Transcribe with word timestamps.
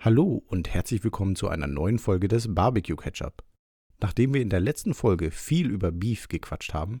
Hallo 0.00 0.44
und 0.46 0.72
herzlich 0.72 1.02
willkommen 1.02 1.34
zu 1.34 1.48
einer 1.48 1.66
neuen 1.66 1.98
Folge 1.98 2.28
des 2.28 2.54
Barbecue 2.54 2.94
Ketchup. 2.94 3.42
Nachdem 3.98 4.32
wir 4.32 4.40
in 4.40 4.48
der 4.48 4.60
letzten 4.60 4.94
Folge 4.94 5.32
viel 5.32 5.68
über 5.68 5.90
Beef 5.90 6.28
gequatscht 6.28 6.72
haben, 6.72 7.00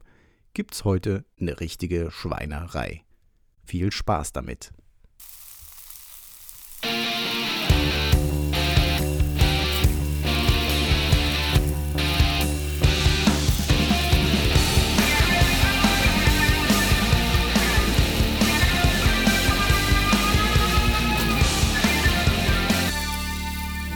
gibt's 0.52 0.82
heute 0.82 1.24
eine 1.40 1.60
richtige 1.60 2.10
Schweinerei. 2.10 3.04
Viel 3.62 3.92
Spaß 3.92 4.32
damit. 4.32 4.72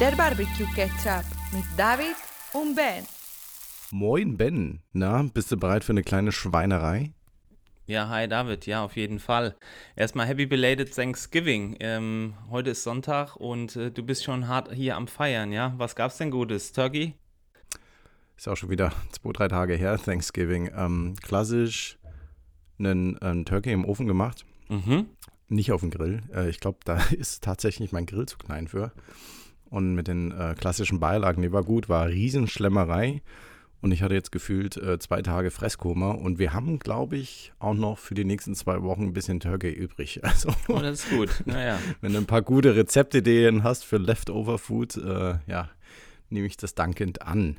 Der 0.02 0.16
Barbecue 0.16 0.66
Ketchup 0.74 1.24
mit 1.52 1.62
David 1.76 2.16
und 2.54 2.74
Ben. 2.74 3.06
Moin 3.92 4.36
Ben, 4.36 4.80
na, 4.92 5.22
bist 5.22 5.52
du 5.52 5.56
bereit 5.56 5.84
für 5.84 5.92
eine 5.92 6.02
kleine 6.02 6.32
Schweinerei? 6.32 7.12
Ja, 7.86 8.08
hi 8.08 8.26
David, 8.26 8.66
ja, 8.66 8.84
auf 8.84 8.96
jeden 8.96 9.20
Fall. 9.20 9.54
Erstmal 9.94 10.26
Happy 10.26 10.46
Belated 10.46 10.92
Thanksgiving. 10.92 11.76
Ähm, 11.78 12.34
heute 12.50 12.70
ist 12.70 12.82
Sonntag 12.82 13.36
und 13.36 13.76
äh, 13.76 13.92
du 13.92 14.02
bist 14.02 14.24
schon 14.24 14.48
hart 14.48 14.72
hier 14.72 14.96
am 14.96 15.06
Feiern, 15.06 15.52
ja? 15.52 15.72
Was 15.76 15.94
gab's 15.94 16.18
denn 16.18 16.32
Gutes? 16.32 16.72
Turkey? 16.72 17.14
Ist 18.36 18.48
auch 18.48 18.56
schon 18.56 18.70
wieder 18.70 18.90
zwei, 19.12 19.32
drei 19.32 19.46
Tage 19.46 19.76
her, 19.76 19.96
Thanksgiving. 19.98 20.68
Ähm, 20.76 21.14
klassisch 21.22 21.96
einen, 22.80 23.18
einen 23.18 23.44
Turkey 23.44 23.70
im 23.70 23.84
Ofen 23.84 24.08
gemacht. 24.08 24.44
Mhm. 24.68 25.06
Nicht 25.46 25.70
auf 25.70 25.82
dem 25.82 25.90
Grill. 25.90 26.24
Äh, 26.34 26.50
ich 26.50 26.58
glaube, 26.58 26.80
da 26.84 26.96
ist 27.12 27.44
tatsächlich 27.44 27.92
mein 27.92 28.06
Grill 28.06 28.26
zu 28.26 28.36
klein 28.36 28.66
für. 28.66 28.90
Und 29.72 29.94
mit 29.94 30.06
den 30.06 30.32
äh, 30.32 30.54
klassischen 30.54 31.00
Beilagen, 31.00 31.40
die 31.40 31.50
war 31.50 31.64
gut, 31.64 31.88
war 31.88 32.06
Riesenschlemmerei. 32.06 33.22
Und 33.80 33.90
ich 33.90 34.02
hatte 34.02 34.12
jetzt 34.12 34.30
gefühlt 34.30 34.76
äh, 34.76 34.98
zwei 34.98 35.22
Tage 35.22 35.50
Fresskoma. 35.50 36.10
Und 36.10 36.38
wir 36.38 36.52
haben, 36.52 36.78
glaube 36.78 37.16
ich, 37.16 37.54
auch 37.58 37.72
noch 37.72 37.96
für 37.96 38.12
die 38.14 38.26
nächsten 38.26 38.54
zwei 38.54 38.82
Wochen 38.82 39.04
ein 39.04 39.12
bisschen 39.14 39.40
Turkey 39.40 39.70
übrig. 39.72 40.20
Also, 40.22 40.50
Oh, 40.68 40.78
das 40.78 41.04
ist 41.04 41.10
gut. 41.10 41.42
Naja. 41.46 41.78
wenn 42.02 42.12
du 42.12 42.18
ein 42.18 42.26
paar 42.26 42.42
gute 42.42 42.76
Rezeptideen 42.76 43.64
hast 43.64 43.86
für 43.86 43.96
Leftover-Food, 43.96 44.98
äh, 44.98 45.34
ja, 45.46 45.70
nehme 46.28 46.46
ich 46.46 46.58
das 46.58 46.74
dankend 46.74 47.22
an. 47.22 47.56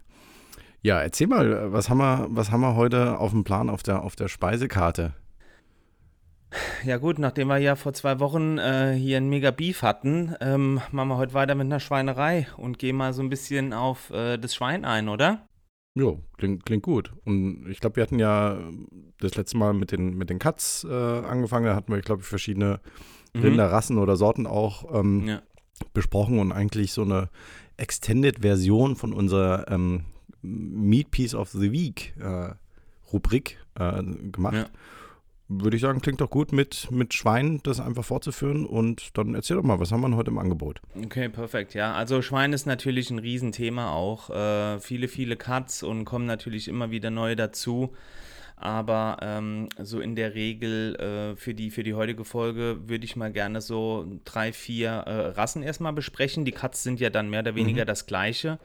Ja, 0.83 1.01
erzähl 1.01 1.25
mal, 1.25 1.73
was 1.73 1.89
haben 1.89 1.97
wir, 1.97 2.27
was 2.29 2.51
haben 2.51 2.61
wir 2.61 2.75
heute 2.75 3.17
auf 3.17 3.31
dem 3.31 3.43
Plan 3.43 3.71
auf 3.71 3.81
der, 3.81 4.03
auf 4.03 4.15
der 4.15 4.27
Speisekarte? 4.27 5.15
Ja 6.85 6.97
gut, 6.97 7.17
nachdem 7.19 7.47
wir 7.47 7.57
ja 7.57 7.75
vor 7.75 7.93
zwei 7.93 8.19
Wochen 8.19 8.57
äh, 8.57 8.93
hier 8.93 9.17
ein 9.17 9.29
Mega 9.29 9.51
Beef 9.51 9.81
hatten, 9.81 10.35
ähm, 10.41 10.81
machen 10.91 11.07
wir 11.09 11.17
heute 11.17 11.33
weiter 11.33 11.55
mit 11.55 11.65
einer 11.65 11.79
Schweinerei 11.79 12.47
und 12.57 12.77
gehen 12.79 12.95
mal 12.95 13.13
so 13.13 13.21
ein 13.21 13.29
bisschen 13.29 13.73
auf 13.73 14.09
äh, 14.11 14.37
das 14.37 14.53
Schwein 14.55 14.85
ein, 14.85 15.09
oder? 15.09 15.47
Jo, 15.95 16.19
klingt, 16.37 16.65
klingt 16.65 16.83
gut. 16.83 17.13
Und 17.25 17.67
ich 17.69 17.79
glaube, 17.79 17.95
wir 17.97 18.03
hatten 18.03 18.19
ja 18.19 18.57
das 19.19 19.35
letzte 19.35 19.57
Mal 19.57 19.73
mit 19.73 19.91
den, 19.91 20.15
mit 20.17 20.29
den 20.29 20.39
Cuts 20.39 20.85
äh, 20.89 20.93
angefangen. 20.93 21.65
Da 21.65 21.75
hatten 21.75 21.91
wir, 21.93 22.01
glaube 22.01 22.21
ich, 22.21 22.27
verschiedene 22.27 22.79
Rinderrassen 23.35 23.97
oder 23.97 24.15
Sorten 24.15 24.45
auch 24.47 24.93
ähm, 24.93 25.21
Mhm. 25.21 25.27
Ja. 25.27 25.41
besprochen 25.93 26.39
und 26.39 26.51
eigentlich 26.51 26.93
so 26.93 27.01
eine 27.03 27.29
Extended-Version 27.77 28.95
von 28.95 29.13
unserer 29.13 29.69
ähm, 29.71 30.05
Meat 30.41 31.11
Piece 31.11 31.35
of 31.35 31.49
the 31.49 31.71
Week 31.71 32.13
äh, 32.19 32.53
Rubrik 33.11 33.57
äh, 33.75 34.03
gemacht. 34.31 34.55
Ja. 34.55 34.65
Würde 35.61 35.75
ich 35.75 35.81
sagen, 35.81 36.01
klingt 36.01 36.21
doch 36.21 36.29
gut 36.29 36.51
mit, 36.51 36.89
mit 36.91 37.13
Schwein, 37.13 37.59
das 37.63 37.79
einfach 37.79 38.03
fortzuführen. 38.03 38.65
Und 38.65 39.17
dann 39.17 39.35
erzähl 39.35 39.57
doch 39.57 39.63
mal, 39.63 39.79
was 39.79 39.91
haben 39.91 40.01
wir 40.01 40.15
heute 40.15 40.31
im 40.31 40.37
Angebot? 40.37 40.81
Okay, 40.95 41.29
perfekt, 41.29 41.73
ja. 41.73 41.93
Also 41.93 42.21
Schwein 42.21 42.53
ist 42.53 42.65
natürlich 42.65 43.09
ein 43.09 43.19
Riesenthema 43.19 43.91
auch. 43.91 44.29
Äh, 44.29 44.79
viele, 44.79 45.07
viele 45.07 45.35
Cuts 45.35 45.83
und 45.83 46.05
kommen 46.05 46.25
natürlich 46.25 46.67
immer 46.67 46.91
wieder 46.91 47.11
neue 47.11 47.35
dazu. 47.35 47.93
Aber 48.55 49.17
ähm, 49.21 49.67
so 49.77 49.99
in 49.99 50.15
der 50.15 50.35
Regel 50.35 50.95
äh, 50.95 51.35
für, 51.35 51.53
die, 51.53 51.69
für 51.69 51.83
die 51.83 51.95
heutige 51.95 52.23
Folge 52.23 52.77
würde 52.87 53.03
ich 53.03 53.15
mal 53.15 53.31
gerne 53.31 53.59
so 53.59 54.05
drei, 54.23 54.53
vier 54.53 54.89
äh, 54.89 55.27
Rassen 55.31 55.63
erstmal 55.63 55.91
besprechen. 55.91 56.45
Die 56.45 56.51
Cuts 56.53 56.83
sind 56.83 56.99
ja 56.99 57.09
dann 57.09 57.29
mehr 57.29 57.41
oder 57.41 57.55
weniger 57.55 57.83
das 57.83 58.05
gleiche. 58.05 58.59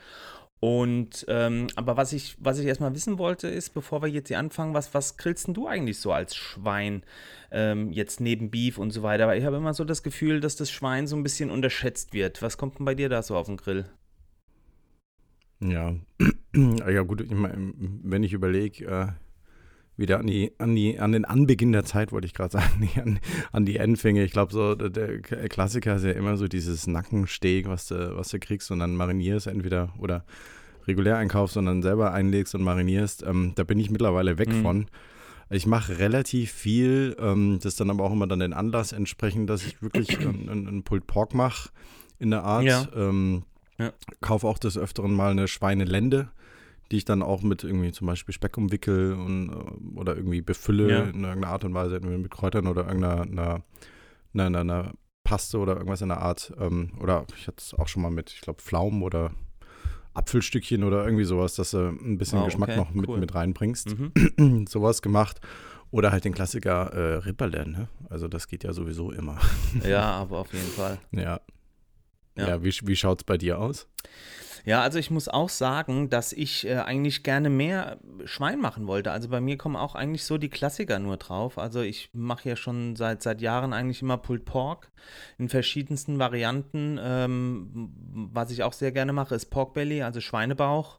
Und 0.60 1.24
ähm, 1.28 1.69
aber 1.76 1.96
was 1.96 2.12
ich, 2.12 2.36
was 2.41 2.58
ich 2.58 2.66
erstmal 2.66 2.94
wissen 2.94 3.19
wollte, 3.19 3.46
ist, 3.46 3.74
bevor 3.74 4.02
wir 4.02 4.08
jetzt 4.08 4.28
hier 4.28 4.41
anfangen, 4.41 4.74
was, 4.74 4.92
was 4.92 5.16
grillst 5.16 5.46
denn 5.46 5.54
du 5.54 5.69
eigentlich 5.69 6.00
so 6.00 6.12
als 6.12 6.34
Schwein 6.34 7.04
ähm, 7.52 7.92
jetzt 7.92 8.20
neben 8.20 8.50
Beef 8.50 8.76
und 8.78 8.91
so 8.91 9.02
weiter? 9.04 9.28
Weil 9.28 9.38
ich 9.38 9.44
habe 9.44 9.56
immer 9.56 9.74
so 9.74 9.84
das 9.84 10.02
Gefühl, 10.02 10.41
dass 10.41 10.56
das 10.56 10.70
Schwein 10.70 11.06
so 11.06 11.16
ein 11.16 11.22
bisschen 11.22 11.50
unterschätzt 11.50 12.12
wird. 12.12 12.42
Was 12.42 12.58
kommt 12.58 12.78
denn 12.78 12.86
bei 12.86 12.96
dir 12.96 13.08
da 13.08 13.22
so 13.22 13.36
auf 13.36 13.46
den 13.46 13.56
Grill? 13.56 13.84
Ja, 15.60 15.94
ja 16.54 17.02
gut, 17.02 17.20
ich 17.20 17.30
mein, 17.30 18.00
wenn 18.02 18.22
ich 18.25 18.32
überlege, 18.32 18.84
äh, 18.86 19.06
wieder 19.98 20.19
an 20.20 20.26
die, 20.26 20.53
an 20.59 20.75
die, 20.75 20.98
an 20.98 21.12
den 21.12 21.25
Anbeginn 21.25 21.72
der 21.72 21.84
Zeit, 21.84 22.12
wollte 22.12 22.26
ich 22.26 22.34
gerade 22.34 22.53
sagen, 22.53 22.88
an, 23.03 23.20
an 23.53 23.66
die 23.66 23.76
Endfänge. 23.76 24.25
Ich 24.25 24.32
glaube, 24.32 24.53
so 24.53 24.75
der, 24.75 25.20
Klassiker 25.20 25.97
ist 25.97 26.04
ja 26.04 26.12
immer 26.12 26.36
so 26.36 26.48
dieses 26.48 26.86
Nackensteak, 26.86 27.69
was 27.69 27.88
du, 27.88 28.16
was 28.16 28.28
du 28.28 28.38
kriegst 28.38 28.70
und 28.70 28.78
dann 28.78 28.94
marinierst 28.97 29.47
entweder 29.48 29.92
oder 29.98 30.25
regulär 30.87 31.16
einkaufst 31.19 31.56
und 31.56 31.66
dann 31.66 31.82
selber 31.82 32.12
einlegst 32.14 32.54
und 32.54 32.62
marinierst. 32.62 33.22
Ähm, 33.22 33.53
da 33.56 33.64
bin 33.64 33.78
ich 33.78 33.91
mittlerweile 33.91 34.38
weg 34.38 34.48
Mhm. 34.48 34.62
von. 34.62 34.87
Ich 35.50 35.66
mache 35.66 35.98
relativ 35.98 36.53
viel, 36.53 37.16
ähm, 37.19 37.58
das 37.62 37.76
dann 37.76 37.91
aber 37.91 38.04
auch 38.04 38.12
immer 38.12 38.26
dann 38.26 38.41
den 38.41 38.53
Anlass 38.53 38.92
entsprechend, 38.92 39.48
dass 39.50 39.64
ich 39.66 39.82
wirklich 39.82 40.19
einen, 40.20 40.48
einen 40.69 40.82
Pulled 40.82 41.06
Pork 41.06 41.34
mache 41.34 41.70
in 42.19 42.31
der 42.31 42.44
Art. 42.44 42.64
Ja. 42.64 42.87
Ähm, 42.94 43.42
Ja. 43.78 43.92
Kaufe 44.20 44.47
auch 44.47 44.58
des 44.58 44.76
Öfteren 44.76 45.14
mal 45.14 45.31
eine 45.31 45.47
Schweinelende, 45.48 46.28
die 46.91 46.97
ich 46.99 47.04
dann 47.04 47.22
auch 47.22 47.43
mit 47.43 47.65
irgendwie 47.65 47.93
zum 47.93 48.06
Beispiel 48.06 48.32
Speck 48.34 48.56
umwickel 48.56 49.12
und, 49.15 49.50
äh, 49.50 49.99
oder 49.99 50.16
irgendwie 50.16 50.41
befülle 50.41 50.91
Ja. 50.91 51.00
in 51.04 51.22
irgendeiner 51.25 51.49
Art 51.49 51.65
und 51.65 51.75
Weise, 51.75 52.00
mit 52.00 52.31
Kräutern 52.31 52.66
oder 52.66 52.87
irgendeiner 52.87 53.22
einer, 53.22 53.62
einer, 54.34 54.47
einer, 54.47 54.59
einer 54.60 54.93
Paste 55.25 55.59
oder 55.59 55.75
irgendwas 55.75 56.00
in 56.00 56.09
der 56.09 56.21
Art. 56.22 56.53
Ähm, 56.59 56.93
oder 57.00 57.26
ich 57.37 57.47
hatte 57.47 57.59
es 57.59 57.75
auch 57.75 57.88
schon 57.88 58.03
mal 58.03 58.10
mit, 58.10 58.31
ich 58.31 58.41
glaube, 58.41 58.62
Pflaumen 58.62 59.03
oder 59.03 59.32
Apfelstückchen 60.15 60.82
oder 60.84 61.04
irgendwie 61.04 61.25
sowas, 61.25 61.54
dass 61.54 61.72
du 61.72 61.88
ein 61.88 62.19
bisschen 62.19 62.38
Wow, 62.41 62.47
Geschmack 62.47 62.71
okay, 62.71 62.78
noch 62.78 62.93
mit, 62.93 63.09
cool. 63.09 63.19
mit 63.20 63.34
reinbringst. 63.34 63.94
Mhm. 64.38 64.66
sowas 64.69 65.03
gemacht. 65.03 65.41
Oder 65.91 66.12
halt 66.12 66.25
den 66.25 66.34
Klassiker 66.34 66.93
äh, 66.93 67.15
Ripperle, 67.19 67.66
ne? 67.69 67.88
Also 68.10 68.28
das 68.28 68.47
geht 68.49 68.62
ja 68.65 68.72
sowieso 68.72 69.10
immer. 69.10 69.38
Ja, 69.87 70.10
aber 70.20 70.38
auf 70.38 70.53
jeden 70.53 70.69
Fall. 70.69 70.99
ja. 71.12 71.41
Ja. 72.37 72.49
Ja, 72.50 72.62
wie, 72.62 72.72
wie 72.84 72.94
schaut 72.94 73.20
es 73.22 73.25
bei 73.25 73.37
dir 73.37 73.59
aus? 73.59 73.88
Ja, 74.64 74.82
also 74.82 74.98
ich 74.98 75.10
muss 75.10 75.28
auch 75.28 75.48
sagen, 75.48 76.10
dass 76.10 76.32
ich 76.32 76.66
äh, 76.66 76.76
eigentlich 76.76 77.22
gerne 77.22 77.50
mehr 77.50 77.98
Schwein 78.24 78.60
machen 78.60 78.86
wollte. 78.86 79.10
Also 79.10 79.28
bei 79.28 79.41
mir 79.41 79.56
kommen 79.56 79.76
auch 79.76 79.94
eigentlich 79.94 80.24
so 80.24 80.38
die 80.38 80.48
Klassiker 80.48 80.98
nur 80.98 81.16
drauf. 81.16 81.58
Also 81.58 81.80
ich 81.80 82.10
mache 82.12 82.48
ja 82.48 82.56
schon 82.56 82.96
seit, 82.96 83.22
seit 83.22 83.41
Jahren 83.41 83.72
eigentlich 83.72 84.02
immer 84.02 84.19
Pulled 84.19 84.44
Pork 84.44 84.91
in 85.38 85.48
verschiedensten 85.48 86.19
Varianten. 86.19 86.98
Ähm, 87.02 87.92
was 88.32 88.50
ich 88.50 88.62
auch 88.62 88.72
sehr 88.72 88.92
gerne 88.92 89.12
mache, 89.12 89.34
ist 89.34 89.46
Pork 89.46 89.74
Belly, 89.74 90.02
also 90.02 90.20
Schweinebauch. 90.20 90.98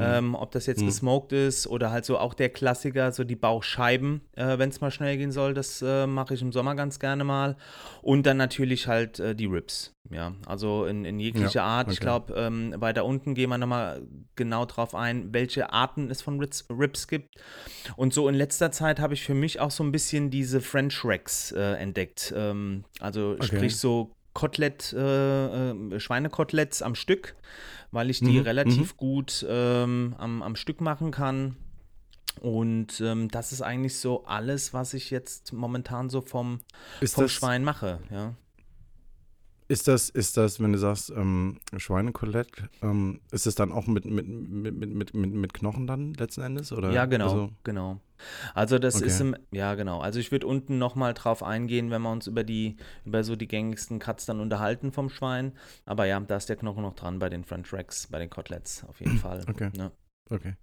Ähm, 0.00 0.34
ob 0.34 0.50
das 0.52 0.66
jetzt 0.66 0.82
Mhm. 0.82 0.86
gesmoked 0.86 1.32
ist 1.32 1.66
oder 1.66 1.90
halt 1.90 2.04
so 2.04 2.18
auch 2.18 2.34
der 2.34 2.48
Klassiker, 2.48 3.12
so 3.12 3.24
die 3.24 3.36
Bauchscheiben, 3.36 4.22
äh, 4.36 4.58
wenn 4.58 4.68
es 4.70 4.80
mal 4.80 4.90
schnell 4.90 5.16
gehen 5.16 5.32
soll, 5.32 5.54
das 5.54 5.82
äh, 5.82 6.06
mache 6.06 6.34
ich 6.34 6.42
im 6.42 6.52
Sommer 6.52 6.74
ganz 6.74 6.98
gerne 6.98 7.24
mal. 7.24 7.56
Und 8.02 8.24
dann 8.26 8.36
natürlich 8.36 8.86
halt 8.86 9.18
äh, 9.20 9.34
die 9.34 9.46
Ribs, 9.46 9.92
ja, 10.10 10.32
also 10.46 10.84
in, 10.86 11.04
in 11.04 11.20
jeglicher 11.20 11.60
Ja, 11.60 11.66
Art. 11.66 11.88
Ich 11.88 11.98
okay. 11.98 12.04
glaube, 12.04 12.34
ähm, 12.36 12.74
weiter 12.78 13.04
unten 13.04 13.34
gehen 13.34 13.50
wir 13.50 13.58
nochmal 13.58 14.02
genau 14.36 14.64
drauf 14.66 14.94
ein, 14.94 15.32
welche 15.32 15.72
Arten 15.72 16.10
es 16.10 16.22
von 16.22 16.38
Ribs, 16.40 16.66
Ribs 16.70 17.08
gibt. 17.08 17.36
Und 17.96 18.12
so 18.14 18.28
in 18.28 18.34
letzter 18.34 18.70
Zeit 18.72 19.00
habe 19.00 19.14
ich 19.14 19.22
für 19.24 19.34
mich 19.34 19.60
auch 19.60 19.70
so 19.70 19.84
ein 19.84 19.92
bisschen 19.92 20.30
diese 20.30 20.60
French 20.60 21.04
Racks 21.04 21.52
äh, 21.52 21.74
entdeckt. 21.74 22.32
Ähm, 22.36 22.84
also 23.00 23.34
Okay. 23.34 23.46
sprich 23.46 23.76
so 23.76 24.10
Kotelett, 24.32 24.92
äh, 24.92 25.70
äh, 25.70 26.00
Schweinekoteletts 26.00 26.82
am 26.82 26.96
Stück, 26.96 27.36
weil 27.94 28.10
ich 28.10 28.18
die 28.20 28.38
Mhm, 28.38 28.42
relativ 28.42 28.96
gut 28.96 29.46
ähm, 29.48 30.14
am, 30.18 30.42
am 30.42 30.56
Stück 30.56 30.80
machen 30.80 31.10
kann. 31.12 31.56
Und 32.40 33.00
ähm, 33.00 33.28
das 33.28 33.52
ist 33.52 33.62
eigentlich 33.62 33.96
so 33.98 34.24
alles, 34.24 34.74
was 34.74 34.92
ich 34.92 35.10
jetzt 35.10 35.52
momentan 35.52 36.10
so 36.10 36.20
vom, 36.20 36.60
Ist 37.00 37.14
vom 37.14 37.24
das, 37.24 37.32
Schwein 37.32 37.62
mache. 37.64 38.00
Ja. 38.10 38.34
Ist 39.66 39.88
das, 39.88 40.10
ist 40.10 40.36
das, 40.36 40.60
wenn 40.60 40.72
du 40.72 40.78
sagst, 40.78 41.10
ähm, 41.10 41.58
Schweinekotelett, 41.76 42.48
ähm, 42.82 43.20
ist 43.32 43.46
das 43.46 43.54
dann 43.54 43.72
auch 43.72 43.86
mit, 43.86 44.04
mit, 44.04 44.28
mit, 44.28 44.74
mit, 44.76 45.14
mit, 45.14 45.32
mit, 45.32 45.54
Knochen 45.54 45.86
dann 45.86 46.12
letzten 46.12 46.42
Endes? 46.42 46.70
Oder? 46.70 46.90
Ja, 46.92 47.06
genau, 47.06 47.24
Also, 47.24 47.50
genau. 47.62 48.00
Also 48.54 48.78
das 48.78 49.00
ist 49.00 49.20
Okay. 49.20 49.34
im, 49.34 49.36
ja 49.52 49.74
genau. 49.74 50.00
Also 50.00 50.20
ich 50.20 50.30
würde 50.30 50.46
unten 50.46 50.76
nochmal 50.76 51.14
drauf 51.14 51.42
eingehen, 51.42 51.90
wenn 51.90 52.02
wir 52.02 52.12
uns 52.12 52.26
über 52.26 52.44
die, 52.44 52.76
über 53.06 53.24
so 53.24 53.36
die 53.36 53.48
gängigsten 53.48 53.98
Cuts 53.98 54.26
dann 54.26 54.40
unterhalten 54.40 54.92
vom 54.92 55.08
Schwein. 55.08 55.52
Aber 55.86 56.04
ja, 56.04 56.20
da 56.20 56.36
ist 56.36 56.48
der 56.50 56.56
Knochen 56.56 56.82
noch 56.82 56.94
dran 56.94 57.18
bei 57.18 57.30
den 57.30 57.44
Front 57.44 57.72
Racks, 57.72 58.08
bei 58.08 58.18
den 58.18 58.28
Koteletts 58.28 58.84
auf 58.84 59.00
jeden 59.00 59.18
Fall. 59.18 59.40
Okay. 59.48 59.70
Ja. 59.78 59.90
okay. 60.28 60.54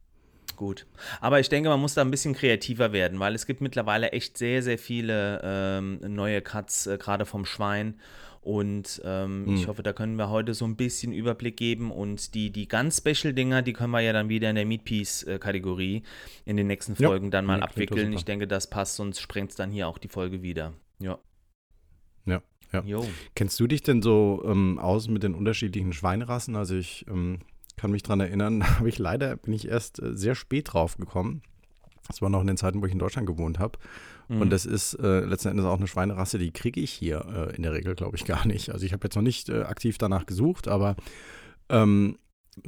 Gut. 0.56 0.86
Aber 1.22 1.40
ich 1.40 1.50
denke, 1.50 1.70
man 1.70 1.80
muss 1.80 1.96
da 1.96 2.02
ein 2.02 2.12
bisschen 2.12 2.36
kreativer 2.36 2.94
werden, 2.94 3.20
weil 3.20 3.34
es 3.34 3.48
gibt 3.48 3.62
mittlerweile 3.62 4.12
echt 4.12 4.38
sehr, 4.38 4.62
sehr 4.62 4.78
viele 4.78 5.42
ähm, 5.44 6.00
neue 6.08 6.42
Cuts, 6.42 6.86
äh, 6.86 7.00
gerade 7.00 7.26
vom 7.26 7.46
Schwein. 7.46 8.00
Und 8.42 9.00
ähm, 9.06 9.46
hm. 9.46 9.56
ich 9.56 9.68
hoffe, 9.68 9.84
da 9.84 9.94
können 9.94 10.16
wir 10.16 10.30
heute 10.30 10.56
so 10.56 10.66
ein 10.66 10.76
bisschen 10.76 11.14
Überblick 11.14 11.58
geben. 11.58 11.92
Und 11.92 12.34
die, 12.34 12.50
die 12.50 12.68
ganz 12.68 12.98
Special-Dinger, 12.98 13.62
die 13.62 13.74
können 13.74 13.92
wir 13.92 14.02
ja 14.02 14.14
dann 14.14 14.30
wieder 14.30 14.50
in 14.50 14.56
der 14.56 14.66
Meat 14.66 14.84
Piece-Kategorie 14.84 16.02
in 16.46 16.58
den 16.58 16.68
nächsten 16.68 16.96
Folgen 16.96 17.26
ja, 17.26 17.32
dann 17.32 17.46
mal 17.46 17.62
abwickeln. 17.62 18.12
Ich 18.14 18.26
denke, 18.26 18.48
das 18.48 18.70
passt, 18.70 18.96
sonst 18.96 19.20
sprengt 19.22 19.52
es 19.52 19.56
dann 19.56 19.72
hier 19.72 19.88
auch 19.88 20.00
die 20.00 20.08
Folge 20.08 20.42
wieder. 20.42 20.74
Ja. 21.00 21.20
Ja. 22.74 22.84
Ja. 22.86 23.02
Kennst 23.36 23.60
du 23.60 23.68
dich 23.68 23.84
denn 23.84 24.02
so 24.02 24.44
ähm, 24.46 24.80
aus 24.80 25.08
mit 25.08 25.24
den 25.24 25.36
unterschiedlichen 25.36 25.94
Schweinerassen? 25.94 26.56
Also 26.56 26.76
ich 26.76 27.06
ähm, 27.10 27.40
kann 27.78 27.92
mich 27.92 28.04
daran 28.04 28.22
erinnern, 28.22 28.64
habe 28.80 28.90
ich 28.90 28.98
leider, 28.98 29.36
bin 29.38 29.54
ich 29.54 29.68
erst 29.68 30.02
äh, 30.02 30.16
sehr 30.16 30.36
spät 30.36 30.74
drauf 30.74 30.98
gekommen. 30.98 31.42
Das 32.08 32.22
war 32.22 32.30
noch 32.30 32.42
in 32.42 32.48
den 32.48 32.58
Zeiten, 32.58 32.82
wo 32.82 32.86
ich 32.86 32.92
in 32.92 33.00
Deutschland 33.00 33.28
gewohnt 33.28 33.60
habe. 33.60 33.78
Mhm. 34.32 34.42
Und 34.42 34.50
das 34.50 34.66
ist 34.66 34.94
äh, 34.94 35.20
letzten 35.22 35.50
Endes 35.50 35.66
auch 35.66 35.78
eine 35.78 35.88
Schweinerasse, 35.88 36.40
die 36.40 36.52
kriege 36.52 36.80
ich 36.80 36.92
hier 36.92 37.50
äh, 37.52 37.56
in 37.56 37.64
der 37.64 37.74
Regel, 37.74 37.96
glaube 37.96 38.16
ich, 38.16 38.26
gar 38.26 38.48
nicht. 38.48 38.70
Also 38.70 38.86
ich 38.86 38.94
habe 38.94 39.06
jetzt 39.06 39.16
noch 39.16 39.22
nicht 39.22 39.50
äh, 39.50 39.64
aktiv 39.64 39.98
danach 39.98 40.26
gesucht, 40.26 40.70
aber 40.70 40.96
ähm, 41.70 42.18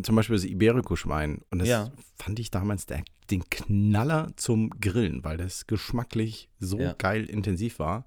zum 0.01 0.15
Beispiel 0.15 0.35
das 0.35 0.45
Iberico-Schwein. 0.45 1.41
Und 1.51 1.59
das 1.59 1.69
ja. 1.69 1.91
fand 2.17 2.39
ich 2.39 2.51
damals 2.51 2.85
der, 2.85 3.03
den 3.31 3.49
Knaller 3.49 4.31
zum 4.35 4.71
Grillen, 4.81 5.23
weil 5.23 5.37
das 5.37 5.65
geschmacklich 5.65 6.49
so 6.59 6.79
ja. 6.79 6.93
geil 6.97 7.25
intensiv 7.25 7.79
war. 7.79 8.05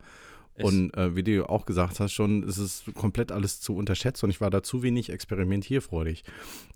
Und 0.64 0.96
äh, 0.96 1.14
wie 1.14 1.22
du 1.22 1.48
auch 1.48 1.66
gesagt 1.66 2.00
hast, 2.00 2.12
schon 2.12 2.42
ist 2.42 2.58
es 2.58 2.84
komplett 2.94 3.32
alles 3.32 3.60
zu 3.60 3.76
unterschätzt 3.76 4.24
und 4.24 4.30
ich 4.30 4.40
war 4.40 4.50
da 4.50 4.62
zu 4.62 4.82
wenig 4.82 5.10
experimentierfreudig. 5.10 6.24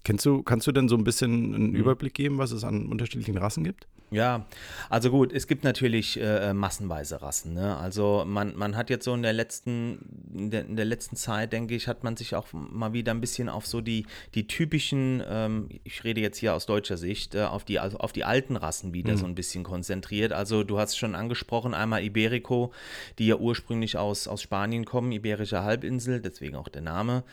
Kennst 0.04 0.26
du, 0.26 0.42
kannst 0.42 0.66
du 0.66 0.72
denn 0.72 0.88
so 0.88 0.96
ein 0.96 1.04
bisschen 1.04 1.54
einen 1.54 1.70
mhm. 1.70 1.76
Überblick 1.76 2.14
geben, 2.14 2.38
was 2.38 2.52
es 2.52 2.64
an 2.64 2.86
unterschiedlichen 2.86 3.38
Rassen 3.38 3.64
gibt? 3.64 3.86
Ja, 4.12 4.46
also 4.88 5.10
gut, 5.10 5.32
es 5.32 5.46
gibt 5.46 5.62
natürlich 5.62 6.20
äh, 6.20 6.52
massenweise 6.52 7.22
Rassen. 7.22 7.54
Ne? 7.54 7.76
Also 7.76 8.24
man, 8.26 8.56
man 8.56 8.76
hat 8.76 8.90
jetzt 8.90 9.04
so 9.04 9.14
in 9.14 9.22
der 9.22 9.32
letzten, 9.32 10.00
in 10.34 10.50
der, 10.50 10.66
in 10.66 10.74
der, 10.74 10.84
letzten 10.84 11.14
Zeit, 11.14 11.52
denke 11.52 11.76
ich, 11.76 11.86
hat 11.86 12.02
man 12.02 12.16
sich 12.16 12.34
auch 12.34 12.48
mal 12.52 12.92
wieder 12.92 13.12
ein 13.12 13.20
bisschen 13.20 13.48
auf 13.48 13.66
so 13.66 13.80
die, 13.80 14.06
die 14.34 14.48
typischen, 14.48 15.22
ähm, 15.28 15.68
ich 15.84 16.02
rede 16.02 16.20
jetzt 16.20 16.38
hier 16.38 16.54
aus 16.54 16.66
deutscher 16.66 16.96
Sicht, 16.96 17.36
äh, 17.36 17.44
auf, 17.44 17.64
die, 17.64 17.78
also 17.78 17.98
auf 17.98 18.10
die 18.10 18.24
alten 18.24 18.56
Rassen 18.56 18.92
wieder 18.92 19.12
mhm. 19.12 19.16
so 19.16 19.26
ein 19.26 19.36
bisschen 19.36 19.62
konzentriert. 19.62 20.32
Also 20.32 20.64
du 20.64 20.80
hast 20.80 20.96
schon 20.96 21.14
angesprochen, 21.14 21.72
einmal 21.72 22.02
Iberico, 22.02 22.72
die 23.20 23.28
ja 23.28 23.36
ursprünglich 23.36 23.69
aus, 23.96 24.28
aus 24.28 24.42
Spanien 24.42 24.84
kommen, 24.84 25.12
Iberische 25.12 25.62
Halbinsel, 25.62 26.20
deswegen 26.20 26.56
auch 26.56 26.68
der 26.68 26.82
Name. 26.82 27.24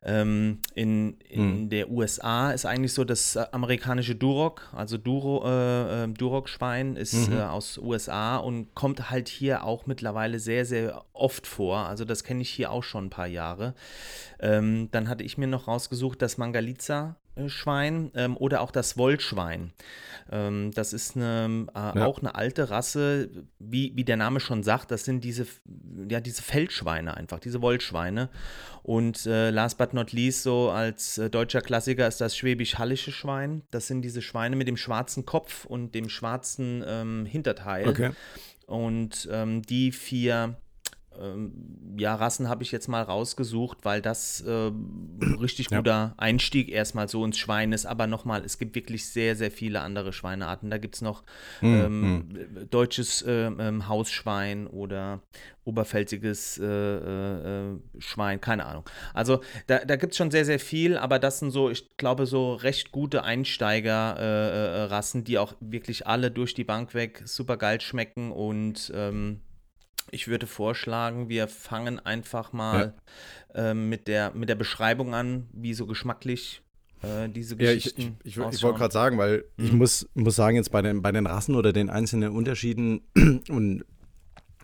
Ähm, 0.00 0.58
in 0.74 1.14
in 1.28 1.62
mhm. 1.62 1.70
der 1.70 1.90
USA 1.90 2.52
ist 2.52 2.66
eigentlich 2.66 2.92
so 2.92 3.04
das 3.04 3.34
äh, 3.34 3.46
amerikanische 3.50 4.14
Duroc, 4.14 4.68
also 4.72 4.96
Duro, 4.96 5.44
äh, 5.44 6.04
ähm, 6.04 6.14
Duroc-Schwein 6.14 6.94
ist 6.94 7.28
mhm. 7.28 7.38
äh, 7.38 7.42
aus 7.42 7.78
USA 7.78 8.36
und 8.36 8.74
kommt 8.76 9.10
halt 9.10 9.28
hier 9.28 9.64
auch 9.64 9.86
mittlerweile 9.86 10.38
sehr, 10.38 10.64
sehr 10.64 11.04
oft 11.12 11.48
vor. 11.48 11.78
Also 11.78 12.04
das 12.04 12.22
kenne 12.22 12.42
ich 12.42 12.50
hier 12.50 12.70
auch 12.70 12.84
schon 12.84 13.06
ein 13.06 13.10
paar 13.10 13.26
Jahre. 13.26 13.74
Ähm, 14.38 14.88
dann 14.92 15.08
hatte 15.08 15.24
ich 15.24 15.36
mir 15.36 15.48
noch 15.48 15.66
rausgesucht 15.66 16.22
das 16.22 16.38
Mangalitza 16.38 17.16
Schwein 17.46 18.10
ähm, 18.14 18.36
oder 18.36 18.60
auch 18.60 18.70
das 18.70 18.96
Wollschwein. 18.96 19.72
Ähm, 20.30 20.72
das 20.74 20.92
ist 20.92 21.16
eine, 21.16 21.66
äh, 21.74 21.98
ja. 21.98 22.06
auch 22.06 22.18
eine 22.18 22.34
alte 22.34 22.70
Rasse, 22.70 23.30
wie, 23.58 23.92
wie 23.94 24.04
der 24.04 24.16
Name 24.16 24.40
schon 24.40 24.62
sagt, 24.62 24.90
das 24.90 25.04
sind 25.04 25.24
diese, 25.24 25.46
ja, 26.08 26.20
diese 26.20 26.42
Feldschweine 26.42 27.16
einfach, 27.16 27.38
diese 27.38 27.62
Wollschweine. 27.62 28.28
Und 28.82 29.26
äh, 29.26 29.50
last 29.50 29.78
but 29.78 29.94
not 29.94 30.12
least, 30.12 30.42
so 30.42 30.70
als 30.70 31.18
äh, 31.18 31.30
deutscher 31.30 31.60
Klassiker 31.60 32.06
ist 32.08 32.20
das 32.20 32.36
schwäbisch-hallische 32.36 33.12
Schwein. 33.12 33.62
Das 33.70 33.86
sind 33.86 34.02
diese 34.02 34.22
Schweine 34.22 34.56
mit 34.56 34.68
dem 34.68 34.76
schwarzen 34.76 35.24
Kopf 35.24 35.64
und 35.64 35.94
dem 35.94 36.08
schwarzen 36.08 36.84
ähm, 36.86 37.26
Hinterteil. 37.26 37.88
Okay. 37.88 38.10
Und 38.66 39.28
ähm, 39.32 39.62
die 39.62 39.92
vier 39.92 40.56
ähm, 41.20 41.96
ja, 41.98 42.14
Rassen 42.14 42.48
habe 42.48 42.62
ich 42.62 42.70
jetzt 42.70 42.88
mal 42.88 43.02
rausgesucht, 43.02 43.78
weil 43.82 44.00
das 44.00 44.40
äh, 44.42 44.70
richtig 45.40 45.68
guter 45.68 45.90
ja. 45.90 46.14
Einstieg 46.16 46.68
erstmal 46.68 47.08
so 47.08 47.24
ins 47.24 47.38
Schwein 47.38 47.72
ist. 47.72 47.86
Aber 47.86 48.06
nochmal, 48.06 48.44
es 48.44 48.58
gibt 48.58 48.74
wirklich 48.74 49.06
sehr, 49.06 49.36
sehr 49.36 49.50
viele 49.50 49.80
andere 49.80 50.12
Schweinearten. 50.12 50.70
Da 50.70 50.78
gibt 50.78 50.96
es 50.96 51.02
noch 51.02 51.24
mhm. 51.60 51.68
ähm, 51.68 52.28
hm. 52.30 52.70
deutsches 52.70 53.22
äh, 53.22 53.50
Hausschwein 53.88 54.66
oder 54.66 55.22
oberfältiges 55.68 56.58
äh, 56.58 56.64
äh, 56.64 57.72
äh, 57.72 57.76
Schwein, 57.98 58.40
keine 58.40 58.64
Ahnung. 58.64 58.88
Also 59.12 59.42
da, 59.66 59.84
da 59.84 59.96
gibt 59.96 60.12
es 60.12 60.16
schon 60.16 60.30
sehr, 60.30 60.46
sehr 60.46 60.58
viel, 60.58 60.96
aber 60.96 61.18
das 61.18 61.40
sind 61.40 61.50
so, 61.50 61.68
ich 61.68 61.98
glaube, 61.98 62.24
so 62.26 62.54
recht 62.54 62.90
gute 62.90 63.22
Einsteiger-Rassen, 63.22 65.24
die 65.24 65.38
auch 65.38 65.54
wirklich 65.60 66.06
alle 66.06 66.30
durch 66.30 66.54
die 66.54 66.64
Bank 66.64 66.94
weg 66.94 67.20
super 67.26 67.58
geil 67.58 67.82
schmecken 67.82 68.32
und 68.32 68.90
ähm, 68.94 69.42
ich 70.10 70.28
würde 70.28 70.46
vorschlagen, 70.46 71.28
wir 71.28 71.48
fangen 71.48 71.98
einfach 71.98 72.52
mal 72.52 72.94
ja. 73.54 73.70
äh, 73.70 73.74
mit, 73.74 74.08
der, 74.08 74.32
mit 74.34 74.48
der 74.48 74.54
Beschreibung 74.54 75.14
an, 75.14 75.48
wie 75.52 75.74
so 75.74 75.86
geschmacklich 75.86 76.62
äh, 77.02 77.28
diese 77.28 77.56
Geschichten 77.56 78.02
Ja, 78.02 78.08
ich, 78.24 78.36
ich, 78.36 78.36
ich, 78.36 78.54
ich 78.54 78.62
wollte 78.62 78.78
gerade 78.78 78.92
sagen, 78.92 79.18
weil 79.18 79.44
mhm. 79.56 79.64
ich 79.64 79.72
muss, 79.72 80.08
muss 80.14 80.36
sagen, 80.36 80.56
jetzt 80.56 80.72
bei 80.72 80.82
den, 80.82 81.02
bei 81.02 81.12
den 81.12 81.26
Rassen 81.26 81.54
oder 81.54 81.72
den 81.72 81.90
einzelnen 81.90 82.32
Unterschieden 82.32 83.02
und 83.48 83.84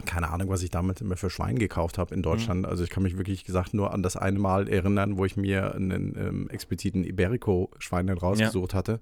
keine 0.04 0.30
Ahnung, 0.30 0.48
was 0.48 0.62
ich 0.62 0.70
damals 0.70 1.00
immer 1.00 1.16
für 1.16 1.30
Schwein 1.30 1.58
gekauft 1.58 1.98
habe 1.98 2.12
in 2.12 2.20
mhm. 2.20 2.24
Deutschland. 2.24 2.62
Mhm. 2.62 2.66
Also 2.66 2.84
ich 2.84 2.90
kann 2.90 3.02
mich 3.02 3.16
wirklich 3.16 3.44
gesagt 3.44 3.74
nur 3.74 3.92
an 3.92 4.02
das 4.02 4.16
eine 4.16 4.38
Mal 4.38 4.68
erinnern, 4.68 5.16
wo 5.16 5.24
ich 5.24 5.36
mir 5.36 5.74
einen 5.74 6.16
ähm, 6.18 6.50
expliziten 6.50 7.04
Iberico-Schwein 7.04 8.08
rausgesucht 8.08 8.72
ja. 8.72 8.78
hatte. 8.78 9.00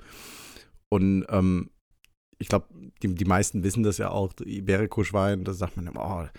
Und 0.89 1.25
ähm, 1.31 1.71
ich 2.39 2.49
glaube, 2.49 2.67
die, 3.03 3.15
die 3.15 3.25
meisten 3.25 3.63
wissen 3.63 3.83
das 3.83 3.99
ja 3.99 4.11
auch, 4.11 4.33
Iberico-Schwein, 4.45 5.45
da 5.45 5.53
sagt 5.53 5.77
man 5.77 5.87
immer, 5.87 6.29
oh, 6.29 6.39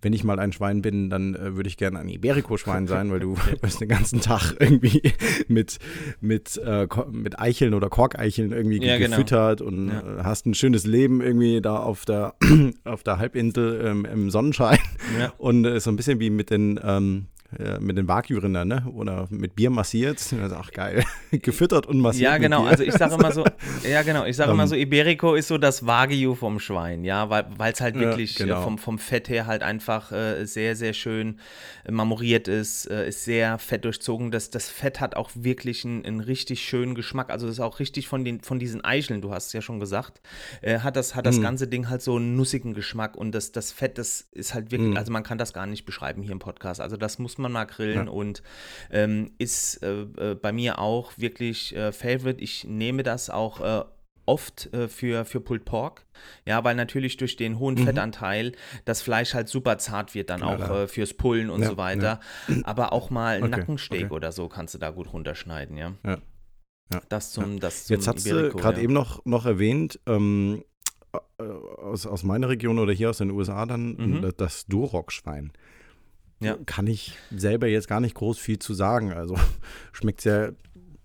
wenn 0.00 0.12
ich 0.12 0.22
mal 0.22 0.38
ein 0.38 0.52
Schwein 0.52 0.80
bin, 0.80 1.10
dann 1.10 1.34
äh, 1.34 1.56
würde 1.56 1.68
ich 1.68 1.76
gerne 1.76 1.98
ein 1.98 2.08
Iberico-Schwein 2.08 2.86
sein, 2.86 3.10
weil 3.10 3.20
du 3.20 3.36
wirst 3.62 3.80
den 3.80 3.88
ganzen 3.88 4.20
Tag 4.20 4.54
irgendwie 4.58 5.02
mit, 5.48 5.78
mit, 6.20 6.56
äh, 6.58 6.86
mit 7.10 7.38
Eicheln 7.38 7.74
oder 7.74 7.88
Korkeicheln 7.88 8.52
irgendwie 8.52 8.84
ja, 8.84 8.98
genau. 8.98 9.16
gefüttert 9.16 9.58
genau. 9.58 9.70
und 9.70 9.88
ja. 9.88 10.00
Äh, 10.00 10.22
hast 10.22 10.46
ein 10.46 10.54
schönes 10.54 10.86
Leben 10.86 11.20
irgendwie 11.20 11.60
da 11.60 11.78
auf 11.78 12.04
der, 12.04 12.34
auf 12.84 13.02
der 13.02 13.18
Halbinsel 13.18 13.84
ähm, 13.84 14.04
im 14.04 14.30
Sonnenschein. 14.30 14.78
Ja. 15.18 15.32
Und 15.38 15.64
äh, 15.64 15.80
so 15.80 15.90
ein 15.90 15.96
bisschen 15.96 16.20
wie 16.20 16.30
mit 16.30 16.50
den 16.50 16.78
ähm, 16.82 17.26
äh, 17.26 17.37
mit 17.80 17.96
den 17.96 18.06
Wagyu-Rindern, 18.08 18.68
ne? 18.68 18.86
Oder 18.92 19.26
mit 19.30 19.54
Bier 19.54 19.70
massiert. 19.70 20.18
Also, 20.38 20.56
ach 20.56 20.70
geil. 20.70 21.04
Gefüttert 21.32 21.86
und 21.86 21.98
massiert. 22.00 22.30
Ja, 22.30 22.38
genau. 22.38 22.64
Also 22.64 22.84
ich 22.84 22.92
sage 22.92 23.14
immer 23.14 23.32
so, 23.32 23.44
ja 23.88 24.02
genau, 24.02 24.24
ich 24.24 24.36
sage 24.36 24.52
immer 24.52 24.66
so, 24.66 24.74
Iberico 24.74 25.34
ist 25.34 25.48
so 25.48 25.58
das 25.58 25.86
Wagyu 25.86 26.34
vom 26.34 26.60
Schwein, 26.60 27.04
ja, 27.04 27.28
weil 27.28 27.72
es 27.72 27.80
halt 27.80 27.96
wirklich 27.96 28.38
ja, 28.38 28.46
genau. 28.46 28.62
vom, 28.62 28.78
vom 28.78 28.98
Fett 28.98 29.28
her 29.28 29.46
halt 29.46 29.62
einfach 29.62 30.12
äh, 30.12 30.44
sehr, 30.44 30.76
sehr 30.76 30.92
schön 30.92 31.40
äh, 31.84 31.92
marmoriert 31.92 32.48
ist, 32.48 32.86
äh, 32.86 33.08
ist 33.08 33.24
sehr 33.24 33.58
fett 33.58 33.84
durchzogen. 33.84 34.30
Das, 34.30 34.50
das 34.50 34.68
Fett 34.68 35.00
hat 35.00 35.16
auch 35.16 35.30
wirklich 35.34 35.84
einen, 35.84 36.04
einen 36.04 36.20
richtig 36.20 36.62
schönen 36.62 36.94
Geschmack. 36.94 37.30
Also 37.30 37.46
das 37.46 37.56
ist 37.56 37.60
auch 37.60 37.80
richtig 37.80 38.08
von, 38.08 38.24
den, 38.24 38.40
von 38.40 38.58
diesen 38.58 38.84
Eicheln, 38.84 39.20
du 39.20 39.32
hast 39.32 39.48
es 39.48 39.52
ja 39.52 39.60
schon 39.60 39.80
gesagt, 39.80 40.20
äh, 40.62 40.80
hat 40.80 40.96
das, 40.96 41.14
hat 41.14 41.26
das 41.26 41.38
mm. 41.38 41.42
ganze 41.42 41.68
Ding 41.68 41.88
halt 41.88 42.02
so 42.02 42.16
einen 42.16 42.36
nussigen 42.36 42.74
Geschmack 42.74 43.16
und 43.16 43.32
das, 43.32 43.52
das 43.52 43.72
Fett, 43.72 43.98
das 43.98 44.28
ist 44.32 44.54
halt 44.54 44.70
wirklich, 44.70 44.94
mm. 44.94 44.96
also 44.96 45.12
man 45.12 45.22
kann 45.22 45.38
das 45.38 45.52
gar 45.52 45.66
nicht 45.66 45.84
beschreiben 45.84 46.22
hier 46.22 46.32
im 46.32 46.38
Podcast. 46.38 46.80
Also 46.80 46.96
das 46.96 47.18
muss 47.18 47.37
man 47.38 47.52
mal 47.52 47.64
grillen 47.64 48.06
ja. 48.06 48.12
und 48.12 48.42
ähm, 48.90 49.32
ist 49.38 49.82
äh, 49.82 50.02
äh, 50.02 50.34
bei 50.34 50.52
mir 50.52 50.78
auch 50.78 51.12
wirklich 51.16 51.74
äh, 51.74 51.92
Favorite. 51.92 52.40
Ich 52.40 52.64
nehme 52.64 53.02
das 53.02 53.30
auch 53.30 53.60
äh, 53.60 53.84
oft 54.28 54.72
äh, 54.72 54.88
für, 54.88 55.24
für 55.24 55.40
Pulled 55.40 55.64
Pork. 55.64 56.04
Ja, 56.44 56.62
weil 56.62 56.76
natürlich 56.76 57.16
durch 57.16 57.36
den 57.36 57.58
hohen 57.58 57.74
mhm. 57.76 57.86
Fettanteil 57.86 58.52
das 58.84 59.02
Fleisch 59.02 59.34
halt 59.34 59.48
super 59.48 59.78
zart 59.78 60.14
wird, 60.14 60.30
dann 60.30 60.40
ja, 60.40 60.46
auch 60.46 60.70
äh, 60.70 60.88
fürs 60.88 61.14
Pullen 61.14 61.50
und 61.50 61.62
ja, 61.62 61.68
so 61.68 61.76
weiter. 61.76 62.20
Ja. 62.48 62.56
Aber 62.64 62.92
auch 62.92 63.10
mal 63.10 63.42
okay, 63.42 63.48
Nackensteak 63.48 64.06
okay. 64.06 64.14
oder 64.14 64.30
so 64.30 64.48
kannst 64.48 64.74
du 64.74 64.78
da 64.78 64.90
gut 64.90 65.12
runterschneiden, 65.12 65.76
ja. 65.76 65.94
Ja. 66.04 66.18
Das 67.08 67.32
zum, 67.32 67.60
das 67.60 67.86
zum 67.86 67.96
Jetzt 67.96 68.08
hast 68.08 68.30
du 68.30 68.50
gerade 68.50 68.80
eben 68.80 68.94
noch, 68.94 69.24
noch 69.26 69.44
erwähnt, 69.44 70.00
ähm, 70.06 70.64
aus, 71.38 72.06
aus 72.06 72.22
meiner 72.22 72.48
Region 72.48 72.78
oder 72.78 72.92
hier 72.92 73.10
aus 73.10 73.18
den 73.18 73.30
USA 73.30 73.66
dann, 73.66 73.96
mhm. 73.96 74.32
das 74.36 74.66
Duroc-Schwein. 74.66 75.52
Ja. 76.40 76.56
Kann 76.66 76.86
ich 76.86 77.16
selber 77.34 77.66
jetzt 77.66 77.88
gar 77.88 78.00
nicht 78.00 78.14
groß 78.14 78.38
viel 78.38 78.58
zu 78.58 78.74
sagen. 78.74 79.12
Also 79.12 79.36
schmeckt 79.92 80.20
sehr 80.20 80.54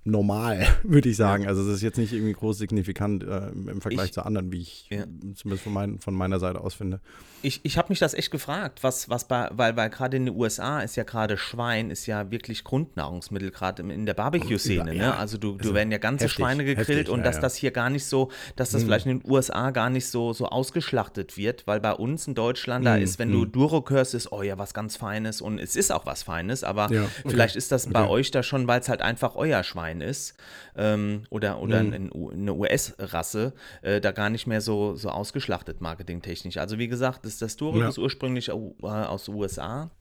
normal, 0.06 0.68
würde 0.84 1.10
ich 1.10 1.18
sagen. 1.18 1.44
Ja. 1.44 1.50
Also 1.50 1.62
es 1.64 1.78
ist 1.78 1.82
jetzt 1.82 1.98
nicht 1.98 2.14
irgendwie 2.14 2.34
groß 2.34 2.58
signifikant 2.58 3.24
äh, 3.24 3.50
im 3.50 3.82
Vergleich 3.82 4.08
ich, 4.08 4.14
zu 4.14 4.26
anderen, 4.26 4.52
wie 4.52 4.62
ich 4.62 4.88
ja. 4.90 5.06
zumindest 5.36 5.64
von, 5.64 5.74
mein, 5.74 6.00
von, 6.00 6.14
meiner 6.14 6.40
Seite 6.40 6.62
aus 6.62 6.74
finde. 6.74 7.00
Ich, 7.42 7.62
ich 7.64 7.78
habe 7.78 7.90
mich 7.90 8.00
das 8.00 8.14
echt 8.14 8.32
gefragt, 8.32 8.84
was, 8.84 9.10
was 9.10 9.28
bei, 9.28 9.50
weil, 9.52 9.76
weil 9.76 9.90
gerade 9.90 10.18
in 10.18 10.26
den 10.26 10.36
USA 10.36 10.82
ist 10.82 10.96
ja 10.96 11.04
gerade 11.04 11.38
Schwein, 11.38 11.90
ist 11.90 12.06
ja 12.06 12.32
wirklich 12.32 12.64
Grundnahrungsmittel, 12.64 13.52
gerade 13.52 13.84
in 13.84 14.06
der 14.06 14.14
Barbecue-Szene. 14.14 14.94
Ja, 14.94 15.08
ne? 15.08 15.18
Also 15.18 15.38
du, 15.38 15.54
du 15.54 15.60
also 15.60 15.74
werden 15.74 15.92
ja 15.92 15.98
ganze 15.98 16.26
heftig, 16.26 16.36
Schweine 16.36 16.66
gegrillt 16.66 16.88
heftig, 16.88 17.10
und 17.10 17.24
dass 17.24 17.40
das 17.40 17.56
hier 17.56 17.72
gar 17.72 17.90
nicht 17.90 18.06
so, 18.06 18.30
dass 18.56 18.72
das 18.72 18.82
mhm. 18.82 18.88
vielleicht 18.88 19.06
in 19.06 19.20
den 19.20 19.32
USA 19.32 19.72
gar 19.72 19.90
nicht 19.90 20.08
so, 20.08 20.34
so 20.34 20.48
ausgeschlachtet 20.48 21.38
wird, 21.38 21.68
weil 21.68 21.80
bei 21.80 21.94
uns 21.94 22.28
in 22.28 22.36
Deutschland, 22.36 22.84
mhm. 22.84 22.88
da 22.88 22.96
ist, 22.96 23.20
wenn 23.20 23.30
mhm. 23.30 23.34
du 23.34 23.46
Durok 23.46 23.90
hörst, 23.90 24.14
ist, 24.14 24.32
oh 24.32 24.42
ja, 24.42 24.58
was 24.58 24.74
ganz 24.74 24.96
Feines 24.96 25.42
und 25.42 25.60
es 25.60 25.76
ist 25.76 25.92
auch 25.92 26.06
was 26.06 26.24
Feines, 26.24 26.64
aber 26.64 26.86
okay. 26.86 27.08
vielleicht 27.28 27.56
ist 27.56 27.72
das 27.72 27.88
bei 27.88 28.08
euch 28.08 28.32
da 28.32 28.44
schon, 28.44 28.68
weil 28.68 28.80
es 28.80 28.90
halt 28.90 29.02
einfach 29.02 29.36
euer 29.36 29.64
Schwein 29.64 29.93
Schwein 29.94 30.02
ist 30.02 30.36
ähm, 30.76 31.24
oder, 31.30 31.62
oder 31.62 31.84
Mhm. 31.84 31.94
ein, 31.94 32.32
eine 32.34 32.54
US-Rasse, 32.54 33.54
äh, 33.82 34.02
da 34.02 34.12
gar 34.12 34.30
nicht 34.30 34.48
mehr 34.48 34.62
so, 34.62 34.96
so 34.96 35.10
ausgeschlachtet 35.10 35.82
marketingtechnisch. 35.82 36.58
Also 36.58 36.78
wie 36.80 36.88
gesagt, 36.88 37.26
das, 37.26 37.38
das 37.38 37.56
Duroc 37.58 37.82
Ja. 37.82 37.90
ist 37.90 37.98
ursprünglich 37.98 38.50
äh, 38.50 38.52
aus 38.84 39.28
USA 39.30 39.92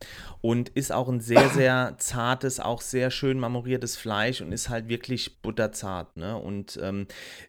und 0.40 0.70
ist 0.70 0.92
auch 0.92 1.08
ein 1.08 1.20
sehr, 1.20 1.48
sehr 1.54 1.94
zartes, 1.98 2.60
auch 2.60 2.80
sehr 2.80 3.10
schön 3.10 3.38
marmoriertes 3.38 3.96
Fleisch 3.96 4.40
und 4.40 4.52
ist 4.52 4.68
halt 4.68 4.88
wirklich 4.88 5.40
butterzart. 5.42 6.16
Ne? 6.16 6.36
Und 6.36 6.78
ähm, 6.82 7.06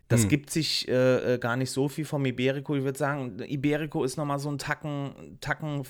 das 0.09 0.23
Hm. 0.23 0.29
gibt 0.29 0.50
sich 0.51 0.88
äh, 0.88 1.35
äh, 1.35 1.38
gar 1.39 1.55
nicht 1.55 1.71
so 1.71 1.88
viel 1.88 2.05
vom 2.05 2.25
Iberico. 2.25 2.75
Ich 2.75 2.83
würde 2.83 2.97
sagen, 3.00 3.39
Iberico 3.47 4.03
ist 4.03 4.17
nochmal 4.17 4.39
so 4.39 4.50
ein 4.50 4.57
Tacken, 4.57 5.38
Tacken, 5.41 5.83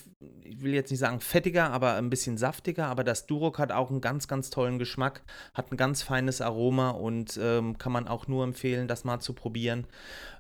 ich 0.44 0.62
will 0.62 0.74
jetzt 0.74 0.92
nicht 0.92 1.00
sagen 1.00 1.20
fettiger, 1.20 1.72
aber 1.72 1.96
ein 1.96 2.10
bisschen 2.10 2.38
saftiger. 2.38 2.88
Aber 2.88 3.04
das 3.04 3.26
Duroc 3.26 3.60
hat 3.60 3.72
auch 3.72 3.90
einen 3.90 4.02
ganz, 4.02 4.28
ganz 4.28 4.50
tollen 4.50 4.80
Geschmack, 4.80 5.24
hat 5.54 5.72
ein 5.72 5.78
ganz 5.78 6.02
feines 6.04 6.42
Aroma 6.44 6.92
und 6.92 7.40
ähm, 7.42 7.78
kann 7.78 7.92
man 7.92 8.08
auch 8.08 8.28
nur 8.28 8.44
empfehlen, 8.44 8.88
das 8.88 9.04
mal 9.04 9.20
zu 9.20 9.34
probieren. 9.34 9.88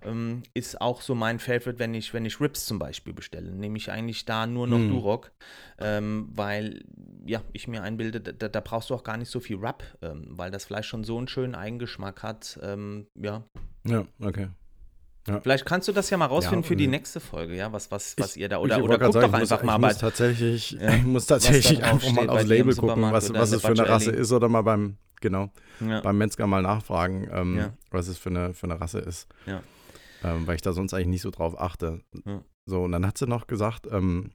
Ähm, 0.03 0.43
ist 0.53 0.79
auch 0.81 1.01
so 1.01 1.15
mein 1.15 1.39
Favorite, 1.39 1.79
wenn 1.79 1.93
ich, 1.93 2.13
wenn 2.13 2.25
ich 2.25 2.39
Rips 2.41 2.65
zum 2.65 2.77
Beispiel 2.77 3.13
bestelle. 3.13 3.51
Nehme 3.51 3.77
ich 3.77 3.89
eigentlich 3.91 4.25
da 4.25 4.45
nur 4.45 4.67
noch 4.67 4.77
Hm. 4.77 4.89
Duroc, 4.89 5.31
ähm, 5.79 6.27
weil 6.33 6.83
ja, 7.25 7.41
ich 7.53 7.67
mir 7.67 7.81
einbilde, 7.83 8.19
da, 8.21 8.47
da 8.49 8.59
brauchst 8.59 8.89
du 8.89 8.93
auch 8.95 9.03
gar 9.03 9.17
nicht 9.17 9.29
so 9.31 9.39
viel 9.39 9.55
Rub, 9.57 9.83
ähm, 10.01 10.25
weil 10.29 10.51
das 10.51 10.65
Fleisch 10.65 10.87
schon 10.87 11.03
so 11.03 11.17
einen 11.17 11.27
schönen 11.29 11.55
Eigengeschmack 11.55 12.21
hat. 12.21 12.59
Ähm, 12.61 13.07
ja, 13.15 13.43
Ja, 13.85 14.05
okay. 14.21 14.49
Vielleicht 15.41 15.65
kannst 15.65 15.87
du 15.87 15.93
das 15.93 16.09
ja 16.09 16.17
mal 16.17 16.25
rausfinden 16.25 16.63
Ja, 16.63 16.67
für 16.67 16.75
die 16.75 16.83
äh, 16.83 16.87
nächste 16.89 17.21
Folge, 17.21 17.55
ja, 17.55 17.71
was, 17.71 17.89
was, 17.91 18.13
was 18.17 18.35
Ich- 18.35 18.41
ihr 18.41 18.49
da, 18.49 18.57
ich 18.57 18.63
oder, 18.63 18.75
wollte 18.81 18.85
oder 18.85 19.05
guck 19.05 19.13
sagen, 19.13 19.31
doch 19.31 19.37
ich 19.37 19.39
muss- 19.39 19.51
einfach 19.53 19.65
mal 19.65 19.75
ich 19.77 19.93
muss 19.93 19.97
tatsächlich, 19.99 20.71
Ja. 20.71 20.95
ich 20.95 21.03
muss 21.05 21.25
tatsächlich 21.27 21.81
einfach 21.81 22.11
mal 22.11 22.29
aufs 22.29 22.43
Label 22.45 22.75
gucken, 22.75 23.03
was, 23.03 23.33
was 23.33 23.51
es 23.53 23.61
für 23.61 23.69
eine 23.69 23.87
Rasse 23.87 24.11
ist 24.11 24.33
oder 24.33 24.49
mal 24.49 24.63
beim, 24.63 24.97
genau, 25.23 25.49
ja, 25.79 26.01
beim 26.01 26.17
Metzger 26.19 26.45
mal 26.45 26.61
nachfragen, 26.61 27.27
ähm, 27.31 27.57
Ja. 27.57 27.73
was 27.89 28.07
es 28.07 28.17
für 28.19 28.29
eine, 28.29 28.53
für 28.53 28.67
eine 28.67 28.79
Rasse 28.79 28.99
ist. 28.99 29.27
Ja. 29.47 29.63
Ähm, 30.23 30.45
weil 30.45 30.55
ich 30.55 30.61
da 30.61 30.71
sonst 30.73 30.93
eigentlich 30.93 31.07
nicht 31.07 31.21
so 31.23 31.31
drauf 31.31 31.59
achte. 31.59 32.01
So, 32.65 32.83
und 32.83 32.91
dann 32.91 33.05
hat 33.07 33.17
sie 33.17 33.25
noch 33.27 33.47
gesagt, 33.47 33.87
ähm, 33.91 34.31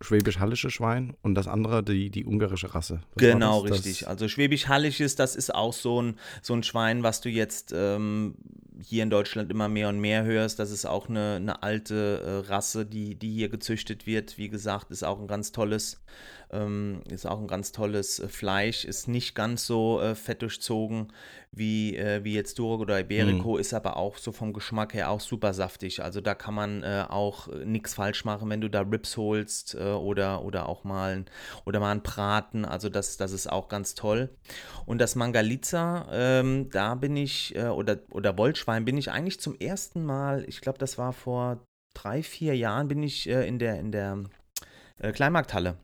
schwäbisch-hallische 0.00 0.70
Schwein 0.70 1.16
und 1.22 1.34
das 1.34 1.48
andere 1.48 1.82
die, 1.82 2.10
die 2.10 2.24
ungarische 2.24 2.74
Rasse. 2.74 3.00
Was 3.14 3.22
Genau, 3.22 3.62
das? 3.62 3.78
richtig. 3.78 4.00
Das, 4.00 4.08
Also 4.08 4.28
Schwäbisch-Hallisches, 4.28 5.16
das 5.16 5.36
ist 5.36 5.54
auch 5.54 5.72
so 5.72 6.02
ein, 6.02 6.18
so 6.42 6.54
ein 6.54 6.62
Schwein, 6.62 7.02
was 7.02 7.20
du 7.20 7.28
jetzt 7.28 7.72
ähm, 7.74 8.34
hier 8.82 9.02
in 9.02 9.10
Deutschland 9.10 9.50
immer 9.50 9.68
mehr 9.68 9.88
und 9.88 10.00
mehr 10.00 10.24
hörst. 10.24 10.58
Das 10.58 10.70
ist 10.70 10.84
auch 10.84 11.08
eine, 11.08 11.36
eine 11.36 11.62
alte 11.62 12.44
äh, 12.46 12.50
Rasse, 12.50 12.84
die, 12.84 13.14
die 13.14 13.32
hier 13.32 13.48
gezüchtet 13.48 14.06
wird. 14.06 14.38
Wie 14.38 14.48
gesagt, 14.48 14.90
ist 14.90 15.02
auch 15.02 15.18
ein 15.18 15.26
ganz 15.26 15.52
tolles, 15.52 16.02
ähm, 16.50 17.02
ist 17.08 17.26
auch 17.26 17.40
ein 17.40 17.46
ganz 17.46 17.72
tolles 17.72 18.18
äh, 18.18 18.28
Fleisch. 18.28 18.84
Ist 18.84 19.08
nicht 19.08 19.34
ganz 19.34 19.66
so 19.66 20.00
äh, 20.00 20.14
fett 20.14 20.42
durchzogen 20.42 21.12
wie, 21.56 21.96
äh, 21.96 22.22
wie 22.22 22.34
jetzt 22.34 22.58
Duroc 22.58 22.80
oder 22.80 23.00
Iberico, 23.00 23.56
ist 23.56 23.72
aber 23.72 23.96
auch 23.96 24.18
so 24.18 24.30
vom 24.30 24.52
Geschmack 24.52 24.94
her 24.94 25.10
auch 25.10 25.20
super 25.20 25.54
saftig. 25.54 26.02
Also 26.02 26.20
da 26.20 26.34
kann 26.34 26.54
man 26.54 26.82
äh, 26.82 27.04
auch 27.08 27.48
nichts 27.64 27.94
falsch 27.94 28.24
machen, 28.24 28.50
wenn 28.50 28.60
du 28.60 28.68
da 28.68 28.82
Rips 28.82 29.16
holst 29.16 29.74
äh, 29.74 29.78
oder, 29.78 30.44
oder 30.44 30.68
auch 30.68 30.84
mal 30.84 31.16
ein, 31.16 31.24
oder 31.64 31.80
mal 31.80 31.92
einen 31.92 32.02
Braten. 32.02 32.64
Also 32.64 32.88
das, 32.88 33.16
das 33.16 33.32
ist 33.32 33.50
auch 33.50 33.68
ganz 33.68 33.94
toll. 33.94 34.28
Und 34.84 34.98
das 34.98 35.14
Mangalitza, 35.14 36.06
ähm, 36.12 36.68
da 36.70 36.94
bin 36.94 37.16
ich, 37.16 37.56
äh, 37.56 37.68
oder, 37.68 37.98
oder 38.10 38.36
Wollschwein 38.36 38.84
bin 38.84 38.98
ich 38.98 39.10
eigentlich 39.10 39.40
zum 39.40 39.54
ersten 39.58 40.04
Mal, 40.04 40.44
ich 40.46 40.60
glaube, 40.60 40.78
das 40.78 40.98
war 40.98 41.12
vor 41.12 41.64
drei, 41.94 42.22
vier 42.22 42.54
Jahren, 42.56 42.88
bin 42.88 43.02
ich 43.02 43.28
äh, 43.28 43.48
in 43.48 43.58
der, 43.58 43.80
in 43.80 43.92
der 43.92 44.24
äh, 44.98 45.12
Kleinmarkthalle 45.12 45.78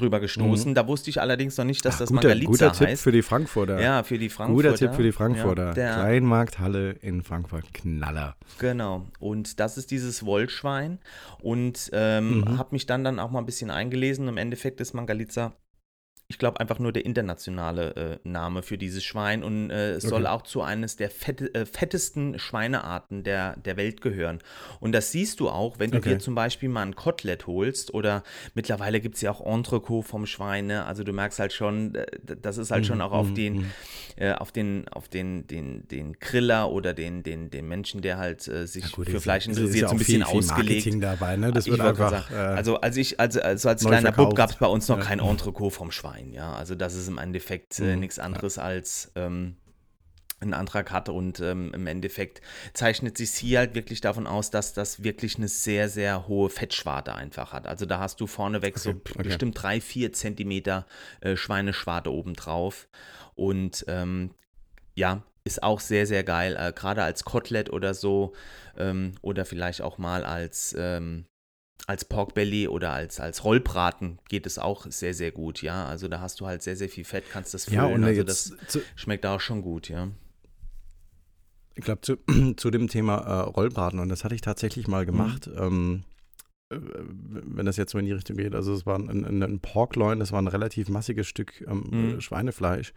drüber 0.00 0.18
gestoßen. 0.20 0.74
Da 0.74 0.86
wusste 0.88 1.10
ich 1.10 1.20
allerdings 1.20 1.56
noch 1.56 1.64
nicht, 1.64 1.84
dass 1.84 1.94
Ach, 1.94 1.98
das 2.00 2.08
guter, 2.10 2.22
Mangalitza 2.28 2.50
guter 2.50 2.72
Tipp 2.72 2.88
heißt. 2.88 3.02
für 3.02 3.12
die 3.12 3.22
Frankfurter. 3.22 3.80
ja, 3.80 4.02
für 4.02 4.18
die 4.18 4.28
Frankfurter. 4.28 4.68
Guter 4.70 4.78
Tipp 4.78 4.94
für 4.96 5.02
die 5.02 5.12
Frankfurter. 5.12 5.76
Ja, 5.76 5.94
Kleinmarkthalle 5.94 6.90
in 6.92 7.22
Frankfurt. 7.22 7.72
Knaller. 7.72 8.36
Genau. 8.58 9.06
Und 9.18 9.60
das 9.60 9.78
ist 9.78 9.90
dieses 9.90 10.24
Wollschwein. 10.24 10.98
Und 11.40 11.90
ähm, 11.92 12.40
Mhm. 12.40 12.58
habe 12.58 12.70
mich 12.72 12.86
dann 12.86 13.04
dann 13.04 13.18
auch 13.18 13.30
mal 13.30 13.38
ein 13.40 13.46
bisschen 13.46 13.70
eingelesen. 13.70 14.28
Im 14.28 14.36
Endeffekt 14.36 14.80
ist 14.80 14.94
Mangalitza, 14.94 15.52
ich 16.30 16.38
glaube, 16.38 16.60
einfach 16.60 16.78
nur 16.78 16.92
der 16.92 17.04
internationale 17.04 18.20
äh, 18.24 18.28
Name 18.28 18.62
für 18.62 18.78
dieses 18.78 19.02
Schwein. 19.02 19.42
Und 19.42 19.70
äh, 19.70 19.94
es 19.94 20.04
soll 20.04 20.22
Okay. 20.22 20.28
auch 20.28 20.42
zu 20.42 20.62
eines 20.62 20.94
der 20.94 21.10
fette, 21.10 21.52
äh, 21.54 21.66
fettesten 21.66 22.38
Schweinearten 22.38 23.24
der, 23.24 23.56
der 23.56 23.76
Welt 23.76 24.00
gehören. 24.00 24.38
Und 24.78 24.92
das 24.92 25.10
siehst 25.10 25.40
du 25.40 25.48
auch, 25.50 25.80
wenn 25.80 25.90
du 25.90 25.98
Okay. 25.98 26.10
dir 26.10 26.18
zum 26.20 26.36
Beispiel 26.36 26.68
mal 26.68 26.82
ein 26.82 26.94
Kotelett 26.94 27.48
holst 27.48 27.92
oder 27.92 28.22
mittlerweile 28.54 29.00
gibt 29.00 29.16
es 29.16 29.22
ja 29.22 29.32
auch 29.32 29.44
Entrecot 29.44 30.06
vom 30.06 30.24
Schwein. 30.24 30.66
Ne? 30.68 30.84
Also 30.86 31.02
du 31.02 31.12
merkst 31.12 31.40
halt 31.40 31.52
schon, 31.52 31.96
äh, 31.96 32.06
das 32.40 32.58
ist 32.58 32.70
halt 32.70 32.86
schon 32.86 33.00
auch 33.00 33.12
auf 33.12 33.30
Mhm, 33.30 33.34
den 33.34 33.52
mhm. 33.54 33.74
äh, 34.16 34.32
auf 34.32 34.52
den, 34.52 34.86
auf 34.88 35.08
den, 35.08 35.46
den, 35.48 35.88
den 35.88 36.12
Griller 36.20 36.70
oder 36.70 36.94
den, 36.94 37.22
den, 37.24 37.50
den 37.50 37.66
Menschen, 37.66 38.02
der 38.02 38.18
halt 38.18 38.46
äh, 38.46 38.66
sich 38.68 38.92
Gut, 38.92 39.06
für 39.08 39.20
Fleisch 39.20 39.46
interessiert, 39.48 39.82
ja 39.82 39.88
so 39.88 39.94
ein 39.94 39.98
bisschen 39.98 40.24
viel, 40.24 40.26
viel 40.26 40.38
ausgelegt. 40.38 41.02
Dabei, 41.02 41.36
ne? 41.36 41.52
Das 41.52 41.66
Ich 41.66 41.72
wird 41.72 41.80
einfach. 41.80 42.10
sagen, 42.10 42.34
also 42.34 42.80
als 42.80 42.96
ich, 42.96 43.18
also, 43.18 43.40
also 43.40 43.68
als 43.68 43.82
kleiner 43.84 44.12
Bub 44.12 44.34
gab 44.36 44.50
es 44.50 44.56
bei 44.56 44.66
uns 44.66 44.88
noch 44.88 44.98
Ja. 44.98 45.02
kein 45.04 45.18
Entrecot 45.18 45.72
vom 45.72 45.90
Schwein, 45.90 46.19
ja. 46.26 46.54
Also 46.54 46.74
das 46.74 46.94
ist 46.94 47.08
im 47.08 47.18
Endeffekt 47.18 47.78
äh, 47.80 47.96
Mhm, 47.96 47.96
nichts 47.96 48.18
anderes 48.18 48.58
als 48.58 49.12
ähm, 49.14 49.56
ein 50.40 50.54
Antrag 50.54 50.90
hatte 50.90 51.12
und 51.12 51.40
ähm, 51.40 51.72
im 51.74 51.86
Endeffekt 51.86 52.40
zeichnet 52.72 53.18
sich 53.18 53.30
hier 53.32 53.58
halt 53.58 53.74
wirklich 53.74 54.00
davon 54.00 54.26
aus, 54.26 54.50
dass 54.50 54.72
das 54.72 55.02
wirklich 55.02 55.36
eine 55.36 55.48
sehr, 55.48 55.88
sehr 55.88 56.28
hohe 56.28 56.48
Fettschwarte 56.48 57.14
einfach 57.14 57.52
hat. 57.52 57.66
Also 57.66 57.84
da 57.86 57.98
hast 58.00 58.20
du 58.20 58.26
vorneweg 58.26 58.78
so 58.78 58.94
Okay, 58.94 59.12
okay. 59.18 59.22
bestimmt 59.22 59.62
drei, 59.62 59.80
vier 59.80 60.12
Zentimeter 60.12 60.86
äh, 61.20 61.36
Schweineschwarte 61.36 62.10
obendrauf 62.12 62.88
und 63.34 63.84
ähm, 63.88 64.30
ja, 64.94 65.22
ist 65.44 65.62
auch 65.62 65.80
sehr, 65.80 66.06
sehr 66.06 66.24
geil, 66.24 66.56
äh, 66.58 66.72
gerade 66.72 67.02
als 67.02 67.24
Kotelett 67.24 67.70
oder 67.70 67.94
so 67.94 68.32
ähm, 68.78 69.12
oder 69.22 69.44
vielleicht 69.44 69.82
auch 69.82 69.98
mal 69.98 70.24
als, 70.24 70.74
als 71.86 72.04
Porkbelly 72.04 72.68
oder 72.68 72.92
als, 72.92 73.20
als 73.20 73.44
Rollbraten 73.44 74.18
geht 74.28 74.46
es 74.46 74.58
auch 74.58 74.86
sehr, 74.90 75.14
sehr 75.14 75.30
gut, 75.32 75.62
ja. 75.62 75.86
Also 75.86 76.08
da 76.08 76.20
hast 76.20 76.40
du 76.40 76.46
halt 76.46 76.62
sehr, 76.62 76.76
sehr 76.76 76.88
viel 76.88 77.04
Fett, 77.04 77.24
kannst 77.30 77.54
das 77.54 77.64
füllen, 77.64 77.76
ja, 77.76 77.86
und 77.86 78.04
also 78.04 78.22
das 78.22 78.52
schmeckt 78.96 79.26
auch 79.26 79.40
schon 79.40 79.62
gut, 79.62 79.88
ja. 79.88 80.08
Ich 81.74 81.84
glaube, 81.84 82.00
zu, 82.02 82.16
zu 82.56 82.70
dem 82.70 82.88
Thema 82.88 83.18
äh, 83.18 83.40
Rollbraten, 83.48 83.98
und 83.98 84.08
das 84.08 84.24
hatte 84.24 84.34
ich 84.34 84.40
tatsächlich 84.40 84.86
mal 84.88 85.06
gemacht, 85.06 85.48
ähm, 85.56 86.02
äh, 86.70 86.76
wenn 86.78 87.64
das 87.64 87.76
jetzt 87.76 87.92
so 87.92 87.98
in 87.98 88.04
die 88.04 88.12
Richtung 88.12 88.36
geht. 88.36 88.54
Also, 88.54 88.74
es 88.74 88.84
war 88.86 88.98
ein, 88.98 89.24
ein, 89.24 89.42
ein 89.42 89.60
Porkloin, 89.60 90.18
das 90.20 90.30
war 90.32 90.42
ein 90.42 90.48
relativ 90.48 90.88
massiges 90.88 91.26
Stück 91.26 91.64
ähm, 91.66 91.84
Mhm. 91.90 92.18
äh, 92.18 92.20
Schweinefleisch. 92.20 92.92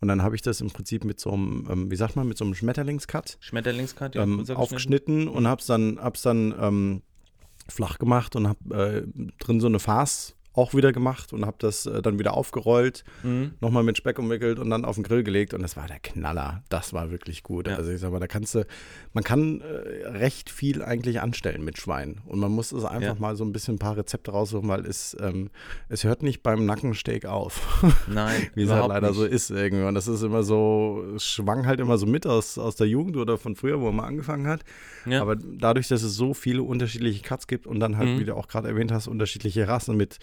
Und 0.00 0.08
dann 0.08 0.22
habe 0.22 0.36
ich 0.36 0.42
das 0.42 0.60
im 0.60 0.70
Prinzip 0.70 1.04
mit 1.04 1.18
so 1.18 1.32
einem, 1.32 1.66
ähm, 1.70 1.90
wie 1.90 1.96
sagt 1.96 2.14
man, 2.16 2.28
mit 2.28 2.38
so 2.38 2.44
einem 2.44 2.54
Schmetterlingscut 2.54 3.38
Schmetterlingskat, 3.40 4.14
ja, 4.14 4.22
ähm, 4.22 4.44
aufgeschnitten 4.54 5.26
und 5.28 5.48
hab's 5.48 5.66
dann, 5.66 5.98
hab's 6.00 6.22
dann 6.22 6.54
ähm, 6.60 7.02
flach 7.68 7.98
gemacht 7.98 8.36
und 8.36 8.48
hab 8.48 8.58
äh, 8.72 9.02
drin 9.38 9.60
so 9.60 9.66
eine 9.66 9.78
Farce 9.78 10.36
auch 10.52 10.74
wieder 10.74 10.92
gemacht 10.92 11.32
und 11.32 11.46
hab 11.46 11.58
das 11.60 11.86
äh, 11.86 12.02
dann 12.02 12.18
wieder 12.18 12.34
aufgerollt, 12.34 13.04
Mhm. 13.22 13.52
nochmal 13.60 13.82
mit 13.84 13.96
Speck 13.96 14.18
umwickelt 14.18 14.58
und 14.58 14.68
dann 14.70 14.84
auf 14.84 14.96
den 14.96 15.04
Grill 15.04 15.22
gelegt 15.22 15.54
und 15.54 15.62
das 15.62 15.76
war 15.76 15.86
der 15.86 16.00
Knaller. 16.00 16.62
Das 16.68 16.92
war 16.92 17.10
wirklich 17.10 17.42
gut. 17.42 17.68
Ja. 17.68 17.76
Also 17.76 17.90
ich 17.90 18.00
sag 18.00 18.10
mal, 18.10 18.18
da 18.20 18.26
kannst 18.26 18.54
du, 18.54 18.66
man 19.12 19.22
kann 19.24 19.60
äh, 19.60 20.06
recht 20.08 20.50
viel 20.50 20.82
eigentlich 20.82 21.20
anstellen 21.20 21.64
mit 21.64 21.78
Schwein 21.78 22.20
und 22.26 22.38
man 22.40 22.50
muss 22.50 22.72
es 22.72 22.84
einfach 22.84 23.14
Ja. 23.14 23.20
mal 23.20 23.36
so 23.36 23.44
ein 23.44 23.52
bisschen 23.52 23.76
ein 23.76 23.78
paar 23.78 23.96
Rezepte 23.96 24.32
raussuchen, 24.32 24.68
weil 24.68 24.86
es, 24.86 25.16
ähm, 25.20 25.50
es 25.88 26.02
hört 26.04 26.22
nicht 26.22 26.42
beim 26.42 26.66
Nackensteak 26.66 27.26
auf. 27.26 27.82
Nein, 28.08 28.48
Wie 28.54 28.62
es 28.64 28.70
halt 28.70 28.88
leider 28.88 29.08
nicht. 29.08 29.16
so 29.16 29.24
ist 29.24 29.50
irgendwie. 29.50 29.84
Und 29.84 29.94
das 29.94 30.08
ist 30.08 30.22
immer 30.22 30.42
so, 30.42 31.04
es 31.14 31.24
schwang 31.24 31.66
halt 31.66 31.78
immer 31.80 31.96
so 31.96 32.06
mit 32.06 32.26
aus, 32.26 32.58
aus 32.58 32.74
der 32.76 32.88
Jugend 32.88 33.16
oder 33.16 33.38
von 33.38 33.54
früher, 33.56 33.80
wo 33.80 33.90
man 33.92 34.04
angefangen 34.04 34.46
hat. 34.48 34.62
Ja. 35.06 35.22
Aber 35.22 35.36
dadurch, 35.36 35.88
dass 35.88 36.02
es 36.02 36.14
so 36.14 36.34
viele 36.34 36.62
unterschiedliche 36.62 37.22
Cuts 37.22 37.46
gibt 37.46 37.66
und 37.66 37.78
dann 37.80 37.96
halt, 37.96 38.08
Mhm. 38.10 38.18
wie 38.20 38.24
du 38.24 38.34
auch 38.34 38.48
gerade 38.48 38.68
erwähnt 38.68 38.90
hast, 38.92 39.06
unterschiedliche 39.06 39.68
Rassen 39.68 39.96
mit, 39.96 40.18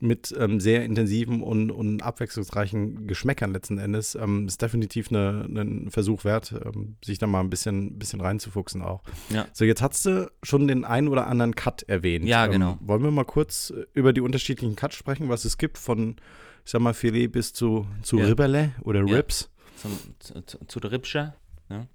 mit 0.00 0.34
ähm, 0.36 0.58
sehr 0.58 0.84
intensiven 0.84 1.42
und, 1.42 1.70
und 1.70 2.02
abwechslungsreichen 2.02 3.06
Geschmäckern 3.06 3.52
letzten 3.52 3.78
Endes, 3.78 4.16
ähm, 4.16 4.48
ist 4.48 4.60
definitiv 4.60 5.12
ein 5.12 5.88
Versuch 5.90 6.24
wert, 6.24 6.52
ähm, 6.64 6.96
sich 7.04 7.18
da 7.18 7.28
mal 7.28 7.38
ein 7.38 7.50
bisschen, 7.50 7.98
bisschen 8.00 8.20
reinzufuchsen 8.20 8.82
auch. 8.82 9.04
Ja. 9.30 9.46
So, 9.52 9.64
jetzt 9.64 9.80
hast 9.80 10.04
du 10.06 10.30
schon 10.42 10.66
den 10.66 10.84
einen 10.84 11.06
oder 11.06 11.28
anderen 11.28 11.54
Cut 11.54 11.84
erwähnt. 11.84 12.24
Ja, 12.24 12.48
genau. 12.48 12.72
Ähm, 12.72 12.78
wollen 12.80 13.04
wir 13.04 13.12
mal 13.12 13.24
kurz 13.24 13.70
äh, 13.70 13.86
über 13.94 14.12
die 14.12 14.20
unterschiedlichen 14.20 14.74
Cuts 14.74 14.96
sprechen, 14.96 15.28
was 15.28 15.44
es 15.44 15.56
gibt, 15.56 15.78
von, 15.78 16.16
ich 16.64 16.72
sag 16.72 16.80
mal, 16.80 16.94
Filet 16.94 17.28
bis 17.28 17.52
zu, 17.52 17.86
zu 18.02 18.18
Ja. 18.18 18.26
Ribberle 18.26 18.72
oder 18.82 19.06
Ja. 19.06 19.14
Ribs? 19.16 19.50
Zum, 19.76 19.92
zu, 20.18 20.58
zu, 20.66 20.80
der 20.80 20.90
Ripscher, 20.90 21.36
ja. 21.70 21.86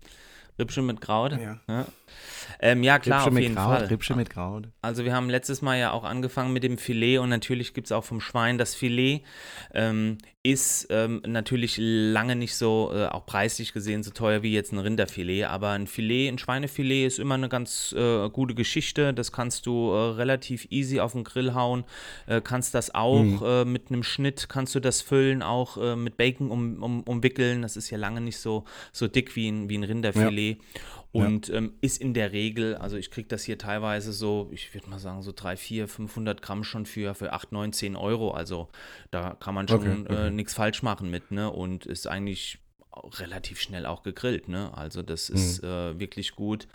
Rippchen 0.60 0.86
mit 0.86 1.02
Kraut. 1.02 1.34
Ja. 1.34 1.60
Ja, 1.68 1.86
ähm, 2.60 2.84
ja 2.84 3.00
klar, 3.00 3.20
Rippchen 3.20 3.28
auf 3.30 3.34
mit 3.34 3.44
jeden 3.44 3.56
Kraut, 3.56 3.78
Fall. 3.78 3.86
Rippchen 3.86 4.18
mit 4.18 4.30
Kraut. 4.30 4.70
Also 4.82 5.06
wir 5.06 5.14
haben 5.14 5.30
letztes 5.30 5.62
Mal 5.62 5.78
ja 5.78 5.92
auch 5.92 6.04
angefangen 6.04 6.54
mit 6.54 6.64
dem 6.64 6.78
Filet 6.78 7.20
und 7.20 7.30
natürlich 7.30 7.74
gibt 7.74 7.88
es 7.88 7.92
auch 7.92 8.04
vom 8.04 8.22
Schwein 8.22 8.58
das 8.58 8.76
Filet. 8.76 9.22
Ähm, 9.74 10.18
ist 10.51 10.88
ähm, 10.92 11.22
natürlich 11.27 11.75
lange 11.77 12.38
nicht 12.38 12.56
so, 12.56 12.92
äh, 12.94 13.08
auch 13.08 13.25
preislich 13.25 13.74
gesehen, 13.74 14.01
so 14.01 14.12
teuer 14.12 14.44
wie 14.44 14.54
jetzt 14.54 14.72
ein 14.72 14.80
Rinderfilet, 14.80 15.44
aber 15.44 15.72
ein 15.72 15.88
Filet, 15.88 16.30
ein 16.30 16.38
Schweinefilet 16.38 17.06
ist 17.06 17.20
immer 17.20 17.36
eine 17.36 17.50
ganz 17.50 17.94
äh, 17.98 18.30
gute 18.30 18.56
Geschichte. 18.56 19.13
Das 19.13 19.34
kannst 19.34 19.66
du 19.66 19.92
äh, 19.92 20.12
relativ 20.16 20.68
easy 20.70 21.01
auf 21.01 21.12
den 21.12 21.25
Grill 21.25 21.54
hauen. 21.54 21.84
Äh, 22.27 22.39
kannst 22.42 22.74
das 22.74 22.96
auch 22.96 23.18
Mhm. 23.24 23.42
äh, 23.44 23.66
mit 23.66 23.89
einem 23.89 24.04
Schnitt, 24.04 24.48
kannst 24.48 24.74
du 24.74 24.80
das 24.80 25.01
füllen, 25.01 25.42
auch 25.42 25.77
äh, 25.77 25.96
mit 25.98 26.16
Bacon 26.16 26.50
um, 26.50 26.82
um, 26.82 27.01
umwickeln. 27.04 27.62
Das 27.62 27.75
ist 27.75 27.89
ja 27.89 27.98
lange 27.98 28.22
nicht 28.22 28.38
so, 28.38 28.63
so 28.94 29.08
dick 29.10 29.36
wie 29.36 29.50
ein, 29.50 29.68
wie 29.70 29.77
ein 29.77 29.84
Rinderfilet. 29.84 30.60
Und 31.25 31.50
ähm, 31.50 31.74
ist 31.81 32.01
in 32.01 32.13
der 32.13 32.31
Regel, 32.31 32.75
also 32.75 32.97
ich 32.97 33.12
kriege 33.12 33.27
das 33.27 33.43
hier 33.43 33.57
teilweise 33.57 34.13
so, 34.13 34.50
ich 34.51 34.74
würde 34.74 34.89
mal 34.89 35.00
sagen, 35.00 35.21
so 35.21 35.31
3, 35.36 35.57
4, 35.57 35.88
500 35.88 36.41
Gramm 36.41 36.63
schon 36.63 36.86
für, 36.86 37.15
für 37.15 37.33
8, 37.33 37.51
9, 37.51 37.74
10 37.74 37.95
Euro. 37.95 38.31
Also 38.31 38.67
da 39.12 39.36
kann 39.39 39.53
man 39.55 39.67
schon 39.67 39.79
Okay, 39.81 40.01
okay. 40.05 40.27
Äh, 40.27 40.31
nichts 40.31 40.53
falsch 40.53 40.83
machen 40.83 41.09
mit, 41.09 41.31
ne? 41.31 41.51
Und 41.51 41.86
ist 41.86 42.07
eigentlich 42.07 42.59
relativ 43.19 43.59
schnell 43.62 43.86
auch 43.86 44.01
gegrillt, 44.01 44.47
ne? 44.47 44.75
Also 44.75 45.03
das 45.03 45.29
ist 45.29 45.62
Mhm. 45.62 45.67
äh, 45.69 46.00
wirklich 46.00 46.36
gut. 46.36 46.67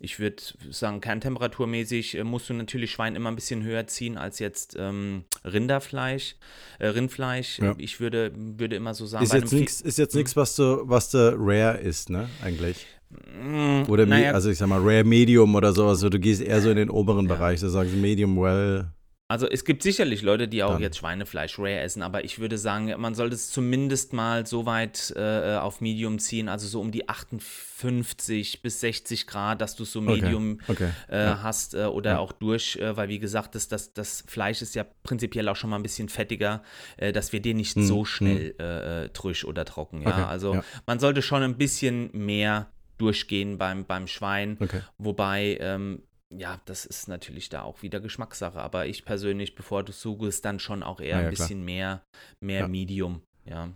Ich 0.00 0.18
würde 0.18 0.42
sagen, 0.70 1.00
kerntemperaturmäßig 1.00 2.16
äh, 2.18 2.24
musst 2.24 2.50
du 2.50 2.54
natürlich 2.54 2.90
Schwein 2.90 3.16
immer 3.16 3.30
ein 3.30 3.34
bisschen 3.34 3.62
höher 3.62 3.86
ziehen 3.86 4.18
als 4.18 4.38
jetzt 4.40 4.76
ähm, 4.78 5.24
Rinderfleisch, 5.44 6.36
äh, 6.78 6.88
Rindfleisch. 6.88 7.60
Ja. 7.60 7.74
Ich 7.78 7.98
würde, 7.98 8.32
würde 8.34 8.76
immer 8.76 8.92
so 8.94 9.06
sagen, 9.06 9.24
Ist 9.24 9.32
jetzt 9.32 9.52
nichts, 9.52 9.80
ist 9.80 9.98
jetzt 9.98 10.14
nichts, 10.14 10.36
was 10.36 10.54
du, 10.56 10.82
was 10.84 11.10
du 11.10 11.34
rare 11.38 11.78
ist, 11.78 12.10
ne, 12.10 12.28
eigentlich. 12.42 12.86
Mm, 13.10 13.82
Oder, 13.88 14.06
naja, 14.06 14.32
also 14.32 14.50
ich 14.50 14.58
sag 14.58 14.68
mal, 14.68 14.80
rare 14.80 15.04
medium 15.04 15.54
oder 15.54 15.72
sowas. 15.72 15.98
Also 15.98 16.08
du 16.10 16.18
gehst 16.20 16.40
eher 16.42 16.60
so 16.60 16.70
in 16.70 16.76
den 16.76 16.90
oberen 16.90 17.28
Ja. 17.28 17.34
Bereich. 17.34 17.60
Da 17.60 17.68
sagst 17.68 17.92
du 17.92 17.98
medium 17.98 18.36
well. 18.40 18.90
Also 19.28 19.46
es 19.48 19.64
gibt 19.64 19.84
sicherlich 19.84 20.22
Leute, 20.22 20.48
die 20.48 20.64
auch 20.64 20.72
Dann. 20.72 20.82
jetzt 20.82 20.96
Schweinefleisch 20.98 21.56
rare 21.60 21.78
essen, 21.78 22.02
aber 22.02 22.24
ich 22.24 22.40
würde 22.40 22.58
sagen, 22.58 22.92
man 22.98 23.14
sollte 23.14 23.36
es 23.36 23.48
zumindest 23.48 24.12
mal 24.12 24.44
so 24.44 24.66
weit 24.66 25.12
äh, 25.16 25.54
auf 25.54 25.80
Medium 25.80 26.18
ziehen, 26.18 26.48
also 26.48 26.66
so 26.66 26.80
um 26.80 26.90
die 26.90 27.08
58 27.08 28.60
bis 28.62 28.80
60 28.80 29.28
Grad, 29.28 29.60
dass 29.60 29.76
du 29.76 29.84
so 29.84 30.00
Okay, 30.00 30.20
Medium 30.20 30.60
okay, 30.66 30.90
äh, 31.08 31.26
ja. 31.26 31.42
hast 31.44 31.74
äh, 31.74 31.84
oder 31.84 32.12
Ja. 32.12 32.18
auch 32.18 32.32
durch, 32.32 32.74
äh, 32.78 32.96
weil 32.96 33.08
wie 33.08 33.20
gesagt, 33.20 33.54
das, 33.54 33.68
das, 33.68 33.92
das 33.92 34.24
Fleisch 34.26 34.62
ist 34.62 34.74
ja 34.74 34.84
prinzipiell 35.04 35.48
auch 35.48 35.54
schon 35.56 35.70
mal 35.70 35.76
ein 35.76 35.84
bisschen 35.84 36.08
fettiger, 36.08 36.64
äh, 36.96 37.12
dass 37.12 37.32
wir 37.32 37.40
den 37.40 37.58
nicht 37.58 37.76
Hm, 37.76 37.84
so 37.84 37.98
hm. 38.00 38.06
schnell 38.06 38.54
äh, 38.58 39.04
äh, 39.04 39.10
frisch 39.14 39.44
oder 39.44 39.64
trocken. 39.64 40.02
Ja? 40.02 40.08
Okay, 40.08 40.22
Also 40.22 40.60
man 40.86 40.98
sollte 40.98 41.22
schon 41.22 41.44
ein 41.44 41.56
bisschen 41.56 42.10
mehr 42.12 42.66
durchgehen 43.00 43.58
beim, 43.58 43.84
beim 43.84 44.06
Schwein. 44.06 44.56
Okay. 44.60 44.80
Wobei, 44.98 45.56
ähm, 45.60 46.02
ja, 46.32 46.60
das 46.66 46.86
ist 46.86 47.08
natürlich 47.08 47.48
da 47.48 47.62
auch 47.62 47.82
wieder 47.82 48.00
Geschmackssache. 48.00 48.60
Aber 48.60 48.86
ich 48.86 49.04
persönlich 49.04 49.54
bevorzuge 49.54 50.28
es 50.28 50.42
dann 50.42 50.60
schon 50.60 50.82
auch 50.82 51.00
eher 51.00 51.08
ja, 51.08 51.16
ein 51.16 51.34
klar. 51.34 51.46
bisschen 51.48 51.64
mehr, 51.64 52.02
mehr 52.40 52.60
Ja. 52.60 52.68
Medium. 52.68 53.22
Ja. 53.44 53.70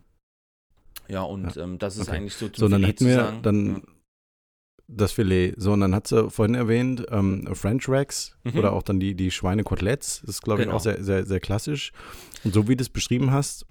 Ja, 1.09 1.23
und 1.23 1.57
ähm, 1.57 1.79
das 1.79 1.97
ist 1.97 2.09
Okay. 2.09 2.17
eigentlich 2.19 2.35
so 2.35 2.49
zum 2.49 2.61
So, 2.61 2.69
dann 2.69 2.81
Filet 2.81 2.89
hätten 2.89 2.99
zu 2.99 3.07
wir 3.07 3.15
sagen. 3.17 3.43
dann 3.43 3.83
das 4.87 5.13
Filet. 5.13 5.55
So, 5.57 5.73
und 5.73 5.81
dann 5.81 5.95
hat 5.95 6.07
sie 6.07 6.31
vorhin 6.31 6.55
erwähnt, 6.55 7.05
ähm, 7.11 7.49
French 7.55 7.89
Racks 7.89 8.37
Mhm. 8.45 8.59
oder 8.59 8.73
auch 8.73 8.83
dann 8.83 9.01
die, 9.01 9.15
die 9.15 9.31
Schweinekoteletts. 9.31 10.21
Das 10.21 10.31
ist, 10.37 10.43
glaube 10.43 10.61
ich, 10.63 10.67
Genau. 10.67 10.77
auch 10.77 10.81
sehr, 10.83 11.03
sehr, 11.03 11.25
sehr 11.27 11.41
klassisch. 11.41 11.93
Und 12.45 12.55
so 12.55 12.69
wie 12.69 12.77
du 12.77 12.83
es 12.83 12.89
beschrieben 12.91 13.31
hast, 13.33 13.67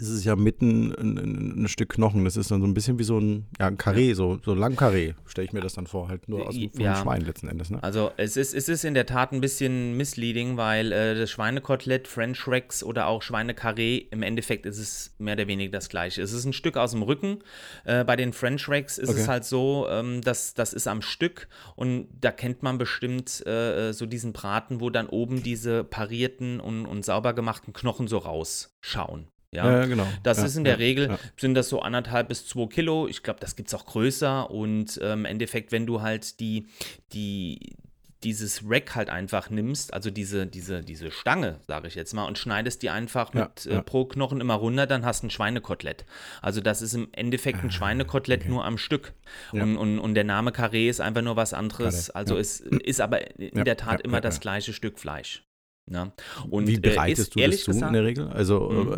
ist 0.00 0.08
es 0.08 0.24
ja 0.24 0.36
mitten 0.36 0.92
ein, 0.94 1.18
ein, 1.18 1.64
ein 1.64 1.68
Stück 1.68 1.90
Knochen. 1.90 2.24
Das 2.24 2.36
ist 2.36 2.50
dann 2.50 2.60
so 2.60 2.66
ein 2.66 2.74
bisschen 2.74 2.98
wie 2.98 3.04
so 3.04 3.18
ein, 3.18 3.46
ja, 3.58 3.66
ein 3.66 3.76
Karree, 3.76 4.14
so, 4.14 4.38
so 4.44 4.54
lang 4.54 4.76
Karree, 4.76 5.14
stelle 5.26 5.46
ich 5.46 5.52
mir 5.52 5.60
das 5.60 5.74
dann 5.74 5.86
vor, 5.86 6.08
halt 6.08 6.28
nur 6.28 6.46
aus 6.48 6.54
dem, 6.54 6.70
Ja. 6.78 6.96
Schwein 6.96 7.22
letzten 7.22 7.48
Endes. 7.48 7.70
Ne? 7.70 7.82
Also 7.82 8.10
es 8.16 8.36
ist, 8.36 8.54
es 8.54 8.68
ist 8.68 8.84
in 8.84 8.94
der 8.94 9.06
Tat 9.06 9.32
ein 9.32 9.40
bisschen 9.40 9.96
misleading, 9.96 10.56
weil 10.56 10.92
äh, 10.92 11.14
das 11.14 11.30
Schweinekotelett, 11.30 12.08
French 12.08 12.46
Racks 12.46 12.82
oder 12.82 13.06
auch 13.06 13.22
Schweinekarree, 13.22 13.98
im 14.10 14.22
Endeffekt 14.22 14.66
ist 14.66 14.78
es 14.78 15.14
mehr 15.18 15.34
oder 15.34 15.46
weniger 15.48 15.72
das 15.72 15.88
gleiche. 15.88 16.22
Es 16.22 16.32
ist 16.32 16.44
ein 16.44 16.52
Stück 16.52 16.76
aus 16.76 16.92
dem 16.92 17.02
Rücken. 17.02 17.38
Äh, 17.84 18.04
bei 18.04 18.16
den 18.16 18.32
French 18.32 18.68
Racks 18.68 18.98
ist 18.98 19.08
Okay. 19.10 19.20
es 19.20 19.28
halt 19.28 19.44
so, 19.44 19.86
ähm, 19.90 20.22
dass 20.22 20.54
das 20.54 20.72
ist 20.72 20.86
am 20.86 21.02
Stück 21.02 21.48
und 21.76 22.08
da 22.20 22.30
kennt 22.30 22.62
man 22.62 22.78
bestimmt 22.78 23.46
äh, 23.46 23.92
so 23.92 24.06
diesen 24.06 24.32
Braten, 24.32 24.80
wo 24.80 24.90
dann 24.90 25.06
oben 25.08 25.42
diese 25.42 25.84
parierten 25.84 26.60
und, 26.60 26.86
und 26.86 27.04
sauber 27.04 27.32
gemachten 27.32 27.72
Knochen 27.72 28.08
so 28.08 28.18
rausschauen. 28.18 29.28
Ja, 29.52 29.80
Ja, 29.80 29.86
genau. 29.86 30.06
das 30.22 30.38
ja, 30.38 30.44
ist 30.44 30.56
in 30.56 30.64
der 30.64 30.74
ja, 30.74 30.78
Regel, 30.78 31.18
sind 31.36 31.54
das 31.54 31.68
so 31.68 31.80
anderthalb 31.80 32.28
bis 32.28 32.46
zwei 32.46 32.66
Kilo. 32.66 33.08
Ich 33.08 33.22
glaube, 33.22 33.40
das 33.40 33.56
gibt 33.56 33.68
es 33.68 33.74
auch 33.74 33.86
größer. 33.86 34.50
Und 34.50 34.98
ähm, 35.02 35.20
im 35.20 35.24
Endeffekt, 35.24 35.72
wenn 35.72 35.86
du 35.86 36.02
halt 36.02 36.38
die, 36.40 36.66
die, 37.12 37.76
dieses 38.24 38.62
Rack 38.68 38.94
halt 38.94 39.08
einfach 39.10 39.48
nimmst, 39.48 39.94
also 39.94 40.10
diese, 40.10 40.46
diese, 40.46 40.82
diese 40.82 41.10
Stange, 41.10 41.60
sage 41.66 41.86
ich 41.88 41.94
jetzt 41.94 42.12
mal, 42.14 42.24
und 42.24 42.36
schneidest 42.36 42.82
die 42.82 42.90
einfach 42.90 43.32
Ja, 43.32 43.44
mit 43.44 43.64
äh, 43.66 43.74
ja. 43.74 43.80
pro 43.82 44.04
Knochen 44.04 44.40
immer 44.40 44.54
runter, 44.54 44.86
dann 44.86 45.04
hast 45.06 45.22
du 45.22 45.28
ein 45.28 45.30
Schweinekotelett. 45.30 46.04
Also 46.42 46.60
das 46.60 46.82
ist 46.82 46.94
im 46.94 47.08
Endeffekt 47.12 47.62
ein 47.62 47.70
Schweinekotelett 47.70 48.40
Ah, 48.40 48.44
okay. 48.44 48.50
nur 48.50 48.64
am 48.64 48.76
Stück. 48.76 49.14
Ja. 49.52 49.62
Und, 49.62 49.76
und, 49.78 49.98
und 49.98 50.14
der 50.14 50.24
Name 50.24 50.52
Karree 50.52 50.88
ist 50.88 51.00
einfach 51.00 51.22
nur 51.22 51.36
was 51.36 51.54
anderes. 51.54 52.08
Karree, 52.08 52.18
Also 52.18 52.36
es 52.36 52.60
ist 52.60 53.00
aber 53.00 53.38
in 53.40 53.64
der 53.64 53.76
Tat 53.76 54.02
immer 54.02 54.20
das 54.20 54.40
gleiche 54.40 54.72
Stück 54.72 54.98
Fleisch. 54.98 55.44
Ja. 55.90 56.12
Und, 56.50 56.66
Wie 56.66 56.74
äh, 56.76 56.80
bereitest 56.80 57.34
ist 57.36 57.36
du 57.36 57.40
das 57.40 57.60
zu 57.78 57.86
in 57.86 57.92
der 57.92 58.04
Regel? 58.04 58.28
Also, 58.28 58.68
Mhm. 58.70 58.92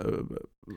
äh, 0.68 0.74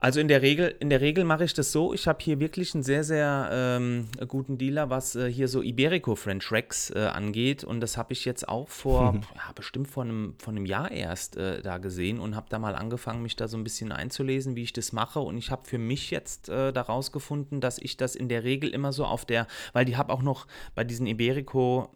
Also 0.00 0.20
in 0.20 0.28
der 0.28 0.42
Regel, 0.42 0.74
in 0.80 0.90
der 0.90 1.00
Regel 1.00 1.24
mache 1.24 1.44
ich 1.44 1.54
das 1.54 1.72
so. 1.72 1.94
Ich 1.94 2.06
habe 2.06 2.18
hier 2.22 2.38
wirklich 2.38 2.74
einen 2.74 2.82
sehr, 2.82 3.04
sehr 3.04 3.48
ähm, 3.50 4.08
guten 4.28 4.58
Dealer, 4.58 4.90
was 4.90 5.16
äh, 5.16 5.32
hier 5.32 5.48
so 5.48 5.62
Iberico 5.62 6.14
French 6.14 6.52
Racks 6.52 6.90
äh, 6.90 7.06
angeht. 7.06 7.64
Und 7.64 7.80
das 7.80 7.96
habe 7.96 8.12
ich 8.12 8.26
jetzt 8.26 8.46
auch 8.46 8.68
vor, 8.68 9.12
Mhm. 9.14 9.20
ja, 9.34 9.52
bestimmt 9.54 9.88
vor 9.88 10.02
einem, 10.04 10.34
vor 10.38 10.52
einem 10.52 10.66
Jahr 10.66 10.90
erst 10.90 11.38
äh, 11.38 11.62
da 11.62 11.78
gesehen 11.78 12.20
und 12.20 12.36
habe 12.36 12.48
da 12.50 12.58
mal 12.58 12.74
angefangen, 12.74 13.22
mich 13.22 13.36
da 13.36 13.48
so 13.48 13.56
ein 13.56 13.64
bisschen 13.64 13.92
einzulesen, 13.92 14.56
wie 14.56 14.64
ich 14.64 14.74
das 14.74 14.92
mache. 14.92 15.20
Und 15.20 15.38
ich 15.38 15.50
habe 15.50 15.66
für 15.66 15.78
mich 15.78 16.10
jetzt 16.10 16.50
äh, 16.50 16.70
daraus 16.74 17.10
gefunden, 17.10 17.62
dass 17.62 17.78
ich 17.78 17.96
das 17.96 18.14
in 18.14 18.28
der 18.28 18.44
Regel 18.44 18.68
immer 18.74 18.92
so 18.92 19.06
auf 19.06 19.24
der, 19.24 19.46
weil 19.72 19.86
die 19.86 19.96
habe 19.96 20.12
auch 20.12 20.22
noch 20.22 20.46
bei 20.74 20.84
diesen 20.84 21.06
Iberico 21.06 21.88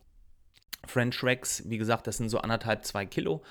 French 0.88 1.22
Racks, 1.22 1.62
wie 1.66 1.78
gesagt, 1.78 2.06
das 2.06 2.16
sind 2.16 2.28
so 2.28 2.38
anderthalb, 2.38 2.84
zwei 2.84 3.06
Kilo. 3.06 3.42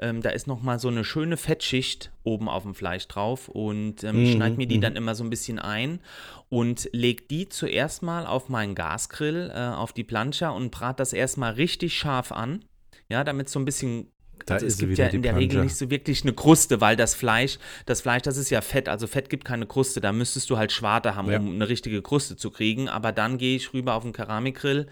Ähm, 0.00 0.22
da 0.22 0.30
ist 0.30 0.46
noch 0.46 0.62
mal 0.62 0.78
so 0.78 0.88
eine 0.88 1.04
schöne 1.04 1.36
Fettschicht 1.36 2.10
oben 2.24 2.48
auf 2.48 2.62
dem 2.64 2.74
Fleisch 2.74 3.06
drauf 3.08 3.48
und 3.48 4.04
ähm, 4.04 4.22
ich 4.22 4.30
Mhm, 4.30 4.32
schneide 4.32 4.56
mir 4.56 4.66
die 4.66 4.78
mhm. 4.78 4.82
dann 4.82 4.96
immer 4.96 5.14
so 5.14 5.24
ein 5.24 5.30
bisschen 5.30 5.58
ein 5.58 6.00
und 6.48 6.88
lege 6.92 7.24
die 7.30 7.48
zuerst 7.48 8.02
mal 8.02 8.26
auf 8.26 8.48
meinen 8.48 8.74
Gasgrill, 8.74 9.50
äh, 9.54 9.58
auf 9.74 9.92
die 9.92 10.04
Plancha 10.04 10.50
und 10.50 10.70
brate 10.70 10.96
das 10.98 11.12
erstmal 11.12 11.52
richtig 11.54 11.96
scharf 11.96 12.32
an. 12.32 12.64
Ja, 13.08 13.24
damit 13.24 13.48
so 13.48 13.58
ein 13.58 13.64
bisschen 13.64 14.10
Da 14.46 14.54
also 14.54 14.66
ist 14.66 14.78
es 14.78 14.78
gibt 14.78 14.98
ja 14.98 15.06
in 15.08 15.22
der 15.22 15.36
Regel 15.36 15.58
Plancha. 15.58 15.60
nicht 15.60 15.76
so 15.76 15.90
wirklich 15.90 16.22
eine 16.22 16.32
Kruste, 16.32 16.80
weil 16.80 16.96
das 16.96 17.14
Fleisch, 17.14 17.58
das 17.86 18.00
Fleisch, 18.02 18.22
das 18.22 18.36
ist 18.36 18.50
ja 18.50 18.60
Fett, 18.62 18.88
also 18.88 19.06
Fett 19.06 19.28
gibt 19.30 19.44
keine 19.44 19.66
Kruste, 19.66 20.00
da 20.00 20.12
müsstest 20.12 20.48
du 20.50 20.56
halt 20.58 20.72
Schwarte 20.72 21.14
haben, 21.16 21.30
Ja. 21.30 21.38
um 21.38 21.52
eine 21.54 21.68
richtige 21.68 22.02
Kruste 22.02 22.36
zu 22.36 22.50
kriegen, 22.50 22.88
aber 22.88 23.12
dann 23.12 23.38
gehe 23.38 23.56
ich 23.56 23.72
rüber 23.74 23.94
auf 23.94 24.02
den 24.04 24.12
Keramikgrill 24.12 24.86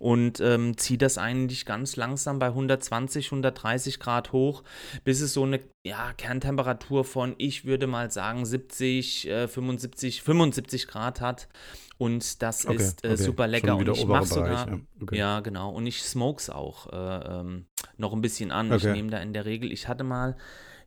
und 0.00 0.40
ähm, 0.40 0.78
ziehe 0.78 0.98
das 0.98 1.18
eigentlich 1.18 1.66
ganz 1.66 1.94
langsam 1.94 2.38
bei 2.38 2.46
120, 2.46 3.26
130 3.26 4.00
Grad 4.00 4.32
hoch, 4.32 4.64
bis 5.04 5.20
es 5.20 5.34
so 5.34 5.44
eine 5.44 5.60
ja, 5.84 6.14
Kerntemperatur 6.14 7.04
von, 7.04 7.34
ich 7.36 7.66
würde 7.66 7.86
mal 7.86 8.10
sagen, 8.10 8.46
70, 8.46 9.28
äh, 9.28 9.46
75, 9.46 10.22
75 10.22 10.88
Grad 10.88 11.20
hat. 11.20 11.48
Und 11.98 12.40
das 12.40 12.66
Okay, 12.66 12.76
ist 12.76 13.04
äh, 13.04 13.08
okay. 13.08 13.22
super 13.22 13.46
lecker. 13.46 13.76
Und 13.76 13.88
ich 13.90 14.06
mache 14.06 14.24
sogar, 14.24 14.68
ja. 14.68 14.78
Okay. 15.02 15.18
ja, 15.18 15.40
genau. 15.40 15.70
Und 15.70 15.86
ich 15.86 16.02
smokes 16.02 16.48
auch 16.48 16.90
äh, 16.90 17.40
ähm, 17.40 17.66
noch 17.98 18.14
ein 18.14 18.22
bisschen 18.22 18.52
an. 18.52 18.72
Ich 18.72 18.84
nehme 18.84 19.10
da 19.10 19.18
in 19.18 19.34
der 19.34 19.44
Regel, 19.44 19.70
ich 19.70 19.86
hatte 19.86 20.02
mal, 20.02 20.34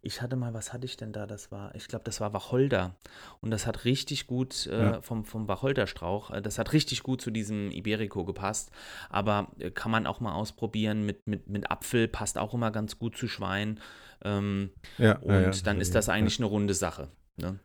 ich 0.05 0.21
hatte 0.21 0.35
mal, 0.35 0.53
was 0.53 0.73
hatte 0.73 0.85
ich 0.85 0.97
denn 0.97 1.13
da? 1.13 1.25
Das 1.25 1.49
war, 1.51 1.73
ich 1.75 1.87
glaube, 1.87 2.03
das 2.03 2.19
war 2.19 2.33
Wacholder. 2.33 2.95
Und 3.39 3.51
das 3.51 3.65
hat 3.65 3.85
richtig 3.85 4.27
gut 4.27 4.67
äh, 4.67 4.83
Ja. 4.83 5.01
vom, 5.01 5.23
vom 5.23 5.47
Wacholderstrauch, 5.47 6.31
äh, 6.31 6.41
das 6.41 6.59
hat 6.59 6.73
richtig 6.73 7.03
gut 7.03 7.21
zu 7.21 7.31
diesem 7.31 7.71
Iberico 7.71 8.25
gepasst. 8.25 8.69
Aber 9.09 9.47
äh, 9.59 9.71
kann 9.71 9.91
man 9.91 10.05
auch 10.05 10.19
mal 10.19 10.33
ausprobieren 10.33 11.05
mit, 11.05 11.25
mit, 11.25 11.47
mit 11.47 11.71
Apfel, 11.71 12.07
passt 12.09 12.37
auch 12.37 12.53
immer 12.53 12.69
ganz 12.71 12.99
gut 12.99 13.17
zu 13.17 13.27
Schwein. 13.27 13.79
Ähm, 14.23 14.71
Ja, 14.97 15.17
und 15.19 15.33
ja, 15.33 15.51
dann 15.63 15.79
ist 15.79 15.95
das 15.95 16.09
eigentlich 16.09 16.37
eine 16.39 16.47
runde 16.47 16.73
Sache. 16.73 17.07
Ne? 17.37 17.59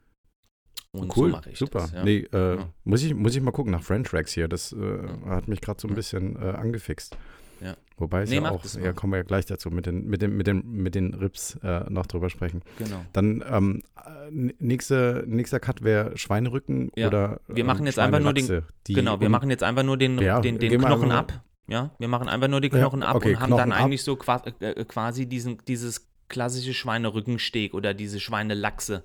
Und 0.92 1.14
cool, 1.16 1.30
so 1.30 1.36
mache 1.36 1.50
ich 1.50 1.58
super. 1.58 1.80
das. 1.80 1.92
Ja. 1.92 2.04
Nee, 2.04 2.28
äh, 2.32 2.56
Ja. 2.56 2.68
muss, 2.84 3.02
ich, 3.02 3.14
muss 3.14 3.34
ich 3.34 3.42
mal 3.42 3.50
gucken 3.50 3.72
nach 3.72 3.82
French 3.82 4.12
Racks 4.14 4.32
hier. 4.32 4.48
Das 4.48 4.72
äh, 4.72 5.08
hat 5.26 5.48
mich 5.48 5.60
gerade 5.60 5.80
so 5.80 5.88
ein 5.88 5.94
bisschen 5.94 6.36
äh, 6.36 6.50
angefixt. 6.50 7.16
Ja. 7.60 7.76
Wobei 7.96 8.22
es 8.22 8.30
Nee, 8.30 8.36
ja 8.36 8.50
auch, 8.50 8.64
ja, 8.80 8.92
kommen 8.92 9.12
wir 9.12 9.18
ja 9.18 9.22
gleich 9.24 9.46
dazu, 9.46 9.70
mit 9.70 9.86
den, 9.86 10.06
mit 10.06 10.22
den, 10.22 10.36
mit 10.36 10.46
den, 10.46 10.62
mit 10.70 10.94
den 10.94 11.14
Rips 11.14 11.58
äh, 11.64 11.90
noch 11.90 12.06
drüber 12.06 12.30
sprechen. 12.30 12.62
Genau. 12.78 13.04
Dann 13.12 13.44
ähm, 13.50 13.82
äh, 13.96 14.52
nächste, 14.60 15.24
nächster 15.26 15.58
Cut 15.58 15.82
wäre 15.82 16.16
Schweinerücken 16.16 16.92
Ja. 16.96 17.08
oder 17.08 17.40
Wir 17.48 17.58
ähm, 17.62 17.66
machen 17.66 17.86
jetzt 17.86 17.98
einfach 17.98 18.20
nur 18.20 18.32
den- 18.34 18.62
Genau, 18.86 19.20
wir 19.20 19.28
machen 19.28 19.50
jetzt 19.50 19.62
einfach 19.64 19.82
nur 19.82 19.96
den, 19.96 20.18
Ja, 20.20 20.40
den, 20.40 20.58
den 20.58 20.80
Knochen 20.80 21.10
ab. 21.10 21.42
Ja, 21.66 21.90
wir 21.98 22.08
machen 22.08 22.28
einfach 22.28 22.48
nur 22.48 22.60
die 22.62 22.70
Knochen 22.70 23.02
ab 23.02 23.16
okay, 23.16 23.30
und 23.34 23.40
haben 23.40 23.48
Knochen 23.48 23.58
dann 23.70 23.72
ab. 23.72 23.84
eigentlich 23.84 24.02
so 24.02 24.16
qua 24.16 24.42
äh, 24.60 24.84
quasi 24.84 25.26
diesen, 25.26 25.58
dieses 25.68 26.08
klassische 26.28 26.74
Schweinerückensteak 26.74 27.74
oder 27.74 27.94
diese 27.94 28.20
Schweinelachse, 28.20 29.02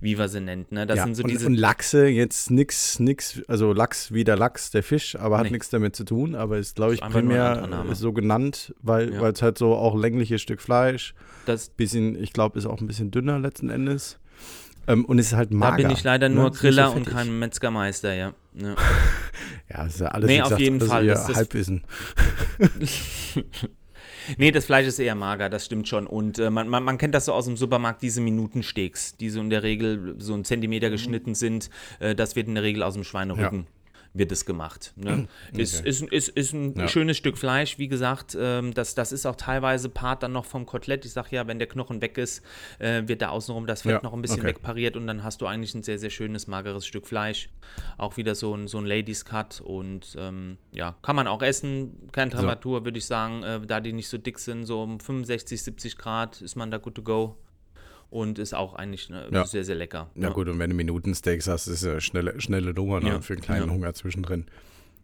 wie 0.00 0.18
wir 0.18 0.28
sie 0.28 0.40
nennt. 0.40 0.72
Ne? 0.72 0.86
Das 0.86 0.98
ja, 0.98 1.04
sind 1.04 1.14
so 1.16 1.22
und, 1.24 1.30
diese 1.30 1.46
und 1.46 1.54
Lachse 1.54 2.06
jetzt 2.06 2.50
nix, 2.50 2.98
nix, 3.00 3.40
also 3.48 3.72
Lachs 3.72 4.12
wie 4.12 4.24
der 4.24 4.36
Lachs, 4.36 4.70
der 4.70 4.82
Fisch, 4.82 5.16
aber 5.16 5.38
hat 5.38 5.44
Nee. 5.46 5.52
nichts 5.52 5.70
damit 5.70 5.96
zu 5.96 6.04
tun, 6.04 6.34
aber 6.34 6.58
ist, 6.58 6.76
glaube 6.76 6.94
ich, 6.94 7.00
primär 7.00 7.68
so 7.92 8.12
genannt, 8.12 8.74
weil 8.82 9.12
Ja. 9.12 9.28
es 9.28 9.42
halt 9.42 9.58
so 9.58 9.74
auch 9.74 9.96
längliches 9.96 10.40
Stück 10.42 10.60
Fleisch, 10.60 11.14
das, 11.46 11.70
bisschen, 11.70 12.20
ich 12.22 12.32
glaube, 12.32 12.58
ist 12.58 12.66
auch 12.66 12.80
ein 12.80 12.86
bisschen 12.86 13.10
dünner 13.10 13.38
letzten 13.38 13.70
Endes. 13.70 14.18
Ähm, 14.86 15.04
und 15.04 15.18
es 15.18 15.26
ist 15.26 15.34
halt 15.34 15.52
da 15.52 15.56
mager. 15.56 15.76
bin 15.76 15.90
ich 15.90 16.02
leider 16.04 16.28
ne? 16.28 16.34
nur 16.36 16.46
Ist 16.46 16.52
nicht 16.52 16.60
so 16.60 16.66
Griller 16.68 16.92
und 16.94 17.06
kein 17.06 17.38
Metzgermeister, 17.38 18.14
ja. 18.14 18.32
ja. 18.54 18.74
Ja, 19.68 19.84
das 19.84 19.94
ist 19.94 20.00
ja 20.00 20.08
alles, 20.08 20.26
Nee, 20.28 20.42
auf 20.42 20.58
jeden 20.58 20.80
Fall, 20.80 21.04
eher 21.06 21.14
das 21.14 21.28
ist- 21.28 21.36
Halbwissen. 21.36 21.84
Nee, 24.36 24.50
das 24.50 24.66
Fleisch 24.66 24.86
ist 24.86 24.98
eher 24.98 25.14
mager, 25.14 25.48
das 25.48 25.66
stimmt 25.66 25.88
schon. 25.88 26.06
Und 26.06 26.38
äh, 26.38 26.50
man, 26.50 26.68
man, 26.68 26.82
man 26.82 26.98
kennt 26.98 27.14
das 27.14 27.24
so 27.26 27.32
aus 27.32 27.46
dem 27.46 27.56
Supermarkt, 27.56 28.02
diese 28.02 28.20
Minutensteaks, 28.20 29.16
die 29.16 29.30
so 29.30 29.40
in 29.40 29.50
der 29.50 29.62
Regel 29.62 30.14
so 30.18 30.34
einen 30.34 30.44
Zentimeter 30.44 30.90
geschnitten 30.90 31.34
sind. 31.34 31.70
Äh, 31.98 32.14
das 32.14 32.36
wird 32.36 32.48
in 32.48 32.54
der 32.54 32.64
Regel 32.64 32.82
aus 32.82 32.94
dem 32.94 33.04
Schweinerücken. 33.04 33.66
Wird 34.12 34.32
es 34.32 34.44
gemacht. 34.44 34.92
Ne? 34.96 35.28
Ist, 35.52 35.78
Okay. 35.80 35.88
ist, 35.88 36.02
ist, 36.02 36.28
ist 36.30 36.52
ein 36.52 36.74
Ja. 36.76 36.88
schönes 36.88 37.16
Stück 37.16 37.38
Fleisch, 37.38 37.78
wie 37.78 37.86
gesagt. 37.86 38.36
Ähm, 38.38 38.74
das, 38.74 38.96
das 38.96 39.12
ist 39.12 39.24
auch 39.24 39.36
teilweise 39.36 39.88
Part 39.88 40.24
dann 40.24 40.32
noch 40.32 40.44
vom 40.46 40.66
Kotelett. 40.66 41.04
Ich 41.04 41.12
sage 41.12 41.28
ja, 41.36 41.46
wenn 41.46 41.60
der 41.60 41.68
Knochen 41.68 42.02
weg 42.02 42.18
ist, 42.18 42.42
äh, 42.80 43.02
wird 43.06 43.22
da 43.22 43.28
außenrum 43.28 43.68
das 43.68 43.82
Fett 43.82 43.92
Ja, 43.92 44.00
noch 44.02 44.12
ein 44.12 44.20
bisschen 44.20 44.40
okay. 44.40 44.48
wegpariert 44.48 44.96
und 44.96 45.06
dann 45.06 45.22
hast 45.22 45.40
du 45.42 45.46
eigentlich 45.46 45.74
ein 45.76 45.84
sehr, 45.84 45.98
sehr 46.00 46.10
schönes, 46.10 46.48
mageres 46.48 46.86
Stück 46.86 47.06
Fleisch. 47.06 47.50
Auch 47.98 48.16
wieder 48.16 48.34
so 48.34 48.52
ein, 48.52 48.66
so 48.66 48.78
ein 48.78 48.84
Ladies 48.86 49.24
Cut 49.24 49.60
und 49.60 50.16
ähm, 50.18 50.58
ja, 50.72 50.96
kann 51.02 51.14
man 51.14 51.28
auch 51.28 51.42
essen. 51.42 52.08
Keine 52.10 52.32
Temperatur, 52.32 52.84
würde 52.84 52.98
ich 52.98 53.06
sagen, 53.06 53.44
äh, 53.44 53.60
da 53.64 53.78
die 53.78 53.92
nicht 53.92 54.08
so 54.08 54.18
dick 54.18 54.40
sind, 54.40 54.64
so 54.64 54.82
um 54.82 54.98
65, 54.98 55.62
70 55.62 55.96
Grad 55.96 56.40
ist 56.42 56.56
man 56.56 56.72
da 56.72 56.78
good 56.78 56.96
to 56.96 57.02
go. 57.02 57.36
Und 58.10 58.38
ist 58.40 58.54
auch 58.54 58.74
eigentlich 58.74 59.08
ne, 59.08 59.28
Ja. 59.30 59.46
sehr, 59.46 59.64
sehr 59.64 59.76
lecker. 59.76 60.10
Ja, 60.16 60.30
gut, 60.30 60.48
und 60.48 60.58
wenn 60.58 60.70
du 60.70 60.76
Minutensteaks 60.76 61.46
hast, 61.46 61.68
ist 61.68 61.84
ja 61.84 62.00
schnelle, 62.00 62.40
schnelle 62.40 62.74
Nummer 62.74 63.00
ne? 63.00 63.08
Ja, 63.08 63.20
für 63.20 63.34
einen 63.34 63.42
kleinen 63.42 63.68
ja. 63.68 63.72
Hunger 63.72 63.94
zwischendrin. 63.94 64.46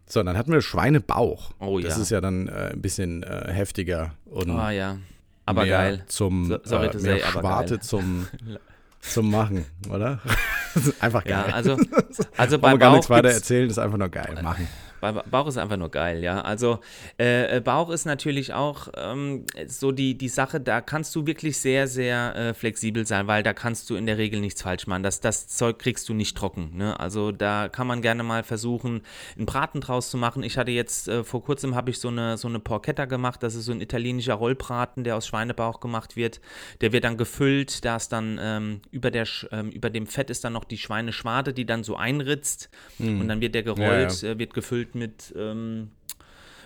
So, 0.05 0.21
dann 0.23 0.37
hatten 0.37 0.51
wir 0.51 0.61
Schweinebauch. 0.61 1.51
Oh 1.59 1.79
Das 1.79 1.95
ja. 1.95 2.01
ist 2.01 2.09
ja 2.11 2.21
dann 2.21 2.47
äh, 2.47 2.71
ein 2.73 2.81
bisschen 2.81 3.23
äh, 3.23 3.51
heftiger 3.51 4.13
und 4.25 4.49
Ah 4.51 4.71
ja, 4.71 4.97
aber 5.45 5.63
mehr 5.63 5.71
geil. 5.77 6.03
zum 6.07 6.47
So- 6.47 6.59
sorry 6.63 6.87
äh, 6.87 6.91
to 6.91 6.99
mehr 6.99 7.17
say, 7.17 7.23
aber 7.23 7.39
Schwarte 7.39 7.79
zum, 7.79 8.27
zum 9.01 9.31
Machen, 9.31 9.65
oder? 9.89 10.19
Das 10.75 11.01
einfach 11.01 11.25
Ja, 11.25 11.43
geil. 11.43 11.53
also, 11.53 11.71
also 12.37 12.59
Brauchen 12.59 12.61
bei 12.61 12.71
wir 12.73 12.77
gar 12.77 12.91
nichts 12.91 13.07
Bauch 13.07 13.15
weiter 13.17 13.29
erzählen, 13.31 13.67
das 13.67 13.77
ist 13.77 13.83
einfach 13.83 13.97
nur 13.97 14.09
geil. 14.09 14.37
Machen. 14.43 14.67
Bauch 14.99 15.47
ist 15.47 15.57
einfach 15.57 15.77
nur 15.77 15.89
geil, 15.89 16.23
ja. 16.23 16.41
Also 16.41 16.79
äh, 17.19 17.57
äh, 17.57 17.61
Bauch 17.61 17.89
ist 17.89 18.05
natürlich 18.05 18.53
auch 18.53 18.87
ähm, 18.95 19.45
so 19.67 19.91
die, 19.91 20.17
die 20.17 20.29
Sache, 20.29 20.59
da 20.59 20.81
kannst 20.81 21.15
du 21.15 21.25
wirklich 21.25 21.57
sehr, 21.59 21.87
sehr 21.87 22.35
äh, 22.35 22.53
flexibel 22.53 23.05
sein, 23.05 23.27
weil 23.27 23.43
da 23.43 23.53
kannst 23.53 23.89
du 23.89 23.95
in 23.95 24.05
der 24.05 24.17
Regel 24.17 24.39
nichts 24.39 24.61
falsch 24.61 24.87
machen. 24.87 25.03
Das, 25.03 25.19
das 25.19 25.47
Zeug 25.47 25.79
kriegst 25.79 26.09
du 26.09 26.13
nicht 26.13 26.35
trocken. 26.35 26.71
Ne? 26.75 26.99
Also 26.99 27.31
da 27.31 27.69
kann 27.69 27.87
man 27.87 28.01
gerne 28.01 28.23
mal 28.23 28.43
versuchen, 28.43 29.01
einen 29.35 29.45
Braten 29.45 29.81
draus 29.81 30.09
zu 30.09 30.17
machen. 30.17 30.43
Ich 30.43 30.57
hatte 30.57 30.71
jetzt, 30.71 31.07
äh, 31.07 31.23
vor 31.23 31.43
kurzem 31.43 31.75
habe 31.75 31.91
ich 31.91 31.99
so 31.99 32.07
eine, 32.07 32.37
so 32.37 32.47
eine 32.47 32.59
Porchetta 32.59 33.05
gemacht. 33.05 33.43
Das 33.43 33.55
ist 33.55 33.65
so 33.65 33.71
ein 33.71 33.81
italienischer 33.81 34.33
Rollbraten, 34.33 35.03
der 35.03 35.15
aus 35.15 35.27
Schweinebauch 35.27 35.79
gemacht 35.79 36.15
wird. 36.15 36.41
Der 36.81 36.91
wird 36.91 37.03
dann 37.03 37.17
gefüllt, 37.17 37.85
da 37.85 37.97
ist 37.97 38.09
dann 38.09 38.39
ähm, 38.41 38.81
über, 38.91 39.11
der, 39.11 39.27
ähm, 39.51 39.69
über 39.69 39.89
dem 39.89 40.07
Fett 40.07 40.29
ist 40.29 40.43
dann 40.43 40.53
noch 40.53 40.65
die 40.65 40.77
Schweineschwade, 40.77 41.53
die 41.53 41.65
dann 41.65 41.83
so 41.83 41.95
einritzt. 41.95 42.69
Und 42.99 43.27
dann 43.27 43.41
wird 43.41 43.53
der 43.53 43.63
gerollt, 43.63 44.21
Ja, 44.21 44.29
äh, 44.29 44.39
wird 44.39 44.53
gefüllt 44.53 44.86
mit, 44.95 45.33
ähm, 45.37 45.91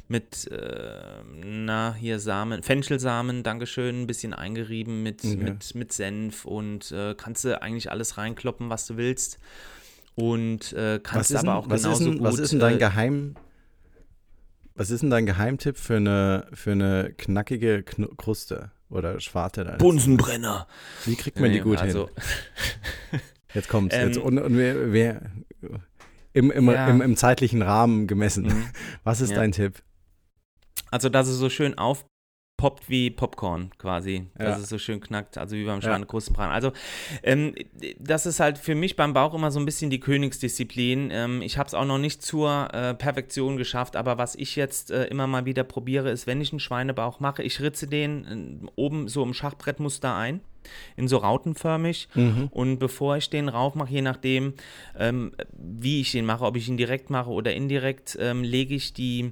mit, 0.07 0.47
äh, 0.51 1.23
na, 1.43 1.93
hier 1.93 2.19
Samen, 2.19 2.63
Fenchelsamen, 2.63 3.43
Dankeschön, 3.43 4.01
ein 4.01 4.07
bisschen 4.07 4.33
eingerieben 4.33 5.03
mit, 5.03 5.23
Okay. 5.23 5.35
mit, 5.35 5.75
mit 5.75 5.93
Senf 5.93 6.45
und 6.45 6.91
äh, 6.91 7.15
kannst 7.15 7.45
du 7.45 7.61
eigentlich 7.61 7.89
alles 7.91 8.17
reinkloppen, 8.17 8.69
was 8.69 8.87
du 8.87 8.97
willst. 8.97 9.39
Und 10.15 10.73
äh, 10.73 10.99
kannst 11.01 11.31
ist, 11.31 11.37
aber 11.37 11.55
auch 11.55 11.69
was, 11.69 11.81
ist 11.81 11.83
genauso 11.83 12.03
denn, 12.03 12.17
gut. 12.17 12.27
was 12.27 12.39
ist 12.39 12.51
denn 12.51 12.59
dein 12.59 12.75
äh, 12.75 12.79
Geheim... 12.79 13.35
Was 14.73 14.89
ist 14.89 15.01
denn 15.01 15.09
dein 15.09 15.25
Geheimtipp 15.25 15.77
für 15.77 15.97
eine, 15.97 16.47
für 16.53 16.71
eine 16.71 17.13
knackige 17.17 17.83
Knu 17.83 18.07
Kruste 18.15 18.71
oder 18.89 19.19
Schwarte? 19.19 19.63
da? 19.63 19.75
Bunsenbrenner. 19.75 20.65
Wie 21.05 21.15
kriegt 21.15 21.39
man 21.39 21.51
die 21.51 21.59
gut 21.59 21.77
also, 21.77 22.09
hin? 23.11 23.19
Jetzt 23.53 23.67
kommt's. 23.67 23.93
ähm, 23.95 24.07
jetzt, 24.07 24.17
und 24.17 24.39
und 24.39 24.57
wer, 24.57 24.93
wer, 24.93 25.21
im, 26.33 26.51
im, 26.51 26.69
Ja. 26.69 26.87
im, 26.87 27.01
im 27.01 27.15
zeitlichen 27.15 27.61
Rahmen 27.61 28.07
gemessen. 28.07 28.45
Mhm. 28.45 28.65
Was 29.03 29.21
ist 29.21 29.31
Ja. 29.31 29.37
dein 29.37 29.51
Tipp? 29.51 29.81
Also, 30.89 31.09
dass 31.09 31.27
es 31.27 31.37
so 31.37 31.49
schön 31.49 31.77
aufpoppt 31.77 32.89
wie 32.89 33.09
Popcorn 33.11 33.71
quasi. 33.77 34.27
Ja. 34.37 34.45
Dass 34.45 34.59
es 34.59 34.69
so 34.69 34.77
schön 34.77 34.99
knackt, 34.99 35.37
also 35.37 35.55
wie 35.55 35.63
beim 35.65 35.79
Ja. 35.79 35.89
Schweinekrustenbraten. 35.89 36.51
Also, 36.53 36.73
ähm, 37.23 37.55
das 37.97 38.25
ist 38.25 38.39
halt 38.39 38.57
für 38.57 38.75
mich 38.75 38.95
beim 38.97 39.13
Bauch 39.13 39.33
immer 39.33 39.51
so 39.51 39.59
ein 39.59 39.65
bisschen 39.65 39.89
die 39.89 39.99
Königsdisziplin. 40.01 41.09
Ähm, 41.11 41.41
ich 41.41 41.57
habe 41.57 41.67
es 41.67 41.73
auch 41.73 41.85
noch 41.85 41.97
nicht 41.97 42.21
zur 42.21 42.73
äh, 42.73 42.93
Perfektion 42.93 43.55
geschafft, 43.57 43.95
aber 43.95 44.17
was 44.17 44.35
ich 44.35 44.55
jetzt 44.55 44.91
äh, 44.91 45.05
immer 45.05 45.27
mal 45.27 45.45
wieder 45.45 45.63
probiere, 45.63 46.09
ist, 46.11 46.27
wenn 46.27 46.41
ich 46.41 46.51
einen 46.51 46.59
Schweinebauch 46.59 47.19
mache, 47.19 47.41
ich 47.43 47.61
ritze 47.61 47.87
den 47.87 48.63
äh, 48.65 48.67
oben 48.75 49.07
so 49.07 49.23
im 49.23 49.33
Schachbrettmuster 49.33 50.13
ein. 50.15 50.41
In 50.95 51.07
so 51.07 51.17
rautenförmig. 51.17 52.07
Mhm. 52.13 52.49
Und 52.51 52.79
bevor 52.79 53.17
ich 53.17 53.29
den 53.29 53.49
rauf 53.49 53.75
mache, 53.75 53.91
je 53.91 54.01
nachdem, 54.01 54.53
ähm, 54.97 55.31
wie 55.53 56.01
ich 56.01 56.11
den 56.11 56.25
mache, 56.25 56.45
ob 56.45 56.55
ich 56.55 56.67
ihn 56.67 56.77
direkt 56.77 57.09
mache 57.09 57.29
oder 57.29 57.53
indirekt, 57.53 58.17
ähm, 58.19 58.43
lege 58.43 58.75
ich 58.75 58.93
die 58.93 59.31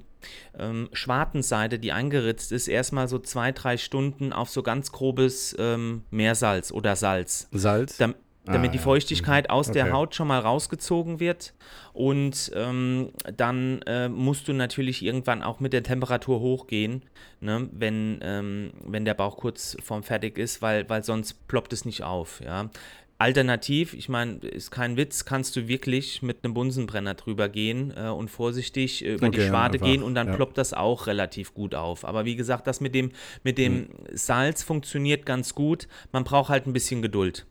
ähm, 0.58 0.88
Schwartenseite, 0.92 1.78
die 1.78 1.92
eingeritzt 1.92 2.52
ist, 2.52 2.68
erstmal 2.68 3.08
so 3.08 3.18
zwei, 3.18 3.52
drei 3.52 3.76
Stunden 3.76 4.32
auf 4.32 4.50
so 4.50 4.62
ganz 4.62 4.92
grobes 4.92 5.56
ähm, 5.58 6.02
Meersalz 6.10 6.72
oder 6.72 6.96
Salz. 6.96 7.48
Salz? 7.52 7.96
Dam 7.96 8.14
damit 8.44 8.70
Ah, 8.70 8.72
die 8.72 8.78
ja. 8.78 8.82
Feuchtigkeit 8.84 9.50
aus 9.50 9.70
der 9.70 9.84
Okay. 9.86 9.92
Haut 9.92 10.14
schon 10.14 10.28
mal 10.28 10.38
rausgezogen 10.40 11.20
wird. 11.20 11.54
Und 11.92 12.50
ähm, 12.54 13.10
dann 13.36 13.82
äh, 13.82 14.08
musst 14.08 14.48
du 14.48 14.52
natürlich 14.52 15.04
irgendwann 15.04 15.42
auch 15.42 15.60
mit 15.60 15.72
der 15.72 15.82
Temperatur 15.82 16.40
hochgehen, 16.40 17.02
ne? 17.40 17.68
wenn, 17.72 18.18
ähm, 18.22 18.72
wenn 18.84 19.04
der 19.04 19.14
Bauch 19.14 19.36
kurz 19.36 19.76
vorm 19.82 20.02
fertig 20.02 20.38
ist, 20.38 20.62
weil, 20.62 20.88
weil 20.88 21.04
sonst 21.04 21.46
ploppt 21.48 21.72
es 21.72 21.84
nicht 21.84 22.02
auf. 22.02 22.40
Ja? 22.40 22.70
Alternativ, 23.18 23.92
ich 23.92 24.08
meine, 24.08 24.36
ist 24.38 24.70
kein 24.70 24.96
Witz, 24.96 25.26
kannst 25.26 25.54
du 25.54 25.68
wirklich 25.68 26.22
mit 26.22 26.38
einem 26.42 26.54
Bunsenbrenner 26.54 27.12
drüber 27.12 27.50
gehen 27.50 27.92
äh, 27.94 28.08
und 28.08 28.30
vorsichtig 28.30 29.04
äh, 29.04 29.12
über 29.14 29.28
die 29.28 29.38
Okay, 29.40 29.48
Schwade 29.48 29.74
einfach, 29.74 29.86
gehen 29.86 30.02
und 30.02 30.14
dann 30.14 30.28
ja. 30.28 30.36
ploppt 30.36 30.56
das 30.56 30.72
auch 30.72 31.06
relativ 31.06 31.52
gut 31.52 31.74
auf. 31.74 32.06
Aber 32.06 32.24
wie 32.24 32.34
gesagt, 32.34 32.66
das 32.66 32.80
mit 32.80 32.94
dem, 32.94 33.10
mit 33.42 33.58
dem 33.58 33.74
Hm. 33.74 33.88
Salz 34.14 34.62
funktioniert 34.62 35.26
ganz 35.26 35.54
gut. 35.54 35.86
Man 36.12 36.24
braucht 36.24 36.48
halt 36.48 36.66
ein 36.66 36.72
bisschen 36.72 37.02
Geduld. 37.02 37.44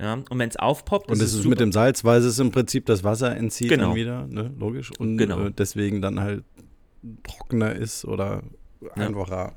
Ja, 0.00 0.14
und 0.14 0.38
wenn 0.38 0.48
es 0.48 0.56
aufpoppt, 0.56 1.08
Und 1.10 1.20
es 1.20 1.32
ist 1.34 1.46
mit 1.46 1.60
dem 1.60 1.70
Salz, 1.70 2.04
weil 2.04 2.20
es 2.20 2.38
im 2.38 2.50
Prinzip 2.50 2.86
das 2.86 3.04
Wasser 3.04 3.36
entzieht 3.36 3.68
Genau. 3.68 3.88
dann 3.88 3.94
wieder, 3.94 4.26
ne? 4.26 4.52
logisch. 4.58 4.90
Und 4.98 5.18
Genau. 5.18 5.46
äh, 5.46 5.52
deswegen 5.52 6.02
dann 6.02 6.20
halt 6.20 6.44
trockener 7.22 7.74
ist 7.74 8.04
oder 8.04 8.42
einfacher, 8.94 9.52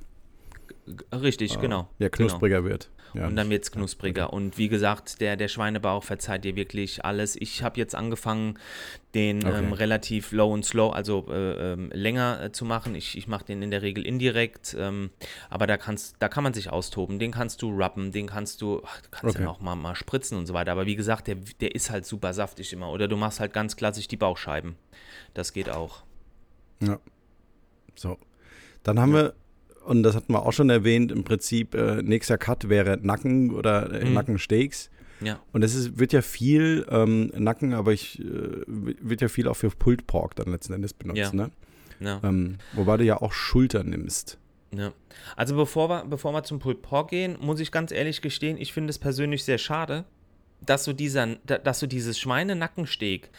Richtig, 1.12 1.58
äh, 1.58 1.60
genau. 1.60 1.89
ja, 2.00 2.10
knuspriger 2.10 2.63
wird. 2.63 2.89
Ja, 3.13 3.28
Und 3.28 3.36
dann 3.36 3.50
wird 3.50 3.63
es 3.63 3.72
knuspriger. 3.72 4.34
Und 4.34 4.58
wie 4.58 4.67
gesagt, 4.67 5.22
der, 5.22 5.38
der 5.38 5.48
Schweinebauch 5.48 6.04
verzeiht 6.04 6.43
dir 6.43 6.56
wirklich 6.56 7.04
alles. 7.06 7.36
Ich 7.36 7.63
habe 7.63 7.78
jetzt 7.80 7.96
angefangen, 7.96 8.60
den 9.15 9.46
Okay. 9.46 9.58
ähm, 9.58 9.74
relativ 9.74 10.32
low 10.32 10.52
und 10.54 10.63
slow, 10.65 10.91
also 10.93 11.26
äh, 11.30 11.74
ähm, 11.74 11.89
länger 11.93 12.41
äh, 12.43 12.52
zu 12.52 12.65
machen. 12.65 12.93
Ich, 12.96 13.17
ich 13.17 13.28
mache 13.28 13.46
den 13.46 13.62
in 13.63 13.72
der 13.72 13.82
Regel 13.82 14.06
indirekt, 14.06 14.76
ähm, 14.78 15.10
aber 15.50 15.65
da, 15.67 15.78
kannst, 15.78 16.17
da 16.20 16.28
kann 16.30 16.43
man 16.43 16.54
sich 16.54 16.70
austoben. 16.70 17.17
Den 17.17 17.32
kannst 17.32 17.62
du 17.62 17.76
rappen, 17.76 18.12
den 18.12 18.28
kannst 18.28 18.62
du, 18.62 18.82
ach, 18.86 19.02
du 19.02 19.08
kannst 19.10 19.36
Okay. 19.36 19.43
ja 19.46 19.50
auch 19.50 19.62
mal, 19.62 19.76
mal 19.76 19.96
spritzen 19.96 20.38
und 20.38 20.46
so 20.46 20.54
weiter. 20.54 20.72
Aber 20.74 20.86
wie 20.86 20.96
gesagt, 20.96 21.28
der, 21.28 21.36
der 21.62 21.74
ist 21.74 21.89
halt 21.89 22.06
super 22.06 22.34
saftig 22.34 22.74
immer. 22.74 22.91
Oder 22.91 23.08
du 23.08 23.15
machst 23.17 23.39
halt 23.39 23.54
ganz 23.54 23.76
klassisch 23.76 24.08
die 24.08 24.17
Bauchscheiben. 24.17 24.76
Das 25.34 25.54
geht 25.54 25.70
auch. 25.70 26.04
Ja. 26.82 27.00
So. 27.96 28.17
Dann 28.84 29.00
haben 29.00 29.13
wir, 29.13 29.34
und 29.88 30.04
das 30.04 30.15
hatten 30.15 30.34
wir 30.34 30.45
auch 30.45 30.54
schon 30.54 30.69
erwähnt, 30.69 31.12
im 31.12 31.23
Prinzip 31.23 31.73
äh, 31.76 32.02
nächster 32.04 32.38
Cut 32.38 32.69
wäre 32.69 32.97
Nacken 33.02 33.52
oder 33.54 33.91
äh, 34.02 34.06
Mhm. 34.06 34.13
Nackensteaks. 34.13 34.89
Ja. 35.21 35.39
Und 35.52 35.63
es 35.63 35.73
ist, 35.73 35.97
wird 35.97 36.13
ja 36.13 36.21
viel 36.21 36.86
ähm, 36.91 37.32
Nacken, 37.36 37.73
aber 37.73 37.91
ich 37.91 38.19
äh, 38.19 38.23
wird 38.67 39.21
ja 39.21 39.28
viel 39.30 39.47
auch 39.47 39.56
für 39.56 39.69
Pulled 39.71 40.06
Pork 40.06 40.36
dann 40.36 40.52
letzten 40.52 40.73
Endes 40.73 40.93
benutzt, 40.93 41.17
Ja. 41.17 41.32
ne? 41.34 41.50
ja. 42.00 42.19
Ähm, 42.23 42.58
wobei 42.73 42.97
du 42.97 43.04
ja 43.04 43.19
auch 43.19 43.34
Schulter 43.34 43.84
nimmst. 43.84 44.38
Ja. 44.76 44.91
Also 45.36 45.56
bevor 45.56 45.89
wir, 45.89 46.06
bevor 46.06 46.34
wir 46.34 46.43
zum 46.43 46.60
Pulled 46.60 46.82
Pork 46.84 47.10
gehen, 47.10 47.38
muss 47.41 47.60
ich 47.60 47.71
ganz 47.71 47.91
ehrlich 47.91 48.21
gestehen, 48.21 48.58
ich 48.60 48.73
finde 48.73 48.91
es 48.91 49.00
persönlich 49.00 49.43
sehr 49.43 49.58
schade, 49.58 50.04
dass 50.63 50.84
so 50.84 50.93
dieser, 50.93 51.36
da- 51.45 51.58
dass 51.58 51.80
so 51.80 51.88
dieses 51.88 52.19
Schweinenackensteak, 52.19 53.30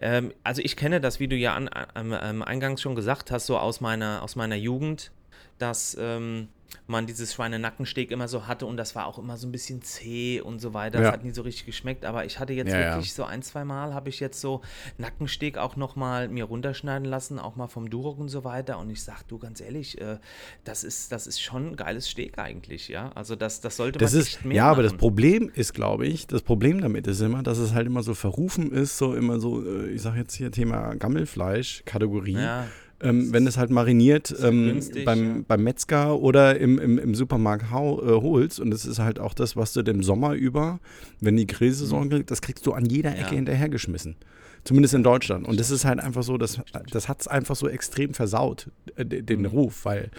ähm, 0.00 0.32
also 0.44 0.62
ich 0.64 0.76
kenne 0.76 1.00
das, 1.00 1.20
wie 1.20 1.28
du 1.28 1.36
ja 1.36 1.54
an, 1.54 1.68
am 1.68 2.42
eingangs 2.42 2.80
schon 2.82 2.94
gesagt 2.94 3.30
hast, 3.30 3.46
so 3.46 3.58
aus 3.58 3.80
meiner, 3.80 4.22
aus 4.22 4.34
meiner 4.36 4.56
Jugend, 4.56 5.12
dass, 5.58 5.96
ähm, 6.00 6.48
man 6.86 7.06
dieses 7.06 7.32
Schweinenackensteak 7.32 8.10
immer 8.10 8.28
so 8.28 8.46
hatte 8.46 8.66
und 8.66 8.76
das 8.76 8.94
war 8.94 9.06
auch 9.06 9.18
immer 9.18 9.38
so 9.38 9.46
ein 9.46 9.52
bisschen 9.52 9.80
zäh 9.80 10.42
und 10.42 10.58
so 10.58 10.74
weiter. 10.74 10.98
Das 10.98 11.06
Ja. 11.06 11.12
hat 11.12 11.24
nie 11.24 11.30
so 11.30 11.40
richtig 11.40 11.64
geschmeckt, 11.64 12.04
aber 12.04 12.26
ich 12.26 12.38
hatte 12.38 12.52
jetzt 12.52 12.70
Ja, 12.72 12.78
ja. 12.80 12.90
wirklich 12.94 13.14
so 13.14 13.24
ein, 13.24 13.40
zwei 13.42 13.64
Mal 13.64 13.94
habe 13.94 14.10
ich 14.10 14.20
jetzt 14.20 14.38
so 14.40 14.60
Nackensteak 14.98 15.56
auch 15.56 15.76
nochmal 15.76 16.28
mir 16.28 16.44
runterschneiden 16.44 17.06
lassen, 17.08 17.38
auch 17.38 17.56
mal 17.56 17.68
vom 17.68 17.88
Durok 17.88 18.18
und 18.18 18.28
so 18.28 18.44
weiter 18.44 18.78
und 18.78 18.90
ich 18.90 19.02
sag 19.02 19.22
du 19.28 19.38
ganz 19.38 19.62
ehrlich, 19.62 19.98
äh, 20.00 20.18
das 20.64 20.84
ist, 20.84 21.10
das 21.10 21.26
ist 21.26 21.40
schon 21.40 21.68
ein 21.68 21.76
geiles 21.76 22.06
Steak 22.08 22.38
eigentlich, 22.38 22.88
ja. 22.88 23.12
Also 23.14 23.34
das, 23.34 23.62
das 23.62 23.76
sollte 23.76 23.98
Das 23.98 24.12
man 24.12 24.20
ist, 24.22 24.44
mehr 24.44 24.56
ja, 24.58 24.70
aber 24.70 24.82
das 24.82 24.92
machen. 24.92 24.98
Problem 25.00 25.50
ist, 25.54 25.72
glaube 25.72 26.06
ich, 26.06 26.26
das 26.26 26.42
Problem 26.42 26.82
damit 26.82 27.06
ist 27.06 27.20
immer, 27.22 27.42
dass 27.42 27.56
es 27.58 27.72
halt 27.72 27.86
immer 27.86 28.02
so 28.02 28.12
verrufen 28.14 28.72
ist, 28.72 28.98
so 28.98 29.14
immer 29.14 29.40
so, 29.40 29.64
äh, 29.64 29.88
ich 29.88 30.02
sage 30.02 30.18
jetzt 30.18 30.34
hier 30.34 30.52
Thema 30.52 30.94
Gammelfleisch-Kategorie. 30.96 32.32
Ja, 32.34 32.66
Ähm, 33.00 33.32
wenn 33.32 33.46
es 33.46 33.56
halt 33.56 33.70
mariniert 33.70 34.34
ähm, 34.42 34.64
günstig, 34.66 35.04
beim, 35.04 35.36
ja. 35.36 35.42
beim 35.46 35.62
Metzger 35.62 36.18
oder 36.18 36.58
im, 36.58 36.80
im, 36.80 36.98
im 36.98 37.14
Supermarkt 37.14 37.70
hau, 37.70 38.02
äh, 38.02 38.20
holst 38.20 38.58
und 38.58 38.70
das 38.72 38.84
ist 38.86 38.98
halt 38.98 39.20
auch 39.20 39.34
das, 39.34 39.54
was 39.56 39.72
du 39.72 39.82
den 39.82 40.02
Sommer 40.02 40.34
über, 40.34 40.80
wenn 41.20 41.36
die 41.36 41.46
Grillsaison 41.46 42.10
kriegt, 42.10 42.30
das 42.32 42.42
kriegst 42.42 42.66
du 42.66 42.72
an 42.72 42.86
jeder 42.86 43.10
Ecke 43.12 43.20
Ja. 43.20 43.36
hinterhergeschmissen. 43.36 44.16
Zumindest 44.64 44.94
in 44.94 45.04
Deutschland. 45.04 45.46
Und 45.46 45.60
das 45.60 45.70
ist 45.70 45.84
halt 45.84 46.00
einfach 46.00 46.24
so, 46.24 46.36
das, 46.36 46.60
das 46.90 47.08
hat 47.08 47.20
es 47.20 47.28
einfach 47.28 47.54
so 47.54 47.68
extrem 47.68 48.12
versaut, 48.14 48.68
äh, 48.96 49.06
de- 49.06 49.22
den 49.22 49.46
Ruf, 49.46 49.84
weil, 49.84 50.10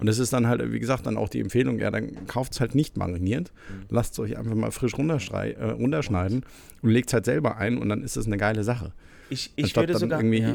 und 0.00 0.06
das 0.06 0.20
ist 0.20 0.32
dann 0.32 0.46
halt, 0.46 0.62
wie 0.72 0.78
gesagt, 0.78 1.06
dann 1.06 1.16
auch 1.16 1.28
die 1.28 1.40
Empfehlung, 1.40 1.80
ja, 1.80 1.90
dann 1.90 2.26
kauft 2.28 2.52
es 2.52 2.60
halt 2.60 2.76
nicht 2.76 2.96
mariniert, 2.96 3.50
lasst 3.90 4.12
es 4.12 4.20
euch 4.20 4.38
einfach 4.38 4.54
mal 4.54 4.70
frisch 4.70 4.94
runterschrei- 4.94 5.54
äh, 5.56 5.70
runterschneiden 5.72 6.44
und 6.82 6.90
legt 6.90 7.08
es 7.10 7.14
halt 7.14 7.24
selber 7.24 7.56
ein 7.56 7.76
und 7.78 7.88
dann 7.88 8.04
ist 8.04 8.16
das 8.16 8.26
eine 8.26 8.36
geile 8.36 8.62
Sache. 8.62 8.92
ich, 9.28 9.52
ich 9.56 9.64
Anstatt 9.64 9.88
würde 9.88 9.98
sogar 9.98 10.20
irgendwie, 10.20 10.38
ja. 10.38 10.54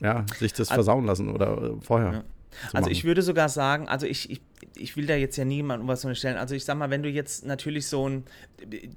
Ja, 0.00 0.24
sich 0.38 0.52
das 0.52 0.68
versauen 0.68 1.04
lassen 1.06 1.30
oder 1.30 1.62
äh, 1.62 1.80
vorher. 1.80 2.12
Ja. 2.12 2.24
Also 2.72 2.90
ich 2.90 3.04
würde 3.04 3.22
sogar 3.22 3.48
sagen, 3.48 3.88
also 3.88 4.06
ich, 4.06 4.30
ich, 4.30 4.40
ich 4.76 4.96
will 4.96 5.06
da 5.06 5.14
jetzt 5.14 5.36
ja 5.36 5.44
niemandem 5.44 5.88
was 5.88 6.04
unterstellen. 6.04 6.36
Also 6.36 6.54
ich 6.54 6.64
sag 6.64 6.76
mal, 6.76 6.90
wenn 6.90 7.02
du 7.02 7.08
jetzt 7.08 7.44
natürlich 7.44 7.86
so 7.86 8.08
ein, 8.08 8.24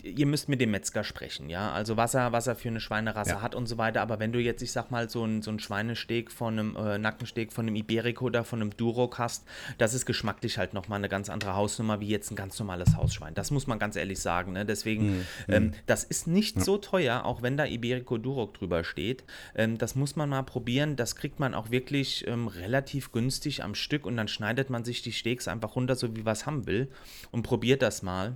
ihr 0.03 0.25
müsst 0.25 0.49
mit 0.49 0.61
dem 0.61 0.71
Metzger 0.71 1.03
sprechen, 1.03 1.49
ja, 1.49 1.71
also 1.71 1.97
was 1.97 2.13
er, 2.13 2.31
was 2.31 2.47
er 2.47 2.55
für 2.55 2.69
eine 2.69 2.79
Schweinerasse 2.79 3.31
Ja. 3.31 3.41
hat 3.41 3.55
und 3.55 3.67
so 3.67 3.77
weiter, 3.77 4.01
aber 4.01 4.19
wenn 4.19 4.31
du 4.31 4.39
jetzt, 4.39 4.61
ich 4.61 4.71
sag 4.71 4.91
mal, 4.91 5.09
so 5.09 5.25
ein, 5.25 5.41
so 5.41 5.51
ein 5.51 5.59
Schweinesteak 5.59 6.31
von 6.31 6.57
einem 6.59 6.75
äh, 6.75 6.97
Nackensteak 6.97 7.51
von 7.51 7.67
einem 7.67 7.75
Iberico 7.75 8.25
oder 8.25 8.43
von 8.43 8.61
einem 8.61 8.75
Duroc 8.75 9.17
hast, 9.17 9.45
das 9.77 9.93
ist 9.93 10.05
geschmacklich 10.05 10.57
halt 10.57 10.73
nochmal 10.73 10.97
eine 10.97 11.09
ganz 11.09 11.29
andere 11.29 11.55
Hausnummer 11.55 11.99
wie 11.99 12.07
jetzt 12.07 12.31
ein 12.31 12.35
ganz 12.35 12.57
normales 12.59 12.95
Hausschwein. 12.95 13.33
Das 13.33 13.51
muss 13.51 13.67
man 13.67 13.79
ganz 13.79 13.95
ehrlich 13.95 14.19
sagen, 14.19 14.53
ne? 14.53 14.65
deswegen, 14.65 15.25
ähm, 15.47 15.73
das 15.87 16.03
ist 16.03 16.27
nicht 16.27 16.61
so 16.63 16.77
teuer, 16.77 17.25
auch 17.25 17.41
wenn 17.41 17.57
da 17.57 17.65
Iberico 17.65 18.17
Duroc 18.17 18.53
drüber 18.53 18.83
steht. 18.83 19.23
Ähm, 19.55 19.77
das 19.77 19.95
muss 19.95 20.15
man 20.15 20.29
mal 20.29 20.43
probieren, 20.43 20.95
das 20.95 21.15
kriegt 21.15 21.39
man 21.39 21.53
auch 21.53 21.69
wirklich 21.69 22.25
ähm, 22.27 22.47
relativ 22.47 23.11
günstig 23.11 23.63
am 23.63 23.75
Stück 23.75 24.05
und 24.05 24.15
dann 24.15 24.27
schneidet 24.27 24.69
man 24.69 24.85
sich 24.85 25.01
die 25.01 25.11
Steaks 25.11 25.48
einfach 25.49 25.75
runter, 25.75 25.95
so 25.95 26.15
wie 26.15 26.23
es 26.25 26.45
haben 26.45 26.65
will 26.67 26.89
und 27.31 27.43
probiert 27.43 27.81
das 27.81 28.01
mal. 28.03 28.35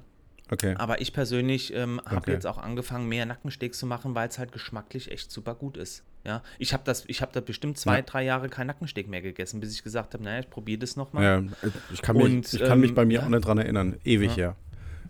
Okay. 0.52 0.76
Aber 0.78 0.99
ich 1.02 1.13
persönlich 1.13 1.73
ähm, 1.73 2.02
habe 2.06 2.17
Okay. 2.17 2.32
jetzt 2.34 2.45
auch 2.45 2.58
angefangen, 2.58 3.08
mehr 3.08 3.26
Nackensteaks 3.26 3.80
zu 3.80 3.86
machen, 3.86 4.13
weil 4.13 4.28
es 4.28 4.38
halt 4.38 4.52
geschmacklich 4.52 5.10
echt 5.12 5.32
super 5.32 5.56
gut 5.56 5.78
ist. 5.78 6.04
Ja, 6.26 6.41
ich 6.60 6.73
habe 6.73 6.84
das, 6.86 7.06
ich 7.08 7.21
habe 7.21 7.32
da 7.34 7.41
bestimmt 7.41 7.78
zwei, 7.78 7.97
Ja. 7.97 8.02
drei 8.02 8.23
Jahre 8.23 8.49
kein 8.49 8.67
Nackensteak 8.67 9.08
mehr 9.10 9.21
gegessen, 9.21 9.60
bis 9.62 9.73
ich 9.73 9.84
gesagt 9.84 10.13
habe, 10.13 10.23
naja, 10.23 10.39
ich 10.41 10.49
probiere 10.49 10.80
das 10.80 10.95
nochmal. 10.95 11.23
Ja, 11.23 11.69
ich 11.93 12.02
kann 12.02 12.17
mich, 12.17 12.26
Und, 12.26 12.54
ich 12.54 12.60
kann 12.63 12.80
mich 12.80 12.89
ähm, 12.89 12.95
bei 12.95 13.06
mir 13.06 13.19
ja. 13.19 13.26
auch 13.26 13.30
nicht 13.30 13.45
dran 13.45 13.58
erinnern. 13.58 13.95
Ewig 14.04 14.32
Ja. 14.32 14.36
her. 14.36 14.56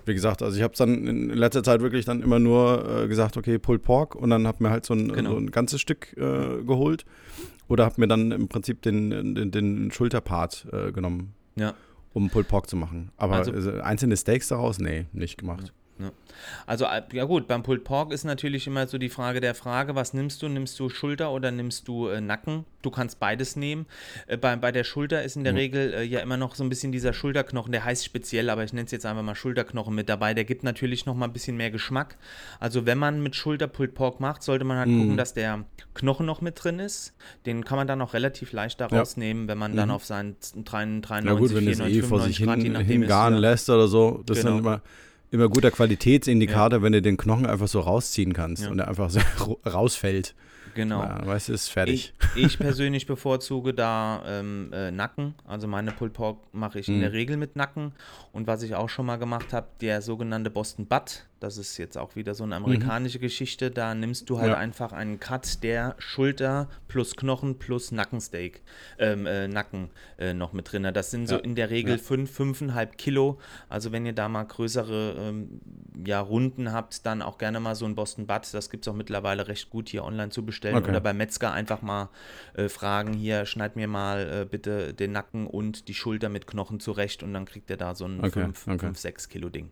Wie 0.05 0.13
gesagt, 0.13 0.41
also 0.41 0.55
ich 0.57 0.63
habe 0.63 0.73
es 0.73 0.77
dann 0.79 1.07
in 1.07 1.29
letzter 1.29 1.63
Zeit 1.63 1.81
wirklich 1.81 2.03
dann 2.05 2.21
immer 2.21 2.37
nur 2.39 3.03
äh, 3.03 3.07
gesagt, 3.07 3.37
okay, 3.37 3.57
Pulled 3.57 3.83
Pork 3.83 4.15
und 4.15 4.29
dann 4.31 4.45
habe 4.47 4.61
mir 4.63 4.69
halt 4.69 4.85
so 4.85 4.93
ein, 4.93 5.11
Genau. 5.13 5.31
so 5.31 5.37
ein 5.37 5.49
ganzes 5.51 5.79
Stück 5.81 6.13
äh, 6.17 6.61
geholt 6.63 7.05
oder 7.69 7.85
habe 7.85 8.01
mir 8.01 8.07
dann 8.07 8.31
im 8.31 8.47
Prinzip 8.49 8.81
den, 8.81 9.33
den, 9.35 9.51
den 9.51 9.91
Schulterpart 9.91 10.67
äh, 10.73 10.91
genommen, 10.91 11.33
Ja. 11.55 11.73
Um 12.13 12.29
Pulled 12.29 12.47
Pork 12.47 12.69
zu 12.69 12.75
machen. 12.75 13.11
Aber 13.17 13.35
Also- 13.35 13.51
einzelne 13.81 14.15
Steaks 14.17 14.47
daraus, 14.47 14.79
nee, 14.79 15.05
nicht 15.13 15.37
gemacht. 15.37 15.73
Also, 16.65 16.85
äh, 16.85 17.01
ja 17.13 17.25
gut, 17.25 17.47
beim 17.47 17.63
Pulled 17.63 17.83
Pork 17.83 18.11
ist 18.11 18.23
natürlich 18.23 18.67
immer 18.67 18.87
so 18.87 18.97
die 18.97 19.09
Frage 19.09 19.39
der 19.39 19.55
Frage, 19.55 19.95
was 19.95 20.13
nimmst 20.13 20.41
du? 20.41 20.49
Nimmst 20.49 20.79
du 20.79 20.89
Schulter 20.89 21.31
oder 21.31 21.51
nimmst 21.51 21.87
du 21.87 22.07
äh, 22.07 22.19
Nacken? 22.21 22.65
Du 22.81 22.89
kannst 22.91 23.19
beides 23.19 23.55
nehmen. 23.55 23.85
Äh, 24.27 24.37
bei, 24.37 24.55
bei 24.55 24.71
der 24.71 24.83
Schulter 24.83 25.23
ist 25.23 25.35
in 25.37 25.43
der 25.43 25.53
Mhm. 25.53 25.57
Regel 25.59 25.93
äh, 25.93 26.03
ja 26.03 26.19
immer 26.19 26.37
noch 26.37 26.55
so 26.55 26.63
ein 26.63 26.69
bisschen 26.69 26.91
dieser 26.91 27.13
Schulterknochen, 27.13 27.71
der 27.71 27.85
heißt 27.85 28.03
speziell, 28.03 28.49
aber 28.49 28.63
ich 28.63 28.73
nenne 28.73 28.85
es 28.85 28.91
jetzt 28.91 29.05
einfach 29.05 29.23
mal 29.23 29.35
Schulterknochen 29.35 29.93
mit 29.95 30.09
dabei. 30.09 30.33
Der 30.33 30.43
gibt 30.43 30.63
natürlich 30.63 31.05
noch 31.05 31.15
mal 31.15 31.25
ein 31.27 31.33
bisschen 31.33 31.55
mehr 31.55 31.71
Geschmack. 31.71 32.17
Also 32.59 32.85
wenn 32.85 32.97
man 32.97 33.21
mit 33.23 33.35
Schulter 33.35 33.67
Pulled 33.67 33.93
Pork 33.93 34.19
macht, 34.19 34.43
sollte 34.43 34.65
man 34.65 34.77
halt 34.77 34.89
Mhm. 34.89 34.99
gucken, 34.99 35.17
dass 35.17 35.33
der 35.33 35.63
Knochen 35.93 36.25
noch 36.25 36.41
mit 36.41 36.61
drin 36.63 36.79
ist. 36.79 37.13
Den 37.45 37.63
kann 37.63 37.77
man 37.77 37.87
dann 37.87 38.01
auch 38.01 38.13
relativ 38.13 38.51
leicht 38.51 38.81
da 38.81 38.87
Ja. 38.91 38.99
rausnehmen, 38.99 39.47
wenn 39.47 39.57
man 39.57 39.75
dann 39.75 39.91
auf 39.91 40.03
seinen 40.05 40.35
93, 40.65 41.25
Na 41.25 41.33
gut, 41.39 41.49
wenn 41.53 41.67
es 41.67 41.77
94, 41.77 41.97
eh 41.97 42.01
vor 42.07 42.19
sich 42.21 42.37
95 42.37 42.45
Grad, 42.45 42.57
je 42.57 42.83
hin, 42.93 43.01
hingaren 43.01 43.33
ja. 43.35 43.39
lässt 43.39 43.69
oder 43.69 43.87
so, 43.87 44.21
das 44.25 44.39
Genau. 44.41 44.57
immer, 44.57 44.81
immer 45.33 45.49
guter 45.49 45.71
Qualitätsindikator, 45.71 46.81
wenn 46.81 46.93
du 46.93 47.01
den 47.01 47.17
Knochen 47.17 47.45
einfach 47.45 47.67
so 47.67 47.79
rausziehen 47.79 48.33
kannst 48.33 48.63
Ja. 48.63 48.69
und 48.71 48.79
er 48.79 48.87
einfach 48.87 49.09
so 49.09 49.19
rausfällt. 49.65 50.35
Genau. 50.75 51.03
Ja, 51.03 51.23
weißt 51.23 51.49
du, 51.49 51.53
ist 51.53 51.69
fertig. 51.69 52.13
Ich, 52.35 52.43
ich 52.45 52.57
persönlich 52.59 53.05
bevorzuge 53.05 53.73
da 53.75 54.23
ähm, 54.25 54.71
äh, 54.73 54.89
Nacken. 54.89 55.35
Also 55.45 55.67
meine 55.67 55.91
Pulled 55.91 56.13
Pork 56.13 56.37
mache 56.51 56.79
ich 56.79 56.87
in 56.87 56.95
Mhm. 56.97 57.01
der 57.01 57.11
Regel 57.13 57.37
mit 57.37 57.55
Nacken. 57.55 57.91
Und 58.31 58.47
was 58.47 58.63
ich 58.63 58.73
auch 58.73 58.89
schon 58.89 59.05
mal 59.05 59.17
gemacht 59.17 59.53
habe, 59.53 59.67
der 59.81 60.01
sogenannte 60.01 60.49
Boston 60.49 60.87
Butt. 60.87 61.25
Das 61.43 61.57
ist 61.57 61.77
jetzt 61.77 61.97
auch 61.97 62.15
wieder 62.15 62.33
so 62.35 62.43
eine 62.45 62.55
amerikanische 62.55 63.19
Geschichte. 63.19 63.69
Da 63.69 63.93
nimmst 63.93 64.29
du 64.29 64.37
halt 64.37 64.47
Mhm. 64.47 64.53
Ja. 64.53 64.57
einfach 64.59 64.93
einen 64.93 65.19
Cut 65.19 65.61
der 65.63 65.95
Schulter 65.99 66.69
plus 66.87 67.15
Knochen 67.15 67.59
plus 67.59 67.91
Nackensteak, 67.91 68.61
ähm, 68.97 69.25
äh, 69.25 69.47
Nacken 69.47 69.89
äh, 70.17 70.33
noch 70.33 70.53
mit 70.53 70.71
drin. 70.71 70.89
Das 70.93 71.11
sind 71.11 71.27
so 71.27 71.35
Ja. 71.35 71.41
in 71.41 71.55
der 71.55 71.69
Regel 71.69 71.97
Ja. 71.97 72.01
5, 72.01 72.31
5,5 72.31 72.95
Kilo. 72.97 73.39
Also 73.67 73.91
wenn 73.91 74.05
ihr 74.05 74.13
da 74.13 74.29
mal 74.29 74.43
größere 74.45 75.15
ähm, 75.17 75.59
ja, 76.05 76.19
Runden 76.21 76.71
habt, 76.71 77.05
dann 77.05 77.21
auch 77.21 77.37
gerne 77.37 77.59
mal 77.59 77.75
so 77.75 77.85
ein 77.85 77.95
Boston 77.95 78.25
Butt. 78.25 78.53
Das 78.53 78.69
gibt 78.69 78.85
es 78.87 78.91
auch 78.91 78.95
mittlerweile 78.95 79.47
recht 79.47 79.69
gut 79.69 79.89
hier 79.89 80.03
online 80.05 80.29
zu 80.29 80.45
bestellen. 80.45 80.75
Okay. 80.77 80.89
Oder 80.91 81.01
beim 81.01 81.17
Metzger 81.17 81.51
einfach 81.51 81.81
mal 81.81 82.09
äh, 82.55 82.69
fragen, 82.69 83.13
hier, 83.13 83.45
schneid 83.45 83.75
mir 83.75 83.87
mal 83.87 84.41
äh, 84.43 84.45
bitte 84.45 84.93
den 84.93 85.11
Nacken 85.11 85.45
und 85.47 85.87
die 85.89 85.93
Schulter 85.93 86.29
mit 86.29 86.47
Knochen 86.47 86.79
zurecht 86.79 87.21
und 87.21 87.33
dann 87.33 87.45
kriegt 87.45 87.69
ihr 87.69 87.77
da 87.77 87.95
so 87.95 88.05
ein 88.05 88.19
Okay, 88.19 88.41
5, 88.43 88.67
okay. 88.69 88.91
6 88.93 89.27
Kilo 89.29 89.49
Ding. 89.49 89.71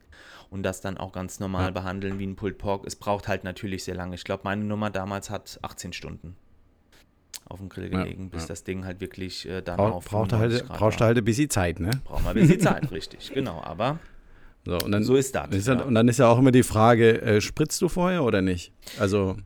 Und 0.52 0.64
das 0.64 0.82
dann 0.82 0.98
auch 0.98 1.14
ganz 1.14 1.40
normal 1.40 1.66
Ja. 1.66 1.72
behandeln 1.72 2.20
wie 2.20 2.28
ein 2.28 2.36
Pulled 2.36 2.58
Pork. 2.60 2.86
Es 2.86 2.96
braucht 2.96 3.28
halt 3.28 3.44
natürlich 3.46 3.84
sehr 3.86 3.96
lange. 3.96 4.14
Ich 4.16 4.24
glaube, 4.26 4.42
meine 4.44 4.64
Nummer 4.64 4.90
damals 4.92 5.30
hat 5.32 5.58
18 5.64 5.94
Stunden 5.94 6.36
auf 7.46 7.60
dem 7.60 7.70
Grill 7.70 7.92
Ja, 7.92 8.04
gelegen, 8.04 8.30
bis 8.30 8.44
ja. 8.44 8.48
das 8.50 8.64
Ding 8.66 8.86
halt 8.86 9.00
wirklich 9.02 9.48
äh, 9.48 9.62
dann 9.62 9.78
Brauch, 9.78 9.94
auf 9.96 10.06
braucht, 10.06 10.30
95 10.32 10.70
halt, 10.70 10.78
brauchst 10.80 11.00
du 11.00 11.06
halt 11.06 11.18
ein 11.18 11.24
bisschen 11.24 11.50
Zeit, 11.50 11.80
ne? 11.80 11.90
Braucht 12.04 12.24
mal 12.24 12.30
ein 12.32 12.36
bisschen 12.36 12.60
Zeit, 12.62 12.92
richtig, 12.92 13.32
genau. 13.34 13.62
Aber 13.64 14.00
So, 14.66 14.78
und 14.78 14.92
dann, 14.92 15.04
so 15.04 15.16
ist 15.16 15.34
das. 15.36 15.50
ist 15.52 15.68
halt, 15.68 15.80
ja. 15.80 15.86
Und 15.86 15.96
dann 15.96 16.08
ist 16.08 16.20
ja 16.20 16.28
auch 16.28 16.38
immer 16.38 16.52
die 16.52 16.64
Frage, 16.64 17.22
äh, 17.22 17.42
spritzt 17.42 17.82
du 17.82 17.88
vorher 17.90 18.24
oder 18.24 18.42
nicht? 18.42 18.72
Also. 19.00 19.38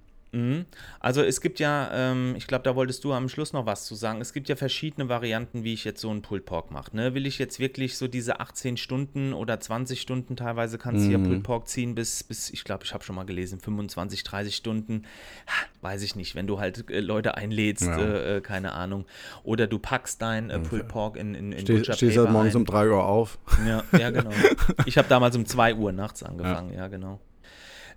Also 0.99 1.21
es 1.21 1.39
gibt 1.41 1.59
ja, 1.59 1.89
ähm, 1.93 2.33
ich 2.35 2.47
glaube, 2.47 2.63
da 2.63 2.75
wolltest 2.75 3.03
du 3.03 3.13
am 3.13 3.29
Schluss 3.29 3.53
noch 3.53 3.65
was 3.65 3.85
zu 3.85 3.95
sagen. 3.95 4.19
Es 4.21 4.33
gibt 4.33 4.49
ja 4.49 4.55
verschiedene 4.55 5.07
Varianten, 5.07 5.63
wie 5.63 5.73
ich 5.73 5.83
jetzt 5.85 6.01
so 6.01 6.09
einen 6.09 6.21
Pulled 6.21 6.45
Pork 6.45 6.71
mache. 6.71 6.95
Ne? 6.95 7.13
Will 7.13 7.25
ich 7.25 7.39
jetzt 7.39 7.59
wirklich 7.59 7.97
so 7.97 8.07
diese 8.07 8.39
18 8.39 8.77
Stunden 8.77 9.33
oder 9.33 9.59
20 9.59 10.01
Stunden 10.01 10.35
teilweise 10.35 10.77
kannst 10.77 11.07
du 11.07 11.11
ja 11.11 11.17
Mhm. 11.17 11.23
Pulled 11.23 11.43
Pork 11.43 11.67
ziehen 11.67 11.95
bis, 11.95 12.23
bis 12.23 12.49
ich 12.49 12.63
glaube, 12.65 12.83
ich 12.83 12.93
habe 12.93 13.03
schon 13.03 13.15
mal 13.15 13.25
gelesen, 13.25 13.59
25, 13.59 14.23
30 14.23 14.55
Stunden. 14.55 15.03
Ha, 15.47 15.65
weiß 15.81 16.01
ich 16.03 16.15
nicht, 16.15 16.35
wenn 16.35 16.47
du 16.47 16.59
halt 16.59 16.89
äh, 16.89 16.99
Leute 16.99 17.35
einlädst, 17.37 17.85
Ja. 17.85 17.97
äh, 17.97 18.37
äh, 18.37 18.41
keine 18.41 18.73
Ahnung. 18.73 19.05
Oder 19.43 19.67
du 19.67 19.79
packst 19.79 20.21
dein 20.21 20.49
äh, 20.49 20.59
Pulled 20.59 20.87
Pork 20.87 21.15
in, 21.17 21.33
in, 21.35 21.51
in 21.53 21.59
steh, 21.61 21.77
Butcher 21.77 21.93
stehst 21.93 22.17
halt 22.17 22.31
morgens 22.31 22.55
ein. 22.55 22.57
um 22.57 22.65
3 22.65 22.87
Uhr 22.89 23.03
auf. 23.05 23.37
Ja, 23.67 23.83
ja 23.97 24.09
genau. 24.09 24.31
Ich 24.85 24.97
habe 24.97 25.07
damals 25.07 25.35
um 25.35 25.45
2 25.45 25.75
Uhr 25.75 25.91
nachts 25.91 26.23
angefangen, 26.23 26.73
ja, 26.73 26.87
genau. 26.87 27.19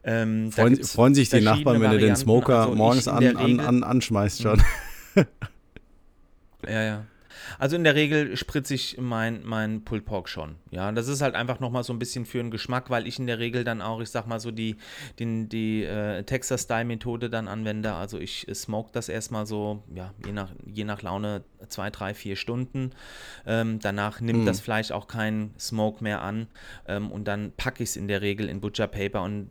Ähm, 0.04 0.52
Freuen, 0.52 0.82
freuen 0.84 1.14
sich 1.14 1.28
die 1.30 1.40
Nachbarn, 1.40 1.80
wenn 1.80 1.90
du 1.90 1.98
den. 1.98 2.16
Smoker 2.16 2.60
Also 2.62 2.74
morgens 2.74 3.08
an, 3.08 3.36
an, 3.36 3.60
an, 3.60 3.82
anschmeißt 3.82 4.42
schon. 4.42 4.62
Ja, 6.68 6.82
ja. 6.82 7.04
Also 7.58 7.76
in 7.76 7.84
der 7.84 7.94
Regel 7.94 8.36
spritze 8.36 8.74
ich 8.74 8.96
mein, 9.00 9.40
mein 9.44 9.82
Pulled 9.84 10.04
Pork 10.04 10.28
schon. 10.28 10.56
Ja, 10.70 10.92
das 10.92 11.08
ist 11.08 11.22
halt 11.22 11.34
einfach 11.34 11.60
nochmal 11.60 11.82
so 11.82 11.92
ein 11.92 11.98
bisschen 11.98 12.26
für 12.26 12.38
den 12.38 12.50
Geschmack, 12.50 12.90
weil 12.90 13.06
ich 13.06 13.18
in 13.18 13.26
der 13.26 13.38
Regel 13.38 13.64
dann 13.64 13.80
auch, 13.80 14.00
ich 14.00 14.10
sag 14.10 14.26
mal 14.26 14.38
so, 14.38 14.50
die, 14.50 14.76
den, 15.18 15.48
die 15.48 15.84
äh, 15.84 16.24
Texas-Style-Methode 16.24 17.30
dann 17.30 17.48
anwende. 17.48 17.94
Also 17.94 18.18
ich 18.18 18.46
äh, 18.48 18.54
smoke 18.54 18.90
das 18.92 19.08
erstmal 19.08 19.46
so, 19.46 19.82
ja, 19.94 20.12
je 20.26 20.32
nach, 20.32 20.50
je 20.66 20.84
nach 20.84 21.00
Laune 21.02 21.42
zwei, 21.68 21.90
drei, 21.90 22.12
vier 22.12 22.36
Stunden. 22.36 22.90
Ähm, 23.46 23.78
danach 23.80 24.20
nimmt 24.20 24.40
Mhm. 24.40 24.46
das 24.46 24.60
Fleisch 24.60 24.90
auch 24.90 25.06
keinen 25.08 25.54
Smoke 25.58 26.02
mehr 26.04 26.22
an. 26.22 26.48
Ähm, 26.86 27.10
und 27.10 27.26
dann 27.26 27.52
packe 27.56 27.82
ich 27.82 27.90
es 27.90 27.96
in 27.96 28.08
der 28.08 28.20
Regel 28.20 28.48
in 28.48 28.60
Butcher 28.60 28.88
Paper 28.88 29.22
und 29.22 29.48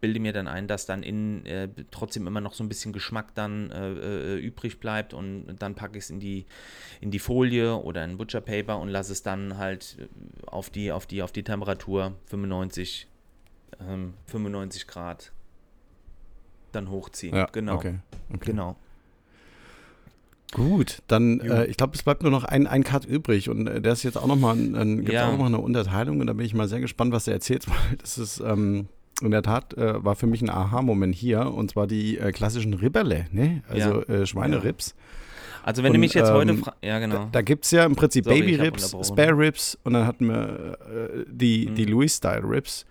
bilde 0.00 0.20
mir 0.20 0.32
dann 0.32 0.48
ein, 0.48 0.66
dass 0.66 0.86
dann 0.86 1.02
innen 1.02 1.44
äh, 1.46 1.68
trotzdem 1.90 2.26
immer 2.26 2.40
noch 2.40 2.54
so 2.54 2.64
ein 2.64 2.68
bisschen 2.68 2.92
Geschmack 2.92 3.34
dann 3.34 3.70
äh, 3.70 3.92
äh, 3.92 4.38
übrig 4.38 4.80
bleibt 4.80 5.12
und 5.14 5.56
dann 5.58 5.74
packe 5.74 5.98
ich 5.98 6.04
es 6.04 6.10
in 6.10 6.20
die, 6.20 6.46
in 7.00 7.10
die 7.10 7.18
Folie 7.18 7.74
oder 7.76 8.04
in 8.04 8.16
Butcher 8.16 8.40
Paper 8.40 8.78
und 8.78 8.88
lasse 8.88 9.12
es 9.12 9.22
dann 9.22 9.58
halt 9.58 9.96
äh, 10.00 10.46
auf 10.46 10.70
die, 10.70 10.90
auf 10.92 11.06
die, 11.06 11.22
auf 11.22 11.32
die 11.32 11.42
Temperatur 11.42 12.14
95, 12.26 13.06
ähm, 13.86 14.14
95 14.26 14.86
Grad 14.86 15.32
dann 16.72 16.90
hochziehen. 16.90 17.36
Ja, 17.36 17.46
genau. 17.52 17.74
Okay, 17.74 17.98
okay. 18.32 18.50
Genau. 18.52 18.76
Gut, 20.52 21.02
dann, 21.06 21.38
äh, 21.40 21.66
ich 21.66 21.76
glaube, 21.76 21.94
es 21.94 22.02
bleibt 22.02 22.22
nur 22.22 22.32
noch 22.32 22.42
ein, 22.42 22.66
ein 22.66 22.82
Cut 22.82 23.04
übrig 23.04 23.48
und 23.48 23.68
äh, 23.68 23.80
der 23.80 23.92
ist 23.92 24.02
jetzt 24.02 24.16
auch 24.16 24.26
nochmal 24.26 24.56
ein, 24.56 25.06
Ja. 25.06 25.28
auch 25.32 25.38
eine 25.38 25.58
Unterteilung 25.60 26.18
und 26.20 26.26
da 26.26 26.32
bin 26.32 26.44
ich 26.44 26.54
mal 26.54 26.66
sehr 26.66 26.80
gespannt, 26.80 27.12
was 27.12 27.28
er 27.28 27.34
erzählt, 27.34 27.68
weil 27.68 27.96
das 27.98 28.18
ist, 28.18 28.40
ähm, 28.40 28.88
in 29.20 29.30
der 29.30 29.42
Tat, 29.42 29.74
äh, 29.76 30.02
war 30.04 30.16
für 30.16 30.26
mich 30.26 30.42
ein 30.42 30.50
Aha-Moment 30.50 31.14
hier 31.14 31.52
und 31.52 31.70
zwar 31.70 31.86
die 31.86 32.18
äh, 32.18 32.32
klassischen 32.32 32.74
Ribberle, 32.74 33.26
ne? 33.32 33.62
Also 33.68 34.02
äh, 34.06 34.26
Schweinerips. 34.26 34.94
Also 35.62 35.82
wenn 35.82 35.90
Und, 35.90 35.94
du 35.96 36.00
mich 36.00 36.14
jetzt 36.14 36.30
heute 36.30 36.52
ähm, 36.52 36.58
fra- 36.64 36.74
ja 36.82 36.98
genau. 36.98 37.16
Da, 37.16 37.28
da 37.32 37.42
gibt 37.42 37.66
es 37.66 37.70
ja 37.70 37.84
im 37.84 37.94
Prinzip 37.94 38.24
Sorry, 38.24 38.40
Baby 38.40 38.54
Ribs. 38.56 38.96
Spare 39.06 39.36
Ribs 39.36 39.78
und 39.84 39.92
dann 39.92 40.06
hatten 40.06 40.26
wir 40.28 40.78
äh, 40.80 41.24
die, 41.30 41.66
die 41.66 41.84
Mhm. 41.86 41.92
Louis-Style 41.92 42.42
Ribs. 42.48 42.86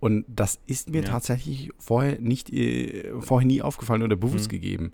Und 0.00 0.24
das 0.28 0.58
ist 0.66 0.90
mir 0.90 1.02
Ja. 1.02 1.08
tatsächlich 1.08 1.70
vorher 1.78 2.18
nicht, 2.20 2.52
äh, 2.52 3.10
vorher 3.20 3.46
nie 3.46 3.62
aufgefallen 3.62 4.02
oder 4.02 4.16
bewusst 4.16 4.46
Mhm. 4.46 4.50
gegeben. 4.50 4.92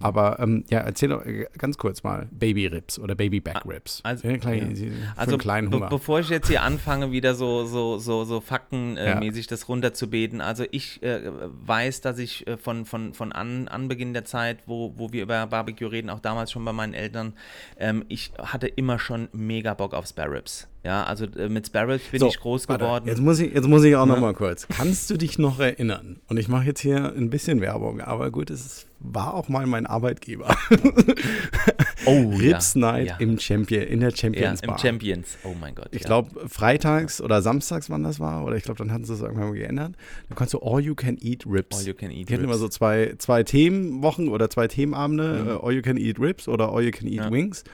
Aber 0.00 0.38
ähm, 0.40 0.64
ja, 0.70 0.78
erzähl 0.80 1.08
doch 1.08 1.24
äh, 1.26 1.46
ganz 1.58 1.76
kurz 1.78 2.02
mal 2.02 2.28
Baby 2.30 2.66
Ribs 2.66 2.98
oder 2.98 3.14
Baby 3.14 3.40
Back 3.40 3.62
Ribs. 3.66 4.00
also- 4.04 4.28
Für, 4.28 4.38
kleine, 4.38 4.72
ja. 4.72 4.90
Also 5.16 5.36
be 5.36 5.86
bevor 5.90 6.20
ich 6.20 6.28
jetzt 6.28 6.48
hier 6.48 6.62
anfange, 6.62 7.10
wieder 7.10 7.34
so, 7.34 7.64
so, 7.66 7.98
so, 7.98 8.24
so 8.24 8.40
faktenmäßig 8.40 9.46
Ja. 9.46 9.50
das 9.50 9.68
runterzubeten, 9.68 10.40
also 10.40 10.64
ich 10.70 11.02
äh, 11.02 11.20
weiß, 11.66 12.00
dass 12.00 12.18
ich 12.18 12.46
äh, 12.46 12.56
von, 12.56 12.84
von, 12.84 13.14
von 13.14 13.32
an, 13.32 13.68
Anbeginn 13.68 14.12
der 14.12 14.24
Zeit, 14.24 14.58
wo, 14.66 14.94
wo 14.96 15.12
wir 15.12 15.22
über 15.22 15.46
Barbecue 15.46 15.90
reden, 15.90 16.10
auch 16.10 16.20
damals 16.20 16.52
schon 16.52 16.64
bei 16.64 16.72
meinen 16.72 16.94
Eltern, 16.94 17.32
ähm, 17.78 18.04
ich 18.08 18.32
hatte 18.38 18.66
immer 18.68 18.98
schon 18.98 19.28
mega 19.32 19.74
Bock 19.74 19.94
auf 19.94 20.06
Spare 20.06 20.30
Ribs. 20.32 20.68
Ja, 20.84 21.04
also 21.04 21.26
äh, 21.26 21.48
mit 21.48 21.66
Spare 21.66 21.94
Ribs 21.94 22.04
bin 22.10 22.20
So, 22.20 22.28
ich 22.28 22.38
groß 22.38 22.68
warte, 22.68 22.84
geworden. 22.84 23.08
Jetzt 23.08 23.20
muss 23.20 23.40
ich, 23.40 23.52
jetzt 23.52 23.66
muss 23.66 23.82
ich 23.84 23.96
auch 23.96 24.06
Ja. 24.06 24.16
mal 24.16 24.32
kurz. 24.34 24.66
Kannst 24.68 25.10
du 25.10 25.16
dich 25.16 25.38
noch 25.38 25.58
erinnern? 25.58 26.20
Und 26.28 26.36
ich 26.36 26.48
mache 26.48 26.64
jetzt 26.66 26.80
hier 26.80 27.12
ein 27.16 27.30
bisschen 27.30 27.60
Werbung, 27.60 28.00
aber 28.00 28.30
gut, 28.30 28.50
es 28.50 28.86
war 29.00 29.34
auch 29.34 29.48
mal 29.48 29.66
mein 29.66 29.86
Arbeitgeber. 29.86 30.56
oh, 32.06 32.34
Ribs 32.36 32.74
ja, 32.74 32.80
Night 32.80 33.06
ja. 33.08 33.16
im 33.18 33.38
Champion, 33.38 33.82
in 33.84 34.00
der 34.00 34.10
ja, 34.10 34.16
Champions 34.16 34.60
im 34.60 34.68
Bar. 34.68 34.78
Champions. 34.78 35.38
Oh 35.44 35.54
mein 35.60 35.74
Gott. 35.74 35.88
Ich 35.92 36.02
ja. 36.02 36.06
glaube, 36.06 36.48
freitags 36.48 37.20
oder 37.20 37.42
samstags, 37.42 37.90
wann 37.90 38.02
das 38.02 38.18
war, 38.20 38.44
oder 38.44 38.56
ich 38.56 38.64
glaube, 38.64 38.78
dann 38.78 38.92
hatten 38.92 39.04
sie 39.04 39.14
es 39.14 39.20
irgendwann 39.20 39.48
mal 39.48 39.54
geändert. 39.54 39.94
Da 40.28 40.34
konntest 40.34 40.54
du 40.54 40.58
All 40.60 40.80
You 40.80 40.94
Can 40.94 41.16
Eat 41.20 41.46
Ribs. 41.46 41.78
All 41.78 41.86
you 41.86 41.94
can 41.94 42.10
eat 42.10 42.28
Die 42.28 42.34
hatten 42.34 42.44
immer 42.44 42.58
so 42.58 42.68
zwei, 42.68 43.14
zwei 43.18 43.42
Themenwochen 43.44 44.28
oder 44.28 44.50
zwei 44.50 44.68
Themenabende, 44.68 45.42
Mhm. 45.42 45.48
äh, 45.48 45.52
All 45.62 45.72
You 45.72 45.82
Can 45.82 45.96
Eat 45.96 46.18
Ribs 46.18 46.48
oder 46.48 46.72
All 46.72 46.82
You 46.82 46.90
Can 46.90 47.06
Eat 47.06 47.14
Ja. 47.14 47.30
Wings. 47.30 47.64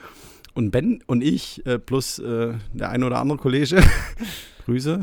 Und 0.53 0.71
Ben 0.71 1.03
und 1.05 1.21
ich, 1.23 1.65
äh, 1.65 1.79
plus 1.79 2.19
äh, 2.19 2.53
der 2.73 2.89
ein 2.89 3.03
oder 3.03 3.19
andere 3.19 3.37
Kollege, 3.37 3.83
Grüße, 4.65 5.01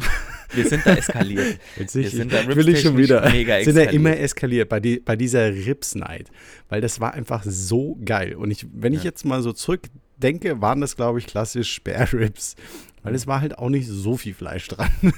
Wir 0.55 0.69
sind 0.69 0.85
da 0.87 0.95
eskaliert. 0.95 1.59
Jetzt 1.79 1.95
Wir 1.95 2.03
ich, 2.07 2.11
sind 2.13 2.33
da 2.33 2.47
will 2.47 2.69
ich 2.69 2.81
schon 2.83 2.97
wieder. 2.97 3.29
mega 3.31 3.61
sind 3.65 3.77
ja 3.77 3.85
immer 3.91 4.17
eskaliert 4.19 4.69
bei, 4.69 4.81
die, 4.81 5.01
bei 5.01 5.17
dieser 5.17 5.53
Rips 5.53 5.95
Night. 5.95 6.31
Weil 6.69 6.81
das 6.81 7.01
war 7.01 7.15
einfach 7.15 7.43
so 7.45 7.99
geil. 8.05 8.35
Und 8.35 8.51
ich, 8.51 8.67
wenn 8.73 8.93
ich 8.93 9.01
Ja. 9.01 9.05
jetzt 9.07 9.25
mal 9.25 9.43
so 9.43 9.53
zurückdenke, 9.53 10.61
waren 10.61 10.81
das, 10.81 10.97
glaube 10.97 11.19
ich, 11.19 11.27
klassisch 11.27 11.73
Spare 11.73 12.13
Ribs. 12.13 12.57
Weil 13.03 13.15
es 13.15 13.27
war 13.27 13.41
halt 13.41 13.59
auch 13.59 13.69
nicht 13.69 13.89
so 13.89 14.17
viel 14.17 14.35
Fleisch 14.35 14.69
dran. 14.69 14.89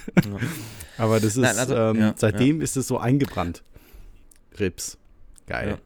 Aber 0.99 1.17
das 1.21 1.37
ist, 1.37 1.43
Nein, 1.43 1.59
also, 1.59 1.77
ähm, 1.77 1.97
ja, 2.01 2.15
seitdem 2.17 2.61
ist 2.61 2.77
es 2.77 2.87
so 2.89 2.99
eingebrannt. 2.99 3.63
Rips. 4.59 4.97
Geil. 5.47 5.79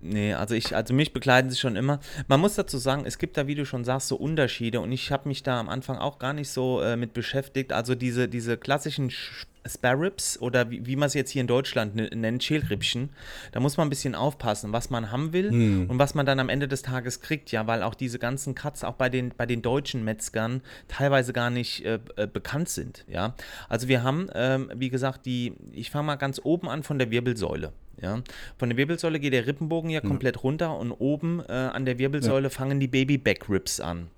Nee, 0.00 0.34
also 0.34 0.54
ich, 0.54 0.76
also 0.76 0.92
mich 0.94 1.12
begleiten 1.12 1.50
sie 1.50 1.56
schon 1.56 1.74
immer. 1.74 2.00
Man 2.28 2.38
muss 2.40 2.54
dazu 2.54 2.78
sagen, 2.78 3.04
es 3.06 3.18
gibt 3.18 3.36
da, 3.36 3.46
wie 3.46 3.54
du 3.54 3.64
schon 3.64 3.84
sagst, 3.84 4.08
so 4.08 4.16
Unterschiede 4.16 4.80
und 4.80 4.92
ich 4.92 5.10
habe 5.10 5.28
mich 5.28 5.42
da 5.42 5.58
am 5.58 5.68
Anfang 5.68 5.96
auch 5.98 6.18
gar 6.18 6.32
nicht 6.32 6.50
so 6.50 6.80
äh, 6.82 6.96
mit 6.96 7.12
beschäftigt. 7.14 7.72
Also 7.72 7.94
diese, 7.94 8.28
diese 8.28 8.56
klassischen 8.56 9.10
Sch- 9.10 9.46
Spare 9.68 9.98
Ribs 10.00 10.38
oder 10.40 10.70
wie, 10.70 10.86
wie 10.86 10.94
man 10.94 11.08
es 11.08 11.14
jetzt 11.14 11.30
hier 11.30 11.40
in 11.40 11.48
Deutschland 11.48 11.96
ne- 11.96 12.08
nennt, 12.14 12.44
Schälrippchen, 12.44 13.08
da 13.50 13.58
muss 13.58 13.76
man 13.78 13.88
ein 13.88 13.90
bisschen 13.90 14.14
aufpassen, 14.14 14.72
was 14.72 14.90
man 14.90 15.10
haben 15.10 15.32
will 15.32 15.50
Hm. 15.50 15.90
und 15.90 15.98
was 15.98 16.14
man 16.14 16.24
dann 16.24 16.38
am 16.38 16.48
Ende 16.50 16.68
des 16.68 16.82
Tages 16.82 17.20
kriegt, 17.20 17.50
ja, 17.50 17.66
weil 17.66 17.82
auch 17.82 17.94
diese 17.94 18.20
ganzen 18.20 18.54
Cuts 18.54 18.84
auch 18.84 18.94
bei 18.94 19.08
den, 19.08 19.32
bei 19.36 19.44
den 19.46 19.62
deutschen 19.62 20.04
Metzgern 20.04 20.60
teilweise 20.86 21.32
gar 21.32 21.50
nicht 21.50 21.84
äh, 21.84 21.98
äh, 22.16 22.28
bekannt 22.28 22.68
sind, 22.68 23.04
ja. 23.08 23.34
Also 23.68 23.88
wir 23.88 24.04
haben, 24.04 24.28
ähm, 24.34 24.70
wie 24.72 24.90
gesagt, 24.90 25.26
die, 25.26 25.54
ich 25.72 25.90
fange 25.90 26.06
mal 26.06 26.16
ganz 26.16 26.40
oben 26.44 26.68
an 26.68 26.84
von 26.84 26.98
der 27.00 27.10
Wirbelsäule. 27.10 27.72
Ja, 28.00 28.22
von 28.58 28.68
der 28.68 28.76
Wirbelsäule 28.76 29.18
geht 29.18 29.32
der 29.32 29.46
Rippenbogen 29.46 29.90
ja 29.90 30.00
komplett 30.00 30.42
runter 30.42 30.76
und 30.76 30.92
oben 30.92 31.40
äh, 31.48 31.52
an 31.52 31.86
der 31.86 31.98
Wirbelsäule 31.98 32.50
fangen 32.50 32.78
die 32.78 32.88
Baby 32.88 33.16
Back 33.16 33.48
Ribs 33.48 33.80
an. 33.80 34.08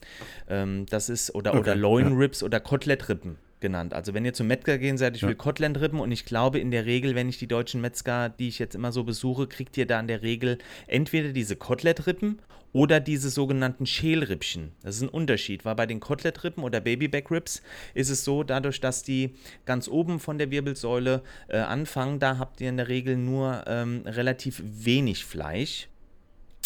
Ähm, 0.48 0.86
das 0.90 1.08
ist 1.08 1.34
oder 1.34 1.52
oder 1.52 1.72
Okay, 1.72 1.80
Loin 1.80 2.10
ja. 2.10 2.16
Ribs 2.16 2.42
oder 2.42 2.60
Kotelettrippen 2.60 3.36
genannt. 3.60 3.94
Also 3.94 4.14
wenn 4.14 4.24
ihr 4.24 4.34
zum 4.34 4.46
Metzger 4.46 4.78
gehen 4.78 4.98
seid, 4.98 5.16
ich 5.16 5.22
will 5.22 5.34
Kotelettrippen 5.34 6.00
und 6.00 6.12
ich 6.12 6.24
glaube 6.24 6.58
in 6.58 6.70
der 6.70 6.86
Regel, 6.86 7.14
wenn 7.14 7.28
ich 7.28 7.38
die 7.38 7.46
deutschen 7.46 7.80
Metzger, 7.80 8.28
die 8.28 8.48
ich 8.48 8.58
jetzt 8.58 8.74
immer 8.74 8.92
so 8.92 9.04
besuche, 9.04 9.46
kriegt 9.46 9.76
ihr 9.76 9.86
da 9.86 10.00
in 10.00 10.08
der 10.08 10.22
Regel 10.22 10.58
entweder 10.86 11.32
diese 11.32 11.56
Kotelettrippen 11.56 12.40
oder 12.72 13.00
diese 13.00 13.30
sogenannten 13.30 13.86
Schälrippchen. 13.86 14.72
Das 14.82 14.96
ist 14.96 15.02
ein 15.02 15.08
Unterschied, 15.08 15.64
weil 15.64 15.74
bei 15.74 15.86
den 15.86 16.00
Kotelettrippen 16.00 16.62
oder 16.62 16.80
Babyback 16.80 17.30
Ribs 17.30 17.62
ist 17.94 18.10
es 18.10 18.24
so, 18.24 18.42
dadurch, 18.42 18.80
dass 18.80 19.02
die 19.02 19.34
ganz 19.64 19.88
oben 19.88 20.20
von 20.20 20.38
der 20.38 20.50
Wirbelsäule 20.50 21.22
äh, 21.48 21.58
anfangen, 21.58 22.18
da 22.18 22.38
habt 22.38 22.60
ihr 22.60 22.68
in 22.68 22.76
der 22.76 22.88
Regel 22.88 23.16
nur 23.16 23.64
ähm, 23.66 24.02
relativ 24.04 24.62
wenig 24.64 25.24
Fleisch. 25.24 25.88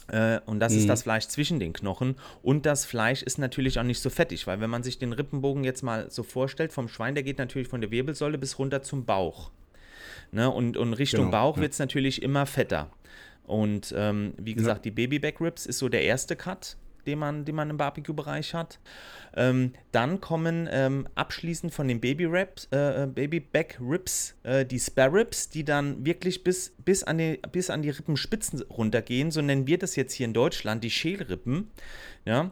Äh, 0.09 0.41
und 0.47 0.61
das 0.61 0.73
ist 0.73 0.88
das 0.88 1.03
Fleisch 1.03 1.27
zwischen 1.29 1.61
den 1.61 1.73
Knochen. 1.73 2.17
Und 2.43 2.67
das 2.67 2.85
Fleisch 2.85 3.23
ist 3.23 3.38
natürlich 3.38 3.79
auch 3.79 3.85
nicht 3.85 4.01
so 4.01 4.11
fettig, 4.11 4.47
weil 4.47 4.61
wenn 4.61 4.71
man 4.71 4.83
sich 4.83 4.99
den 4.99 5.12
Rippenbogen 5.12 5.65
jetzt 5.65 5.83
mal 5.83 6.11
so 6.11 6.23
vorstellt, 6.23 6.73
vom 6.73 6.88
Schwein, 6.88 7.15
der 7.15 7.23
geht 7.23 7.38
natürlich 7.38 7.69
von 7.69 7.81
der 7.81 7.91
Wirbelsäule 7.91 8.38
bis 8.38 8.59
runter 8.59 8.83
zum 8.83 9.05
Bauch. 9.05 9.51
Ne? 10.33 10.51
Und, 10.51 10.77
und 10.77 10.95
Richtung 10.95 11.27
Genau, 11.27 11.31
Bauch 11.31 11.57
ja. 11.57 11.62
wird 11.62 11.73
es 11.73 11.79
natürlich 11.79 12.23
immer 12.23 12.47
fetter. 12.47 12.91
Und 13.45 13.93
ähm, 13.97 14.35
wie 14.38 14.55
gesagt, 14.55 14.85
die 14.85 14.91
Baby 14.91 15.19
Back 15.19 15.41
Ribs 15.41 15.67
ist 15.67 15.79
so 15.79 15.88
der 15.88 16.03
erste 16.03 16.37
Cut, 16.37 16.77
den 17.07 17.19
man, 17.19 17.45
den 17.45 17.55
man 17.55 17.71
im 17.71 17.77
Barbecue-Bereich 17.77 18.55
hat. 18.55 18.79
Ähm, 19.35 19.73
dann 19.93 20.21
kommen 20.21 20.69
ähm, 20.71 21.07
abschließend 21.15 21.73
von 21.73 21.88
den 21.88 22.01
Baby, 22.01 22.27
Raps, 22.27 22.69
äh, 22.71 23.07
Baby 23.12 23.41
Back 23.41 23.79
Ribs 23.81 24.35
äh, 24.43 24.65
die 24.67 24.79
Spare 24.79 25.12
Ribs, 25.12 25.49
die 25.49 25.65
dann 25.65 26.05
wirklich 26.05 26.45
bis, 26.45 26.73
bis, 26.85 27.03
an 27.03 27.19
die, 27.19 27.41
bis 27.51 27.71
an 27.71 27.83
die 27.83 27.91
Rippenspitzen 27.91 28.62
runtergehen. 28.62 29.31
So 29.31 29.41
nennen 29.43 29.67
wir 29.67 29.79
das 29.79 29.97
jetzt 29.97 30.12
hier 30.12 30.27
in 30.27 30.35
Deutschland, 30.35 30.85
die 30.85 30.91
Schälrippen. 30.91 31.71
Ja. 32.25 32.51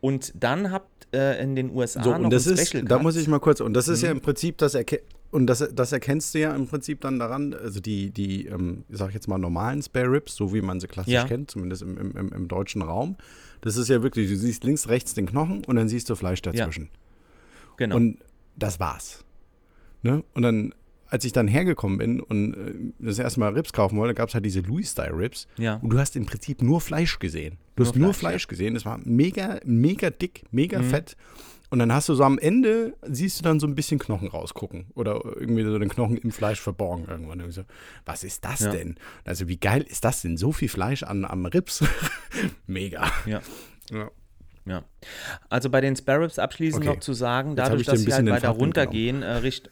Und 0.00 0.32
dann 0.34 0.70
habt 0.72 1.06
äh, 1.14 1.42
in 1.42 1.54
den 1.54 1.70
USA 1.70 2.02
So, 2.02 2.10
noch 2.12 2.18
und 2.20 2.30
das 2.32 2.46
ein 2.46 2.54
ist, 2.54 2.68
Special 2.68 2.84
da 2.84 2.94
Cut. 2.96 3.02
muss 3.02 3.16
ich 3.16 3.28
mal 3.28 3.38
kurz, 3.38 3.60
und 3.60 3.74
das 3.74 3.88
ist 3.88 4.02
ja 4.02 4.08
Mhm. 4.10 4.16
im 4.16 4.22
Prinzip 4.22 4.58
das 4.58 4.74
Erke 4.74 5.02
und 5.30 5.46
das, 5.46 5.66
das 5.74 5.92
erkennst 5.92 6.34
du 6.34 6.40
ja 6.40 6.54
im 6.54 6.66
Prinzip 6.66 7.00
dann 7.00 7.18
daran, 7.18 7.54
also 7.54 7.80
die, 7.80 8.10
die, 8.10 8.46
ähm, 8.48 8.84
ich 8.90 8.98
sag 8.98 9.14
jetzt 9.14 9.28
mal 9.28 9.38
normalen 9.38 9.80
Spare 9.82 10.10
Ribs, 10.12 10.34
so 10.36 10.52
wie 10.52 10.60
man 10.60 10.78
sie 10.78 10.88
klassisch 10.88 11.14
Ja. 11.14 11.24
kennt, 11.24 11.50
zumindest 11.50 11.80
im, 11.82 11.96
im, 12.16 12.32
im 12.32 12.48
deutschen 12.48 12.82
Raum. 12.82 13.16
Das 13.62 13.76
ist 13.76 13.88
ja 13.88 14.02
wirklich, 14.02 14.28
du 14.28 14.36
siehst 14.36 14.64
links, 14.64 14.88
rechts 14.88 15.14
den 15.14 15.26
Knochen 15.26 15.64
und 15.64 15.76
dann 15.76 15.88
siehst 15.88 16.10
du 16.10 16.14
Fleisch 16.14 16.42
dazwischen. 16.42 16.90
Genau. 17.78 17.96
Und 17.96 18.18
das 18.56 18.78
war's. 18.78 19.24
Ne? 20.02 20.22
Und 20.34 20.42
dann, 20.42 20.74
als 21.06 21.24
ich 21.24 21.32
dann 21.32 21.48
hergekommen 21.48 21.96
bin 21.98 22.20
und 22.20 22.54
äh, 22.54 22.74
das 22.98 23.18
erste 23.18 23.40
Mal 23.40 23.54
Ribs 23.54 23.72
kaufen 23.72 23.96
wollte, 23.98 24.14
gab 24.14 24.28
es 24.28 24.34
halt 24.34 24.44
diese 24.44 24.60
Louis-Style-Ribs. 24.60 25.46
Ja. 25.58 25.76
Und 25.76 25.90
du 25.90 25.98
hast 25.98 26.16
im 26.16 26.26
Prinzip 26.26 26.60
nur 26.60 26.80
Fleisch 26.80 27.18
gesehen. 27.18 27.56
Du 27.76 27.84
hast 27.84 27.94
Nur 27.94 28.06
nur 28.06 28.14
Fleisch, 28.14 28.32
Fleisch 28.32 28.46
gesehen. 28.48 28.76
Es 28.76 28.84
war 28.84 28.98
mega, 29.04 29.60
mega 29.64 30.10
dick, 30.10 30.42
mega 30.50 30.80
Mhm. 30.80 30.84
fett. 30.90 31.16
Und 31.72 31.78
dann 31.78 31.90
hast 31.90 32.06
du 32.10 32.14
so 32.14 32.22
am 32.22 32.38
Ende, 32.38 32.94
siehst 33.00 33.38
du 33.38 33.42
dann 33.44 33.58
so 33.58 33.66
ein 33.66 33.74
bisschen 33.74 33.98
Knochen 33.98 34.28
rausgucken. 34.28 34.88
Oder 34.94 35.22
irgendwie 35.24 35.64
so 35.64 35.78
den 35.78 35.88
Knochen 35.88 36.18
im 36.18 36.30
Fleisch 36.30 36.60
verborgen 36.60 37.06
irgendwann. 37.08 37.40
Und 37.40 37.50
so, 37.50 37.62
was 38.04 38.24
ist 38.24 38.44
das 38.44 38.60
Ja. 38.60 38.72
denn? 38.72 38.96
Also 39.24 39.48
wie 39.48 39.56
geil 39.56 39.80
ist 39.88 40.04
das 40.04 40.20
denn? 40.20 40.36
So 40.36 40.52
viel 40.52 40.68
Fleisch 40.68 41.02
an, 41.02 41.24
am 41.24 41.46
Rips. 41.46 41.82
mega. 42.66 43.10
Ja. 43.24 43.40
Ja. 43.90 44.10
Ja. 44.66 44.84
Also 45.48 45.70
bei 45.70 45.80
den 45.80 45.96
Sparrows 45.96 46.38
abschließend 46.38 46.84
Okay. 46.84 46.94
noch 46.94 47.00
zu 47.00 47.14
sagen, 47.14 47.56
dadurch, 47.56 47.84
dass 47.86 48.00
sie 48.00 48.04
bisschen 48.04 48.30
halt 48.30 48.42
weiter 48.42 48.50
runtergehen, 48.54 49.22
äh, 49.22 49.36
richt 49.38 49.70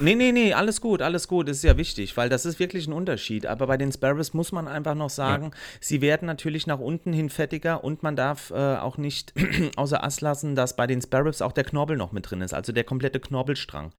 Nee, 0.00 0.14
nee, 0.14 0.32
nee, 0.32 0.52
alles 0.52 0.80
gut, 0.80 1.00
alles 1.02 1.28
gut, 1.28 1.48
das 1.48 1.58
ist 1.58 1.62
ja 1.64 1.76
wichtig, 1.76 2.16
weil 2.16 2.28
das 2.28 2.44
ist 2.44 2.58
wirklich 2.58 2.86
ein 2.86 2.92
Unterschied. 2.92 3.46
Aber 3.46 3.66
bei 3.66 3.76
den 3.76 3.92
Sparrows 3.92 4.34
muss 4.34 4.50
man 4.52 4.66
einfach 4.68 4.94
noch 4.94 5.10
sagen, 5.10 5.52
sie 5.80 6.00
werden 6.00 6.26
natürlich 6.26 6.66
nach 6.66 6.78
unten 6.80 7.12
hin 7.12 7.30
fettiger 7.30 7.84
und 7.84 8.02
man 8.02 8.16
darf 8.16 8.50
äh, 8.50 8.54
auch 8.76 8.96
nicht 8.98 9.32
außer 9.76 10.02
Ass 10.02 10.20
lassen, 10.20 10.54
dass 10.56 10.76
bei 10.76 10.86
den 10.86 11.00
Sparrows 11.00 11.40
auch 11.42 11.52
der 11.52 11.64
Knorpel 11.64 11.96
noch 11.96 12.12
mit 12.12 12.30
drin 12.30 12.40
ist, 12.40 12.52
also 12.54 12.72
der 12.72 12.84
komplette 12.84 13.20
Knorpelstrang. 13.20 13.92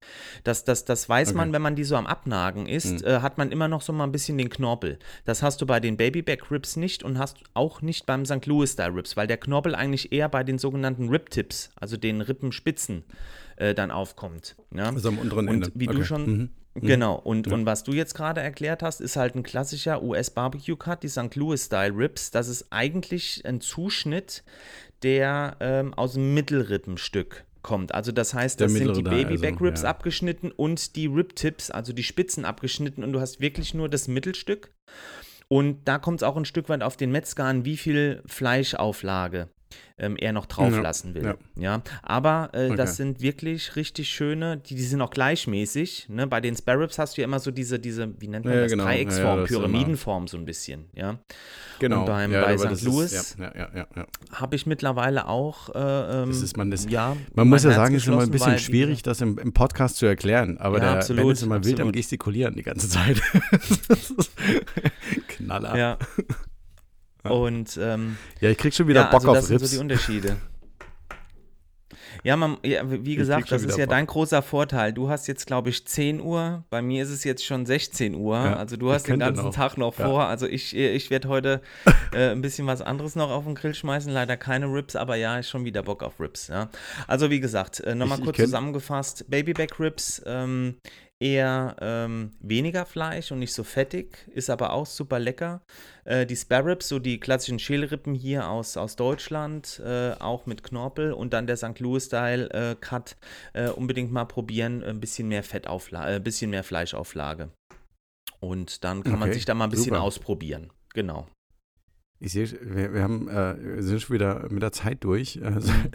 Das, 0.43 0.63
das, 0.63 0.86
das 0.86 1.07
weiß 1.07 1.33
man, 1.33 1.53
wenn 1.53 1.62
man 1.62 1.75
die 1.75 1.83
so 1.83 1.95
am 1.95 2.07
Abnagen 2.07 2.65
ist, 2.67 3.01
Mhm. 3.01 3.07
äh, 3.07 3.19
hat 3.21 3.38
man 3.38 3.51
immer 3.51 3.67
noch 3.67 3.81
so 3.81 3.93
mal 3.93 4.03
ein 4.03 4.12
bisschen 4.12 4.38
den 4.38 4.49
Knorpel. 4.49 4.99
Das 5.25 5.41
hast 5.41 5.62
du 5.62 5.65
bei 5.65 5.79
den 5.79 5.95
Babyback 5.97 6.51
Ribs 6.51 6.75
nicht 6.75 7.03
und 7.03 7.17
hast 7.17 7.38
auch 7.53 7.81
nicht 7.81 8.05
beim 8.05 8.25
St. 8.25 8.45
Louis 8.45 8.73
Style 8.73 8.93
Ribs, 8.95 9.15
weil 9.15 9.27
der 9.27 9.38
Knorpel 9.38 9.73
eigentlich 9.75 10.12
eher 10.12 10.27
bei 10.29 10.43
den 10.43 10.57
sogenannten 10.57 11.09
Rib 11.09 11.29
Tips, 11.29 11.69
also 11.79 11.95
den 11.97 12.19
Rippenspitzen, 12.21 13.03
äh, 13.57 13.73
dann 13.73 13.91
aufkommt. 13.91 14.55
Ja? 14.75 14.85
Also 14.85 15.09
am 15.09 15.17
unteren 15.17 15.47
und 15.47 15.55
Ende. 15.55 15.71
wie 15.75 15.87
du 15.87 15.93
Okay. 15.93 16.05
schon. 16.05 16.25
Mhm. 16.25 16.49
Genau, 16.75 17.15
und, 17.15 17.47
und 17.49 17.67
was 17.67 17.83
du 17.83 17.93
jetzt 17.93 18.15
gerade 18.15 18.41
erklärt 18.41 18.81
hast, 18.81 18.99
ist 18.99 19.15
halt 19.15 19.35
ein 19.35 19.43
klassischer 19.43 20.01
US-Barbecue-Cut, 20.01 21.03
die 21.03 21.07
St. 21.07 21.35
Louis-Style 21.35 21.95
Ribs. 21.95 22.31
Das 22.31 22.47
ist 22.47 22.65
eigentlich 22.71 23.45
ein 23.45 23.61
Zuschnitt, 23.61 24.43
der 25.03 25.55
ähm, 25.59 25.93
aus 25.93 26.13
dem 26.13 26.33
Mittelrippenstück 26.33 27.45
kommt. 27.61 27.93
Also 27.93 28.11
das 28.11 28.33
heißt, 28.33 28.59
das 28.59 28.71
sind 28.71 28.81
die 28.81 28.87
mittlere 28.87 29.03
da, 29.03 29.09
Baby-Back 29.11 29.53
also, 29.53 29.65
Ribs 29.65 29.81
ja. 29.83 29.89
abgeschnitten 29.89 30.51
und 30.51 30.95
die 30.95 31.05
Rib-Tips, 31.05 31.69
also 31.69 31.93
die 31.93 32.03
Spitzen 32.03 32.43
abgeschnitten 32.43 33.03
und 33.03 33.13
du 33.13 33.19
hast 33.19 33.39
wirklich 33.39 33.75
nur 33.75 33.87
das 33.87 34.07
Mittelstück. 34.07 34.71
Und 35.47 35.87
da 35.87 35.99
kommt 35.99 36.21
es 36.21 36.23
auch 36.23 36.37
ein 36.37 36.45
Stück 36.45 36.69
weit 36.69 36.81
auf 36.81 36.97
den 36.97 37.11
Metzger 37.11 37.45
an, 37.45 37.65
wie 37.65 37.77
viel 37.77 38.23
Fleischauflage 38.25 39.49
ähm, 39.99 40.15
er 40.17 40.33
noch 40.33 40.47
drauf 40.47 40.73
Ja, 40.73 40.81
lassen 40.81 41.13
will. 41.13 41.23
ja. 41.23 41.36
Ja, 41.55 41.81
aber 42.01 42.49
äh, 42.53 42.65
Okay. 42.67 42.75
das 42.77 42.95
sind 42.97 43.21
wirklich 43.21 43.75
richtig 43.75 44.09
schöne, 44.09 44.57
die, 44.57 44.73
die 44.75 44.81
sind 44.83 45.01
auch 45.01 45.12
gleichmäßig. 45.12 46.07
Ne? 46.09 46.25
Bei 46.25 46.41
den 46.41 46.55
Sparrows 46.55 46.97
hast 46.97 47.15
du 47.17 47.21
ja 47.21 47.27
immer 47.27 47.39
so 47.39 47.51
diese, 47.51 47.79
diese 47.79 48.09
wie 48.19 48.27
nennt 48.27 48.45
man 48.45 48.55
Ja, 48.55 48.62
das, 48.62 48.71
genau. 48.71 48.86
Dreiecksform, 48.86 49.43
Pyramidenform 49.45 50.27
so 50.27 50.38
ein 50.38 50.45
bisschen. 50.45 50.86
Ja, 50.95 51.19
Genau. 51.79 52.01
Und 52.01 52.05
beim- 52.07 52.31
bei 52.31 52.57
St. 52.57 52.81
Louis- 52.83 53.36
Ja, 53.38 53.51
ja, 53.55 53.69
ja, 53.75 53.88
ja. 53.95 54.07
habe 54.31 54.55
ich 54.55 54.65
mittlerweile 54.65 55.27
auch. 55.27 55.69
Äh, 55.75 55.79
ähm, 56.23 56.29
Das 56.29 56.41
ist 56.41 56.58
man 56.58 56.71
das- 56.71 56.85
ja, 56.89 57.15
Man 57.35 57.48
muss 57.48 57.63
ja 57.63 57.69
Herz 57.71 57.77
sagen, 57.77 57.95
es 57.95 58.04
ist 58.04 58.08
immer 58.08 58.21
ein 58.21 58.31
bisschen 58.31 58.58
schwierig, 58.60 59.04
das 59.04 59.21
im, 59.21 59.37
im 59.37 59.54
Podcast 59.54 59.98
zu 59.98 60.06
erklären. 60.06 60.58
Aber 60.58 60.79
der 60.79 60.91
absolut, 60.91 61.23
Ben 61.23 61.31
ist 61.31 61.43
immer 61.43 61.56
wild 61.63 61.75
am 61.79 61.87
absolut. 61.89 61.95
Gestikulieren 61.95 62.56
die 62.56 62.63
ganze 62.63 62.89
Zeit. 62.89 63.21
Knaller. 65.27 65.77
Ja. 65.77 65.98
Ja. 67.24 67.32
Und 67.32 67.80
ähm, 67.82 68.17
ich 68.42 68.58
krieg 68.58 68.74
schon 68.74 68.88
wieder 68.88 69.02
ja, 69.02 69.08
Bock 69.08 69.21
also 69.21 69.30
auf 69.32 69.36
das 69.38 69.48
sind 69.48 69.58
Rips. 69.62 69.69
so 69.71 69.76
die 69.78 69.82
Unterschiede. 69.82 70.38
Ja, 72.24 72.38
man, 72.38 72.58
ja, 72.63 72.84
wie 72.90 73.15
gesagt, 73.15 73.52
das 73.52 73.63
ist 73.63 73.78
ja 73.78 73.86
Bock. 73.86 73.92
dein 73.96 74.06
großer 74.06 74.42
Vorteil. 74.42 74.94
Du 74.94 75.10
hast 75.10 75.28
jetzt, 75.28 75.46
glaube 75.46 75.69
ich, 75.69 75.86
10 75.86 76.21
Uhr. 76.21 76.63
Bei 76.69 76.82
mir 76.82 77.04
ist 77.04 77.10
es 77.10 77.26
jetzt 77.26 77.44
schon 77.46 77.65
16 77.65 78.15
Uhr. 78.15 78.36
Ja, 78.38 78.56
also 78.56 78.78
du 78.78 78.92
hast 78.94 79.08
den 79.08 79.19
ganzen 79.19 79.46
noch. 79.46 79.54
Tag 79.54 79.78
noch 79.78 79.98
Ja. 80.00 80.06
vor. 80.08 80.26
Also 80.26 80.48
ich, 80.48 80.74
ich 80.76 81.10
werde 81.10 81.28
heute 81.28 81.62
äh, 82.13 82.30
ein 82.30 82.42
bisschen 82.42 82.65
was 82.65 82.82
anderes 82.82 83.15
noch 83.17 83.30
auf 83.30 83.44
den 83.44 83.56
Grill 83.56 83.74
schmeißen. 83.76 84.12
Leider 84.13 84.38
keine 84.38 84.67
Rips, 84.67 84.96
aber 84.96 85.15
ja, 85.15 85.40
ich 85.40 85.50
schon 85.50 85.65
wieder 85.65 85.84
Bock 85.84 86.02
auf 86.02 86.17
Rips. 86.19 86.48
Ja. 86.48 86.69
Also 87.08 87.30
wie 87.30 87.42
gesagt, 87.42 87.82
äh, 87.82 87.94
nochmal 87.94 88.19
kurz 88.21 88.38
zusammengefasst. 88.38 89.26
Babyback 89.30 89.78
Rips, 89.80 90.21
ähm, 90.26 90.76
eher 91.24 91.78
ähm, 91.80 92.34
weniger 92.42 92.86
Fleisch 92.86 93.32
und 93.32 93.40
nicht 93.40 93.54
so 93.54 93.63
fettig, 93.63 94.28
ist 94.34 94.50
aber 94.50 94.74
auch 94.74 94.86
super 94.86 95.19
lecker. 95.19 95.62
Äh, 96.04 96.26
die 96.26 96.36
Spare 96.36 96.65
Ribs, 96.65 96.90
so 96.90 97.00
die 97.00 97.17
klassischen 97.19 97.60
Schälrippen 97.60 98.13
hier 98.13 98.50
aus, 98.50 98.76
aus 98.76 98.98
Deutschland, 98.98 99.82
äh, 99.86 100.12
auch 100.19 100.46
mit 100.46 100.63
Knorpel 100.63 101.13
und 101.13 101.32
dann 101.34 101.48
der 101.48 101.56
St. 101.56 101.80
Louis-Style 101.80 102.50
äh, 102.52 102.76
Cut, 102.80 103.15
äh, 103.54 103.69
unbedingt 103.69 104.12
mal 104.12 104.26
probieren, 104.26 104.84
ein 104.84 105.00
bisschen 105.00 105.30
mehr 105.30 105.44
Fettauflage, 105.44 106.12
äh, 106.12 106.15
ein 106.17 106.24
bisschen 106.24 106.50
mehr 106.52 106.63
Fleischauflage. 106.63 107.50
Und 108.42 108.84
dann 108.84 109.04
kann 109.04 109.19
man 109.19 109.30
Okay, 109.30 109.34
sich 109.36 109.46
da 109.46 109.54
mal 109.54 109.65
ein 109.65 109.69
bisschen 109.69 109.94
super. 109.94 110.02
ausprobieren. 110.02 110.71
Genau. 110.94 111.28
Ich 112.19 112.31
sehe, 112.31 112.47
wir, 112.61 112.93
wir 112.93 113.03
haben, 113.03 113.27
äh, 113.27 113.81
sind 113.81 114.01
schon 114.01 114.13
wieder 114.13 114.47
mit 114.49 114.63
der 114.63 114.71
Zeit 114.71 115.03
durch. 115.03 115.39
Also, 115.43 115.71
Mhm. 115.71 115.89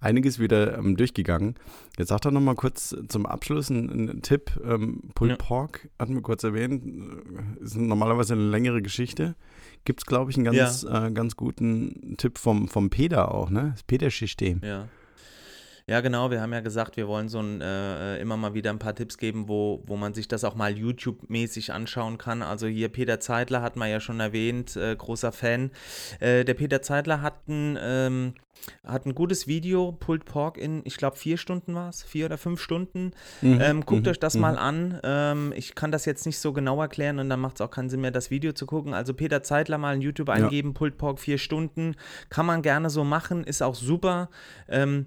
einiges 0.00 0.38
wieder 0.38 0.78
ähm, 0.78 0.96
durchgegangen. 0.96 1.54
Jetzt 1.98 2.08
sag 2.08 2.20
doch 2.20 2.30
noch 2.30 2.40
mal 2.40 2.54
kurz 2.54 2.94
zum 3.08 3.26
Abschluss 3.26 3.70
einen, 3.70 3.90
einen 3.90 4.22
Tipp. 4.22 4.52
Ähm, 4.64 5.00
Pulled 5.14 5.32
Ja. 5.32 5.36
Pork 5.44 5.88
hatten 5.98 6.14
wir 6.14 6.22
kurz 6.22 6.44
erwähnt. 6.44 6.84
äh, 6.84 7.64
Ist 7.64 7.76
normalerweise 7.76 8.34
eine 8.34 8.48
längere 8.48 8.80
Geschichte. 8.82 9.34
Gibt 9.84 10.00
es, 10.00 10.06
glaube 10.06 10.30
ich, 10.30 10.36
einen 10.36 10.44
ganz, 10.44 10.84
äh, 10.84 11.10
ganz 11.12 11.34
guten 11.36 12.14
Tipp 12.16 12.38
vom, 12.38 12.68
vom 12.68 12.88
Peter 12.90 13.34
auch, 13.34 13.50
ne? 13.50 13.70
Das 13.72 13.82
Peter-System. 13.82 14.60
Ja. 14.62 14.88
Ja, 15.86 16.00
genau. 16.00 16.30
Wir 16.30 16.40
haben 16.40 16.52
ja 16.52 16.60
gesagt, 16.60 16.96
wir 16.96 17.08
wollen 17.08 17.28
so 17.28 17.40
ein, 17.40 17.60
äh, 17.60 18.18
immer 18.18 18.36
mal 18.36 18.54
wieder 18.54 18.70
ein 18.70 18.78
paar 18.78 18.94
Tipps 18.94 19.18
geben, 19.18 19.48
wo, 19.48 19.82
wo 19.86 19.96
man 19.96 20.14
sich 20.14 20.28
das 20.28 20.44
auch 20.44 20.54
mal 20.54 20.76
YouTube-mäßig 20.76 21.72
anschauen 21.72 22.18
kann. 22.18 22.42
Also 22.42 22.66
hier 22.66 22.88
Peter 22.88 23.20
Zeitler 23.20 23.62
hat 23.62 23.76
man 23.76 23.90
ja 23.90 24.00
schon 24.00 24.20
erwähnt, 24.20 24.76
äh, 24.76 24.94
großer 24.94 25.32
Fan. 25.32 25.70
Äh, 26.20 26.44
der 26.44 26.54
Peter 26.54 26.82
Zeitler 26.82 27.20
hat 27.20 27.48
ein, 27.48 27.78
ähm, 27.80 28.34
hat 28.86 29.06
ein 29.06 29.14
gutes 29.14 29.48
Video, 29.48 29.90
Pulled 29.90 30.24
Pork 30.24 30.56
in, 30.56 30.82
ich 30.84 30.96
glaube, 30.96 31.16
vier 31.16 31.36
Stunden 31.36 31.74
war 31.74 31.88
es, 31.88 32.04
vier 32.04 32.26
oder 32.26 32.38
fünf 32.38 32.60
Stunden. 32.60 33.10
Mhm, 33.40 33.60
Ähm, 33.60 33.86
guckt 33.86 34.04
mhm, 34.04 34.10
euch 34.10 34.20
das 34.20 34.34
mhm. 34.34 34.40
mal 34.40 34.58
an. 34.58 35.00
Ähm, 35.02 35.52
ich 35.56 35.74
kann 35.74 35.90
das 35.90 36.04
jetzt 36.04 36.26
nicht 36.26 36.38
so 36.38 36.52
genau 36.52 36.80
erklären 36.80 37.18
und 37.18 37.28
dann 37.28 37.40
macht 37.40 37.56
es 37.56 37.60
auch 37.60 37.70
keinen 37.70 37.90
Sinn 37.90 38.00
mehr, 38.00 38.12
das 38.12 38.30
Video 38.30 38.52
zu 38.52 38.66
gucken. 38.66 38.94
Also 38.94 39.14
Peter 39.14 39.42
Zeitler 39.42 39.78
mal 39.78 39.96
in 39.96 40.00
YouTube 40.00 40.28
eingeben, 40.28 40.74
Pulled 40.74 40.96
Pork 40.96 41.18
vier 41.18 41.38
Stunden. 41.38 41.96
Kann 42.28 42.46
man 42.46 42.62
gerne 42.62 42.88
so 42.88 43.02
machen, 43.02 43.42
ist 43.42 43.62
auch 43.62 43.74
super. 43.74 44.30
Ähm, 44.68 45.06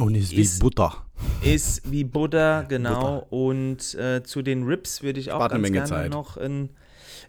Und 0.00 0.14
ist 0.14 0.32
wie 0.32 0.40
Ist- 0.42 0.60
Butter. 0.60 1.04
ist 1.42 1.90
wie 1.90 2.04
Butter, 2.04 2.64
genau. 2.68 3.26
Und 3.30 3.94
äh, 3.94 4.22
zu 4.22 4.42
den 4.42 4.64
Rips 4.64 5.02
würde 5.02 5.20
ich 5.20 5.30
auch 5.32 5.36
Spart 5.38 5.52
ganz 5.52 5.70
gerne 5.70 5.86
Zeit. 5.88 6.10
noch 6.12 6.36
einen, 6.36 6.70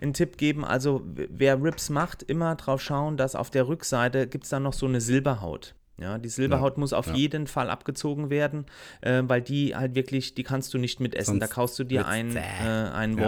einen 0.02 0.14
Tipp 0.14 0.38
geben. 0.38 0.64
Also 0.66 1.02
wer 1.06 1.62
Rips 1.62 1.90
macht, 1.90 2.24
immer 2.24 2.56
drauf 2.56 2.82
schauen, 2.82 3.18
dass 3.18 3.36
auf 3.36 3.50
der 3.50 3.68
Rückseite 3.68 4.28
gibt 4.28 4.46
es 4.46 4.50
dann 4.50 4.64
noch 4.64 4.74
so 4.74 4.86
eine 4.86 5.02
Silberhaut. 5.02 5.76
Ja, 5.98 6.18
die 6.18 6.30
Silberhaut 6.30 6.78
muss 6.80 6.94
auf 6.94 7.08
ja. 7.08 7.14
jeden 7.14 7.46
Fall 7.46 7.70
abgezogen 7.70 8.32
werden, 8.32 8.66
äh, 9.02 9.22
weil 9.28 9.42
die 9.42 9.76
halt 9.76 9.94
wirklich, 9.94 10.34
die 10.34 10.42
kannst 10.44 10.74
du 10.74 10.80
nicht 10.80 11.00
mitessen. 11.00 11.40
da 11.40 11.46
Sonst 11.46 11.54
kaust 11.54 11.78
du 11.78 11.84
dir 11.84 12.08
einen, 12.08 12.36
äh, 12.36 12.40
einen 12.42 13.20
Ja. 13.20 13.26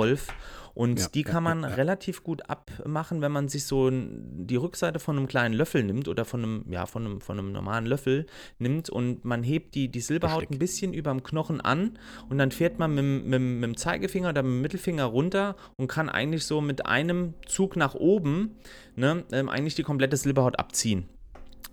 Und 0.75 0.99
Ja, 0.99 1.07
die 1.13 1.21
kann 1.23 1.43
man 1.43 1.61
ja, 1.61 1.69
ja. 1.69 1.75
relativ 1.75 2.23
gut 2.23 2.49
abmachen, 2.49 3.21
wenn 3.21 3.31
man 3.31 3.47
sich 3.47 3.65
so 3.65 3.91
die 3.91 4.55
Rückseite 4.55 4.99
von 4.99 5.17
einem 5.17 5.27
kleinen 5.27 5.53
Löffel 5.53 5.83
nimmt 5.83 6.07
oder 6.07 6.25
von 6.25 6.41
einem, 6.43 6.65
ja, 6.69 6.87
von 6.87 7.05
einem, 7.05 7.21
von 7.21 7.37
einem 7.37 7.51
normalen 7.51 7.85
Löffel 7.85 8.25
nimmt 8.57 8.89
und 8.89 9.23
man 9.23 9.43
hebt 9.43 9.75
die, 9.75 9.89
die 9.89 9.99
Silberhaut 9.99 10.49
ein 10.49 10.57
bisschen 10.57 10.93
über 10.93 11.11
dem 11.11 11.21
Knochen 11.21 11.61
an 11.61 11.99
und 12.27 12.39
dann 12.39 12.49
fährt 12.51 12.79
man 12.79 12.91
mit, 12.95 13.03
dem- 13.03 13.29
mit, 13.29 13.41
mit 13.41 13.63
dem 13.63 13.77
Zeigefinger 13.77 14.29
oder 14.29 14.41
mit 14.41 14.51
dem 14.51 14.61
Mittelfinger 14.63 15.05
runter 15.05 15.55
und 15.77 15.87
kann 15.87 16.09
eigentlich 16.09 16.45
so 16.45 16.59
mit 16.59 16.87
einem 16.87 17.35
Zug 17.45 17.75
nach 17.75 17.93
oben 17.93 18.55
ne, 18.95 19.23
ähm, 19.31 19.49
eigentlich 19.49 19.75
die 19.75 19.83
komplette 19.83 20.17
Silberhaut 20.17 20.57
abziehen. 20.57 21.05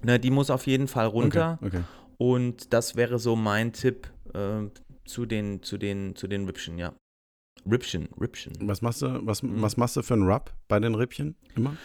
Ne, 0.03 0.19
die 0.21 0.31
muss 0.31 0.51
auf 0.51 0.67
jeden 0.67 0.89
Fall 0.89 1.07
runter. 1.07 1.59
Okay, 1.63 1.67
okay. 1.77 1.85
Und 2.19 2.75
das 2.75 2.97
wäre 2.97 3.19
so 3.19 3.35
mein 3.35 3.73
Tipp 3.73 4.09
äh, 4.35 4.69
zu 5.07 5.25
den, 5.25 5.63
zu 5.63 5.79
den, 5.79 6.15
zu 6.17 6.27
den 6.29 6.45
Rippchen, 6.45 6.77
ja. 6.77 6.93
Rippchen, 7.69 8.09
Rippchen. 8.21 8.53
Was 8.63 8.83
machst 8.83 9.03
du, 9.03 9.21
was, 9.27 9.43
Mhm. 9.43 9.63
was 9.63 9.77
machst 9.77 9.97
du 9.97 10.03
für 10.03 10.15
einen 10.15 10.29
Rub 10.29 10.53
bei 10.69 10.79
den 10.81 10.95
Rippchen? 10.95 11.35
Immer? 11.57 11.77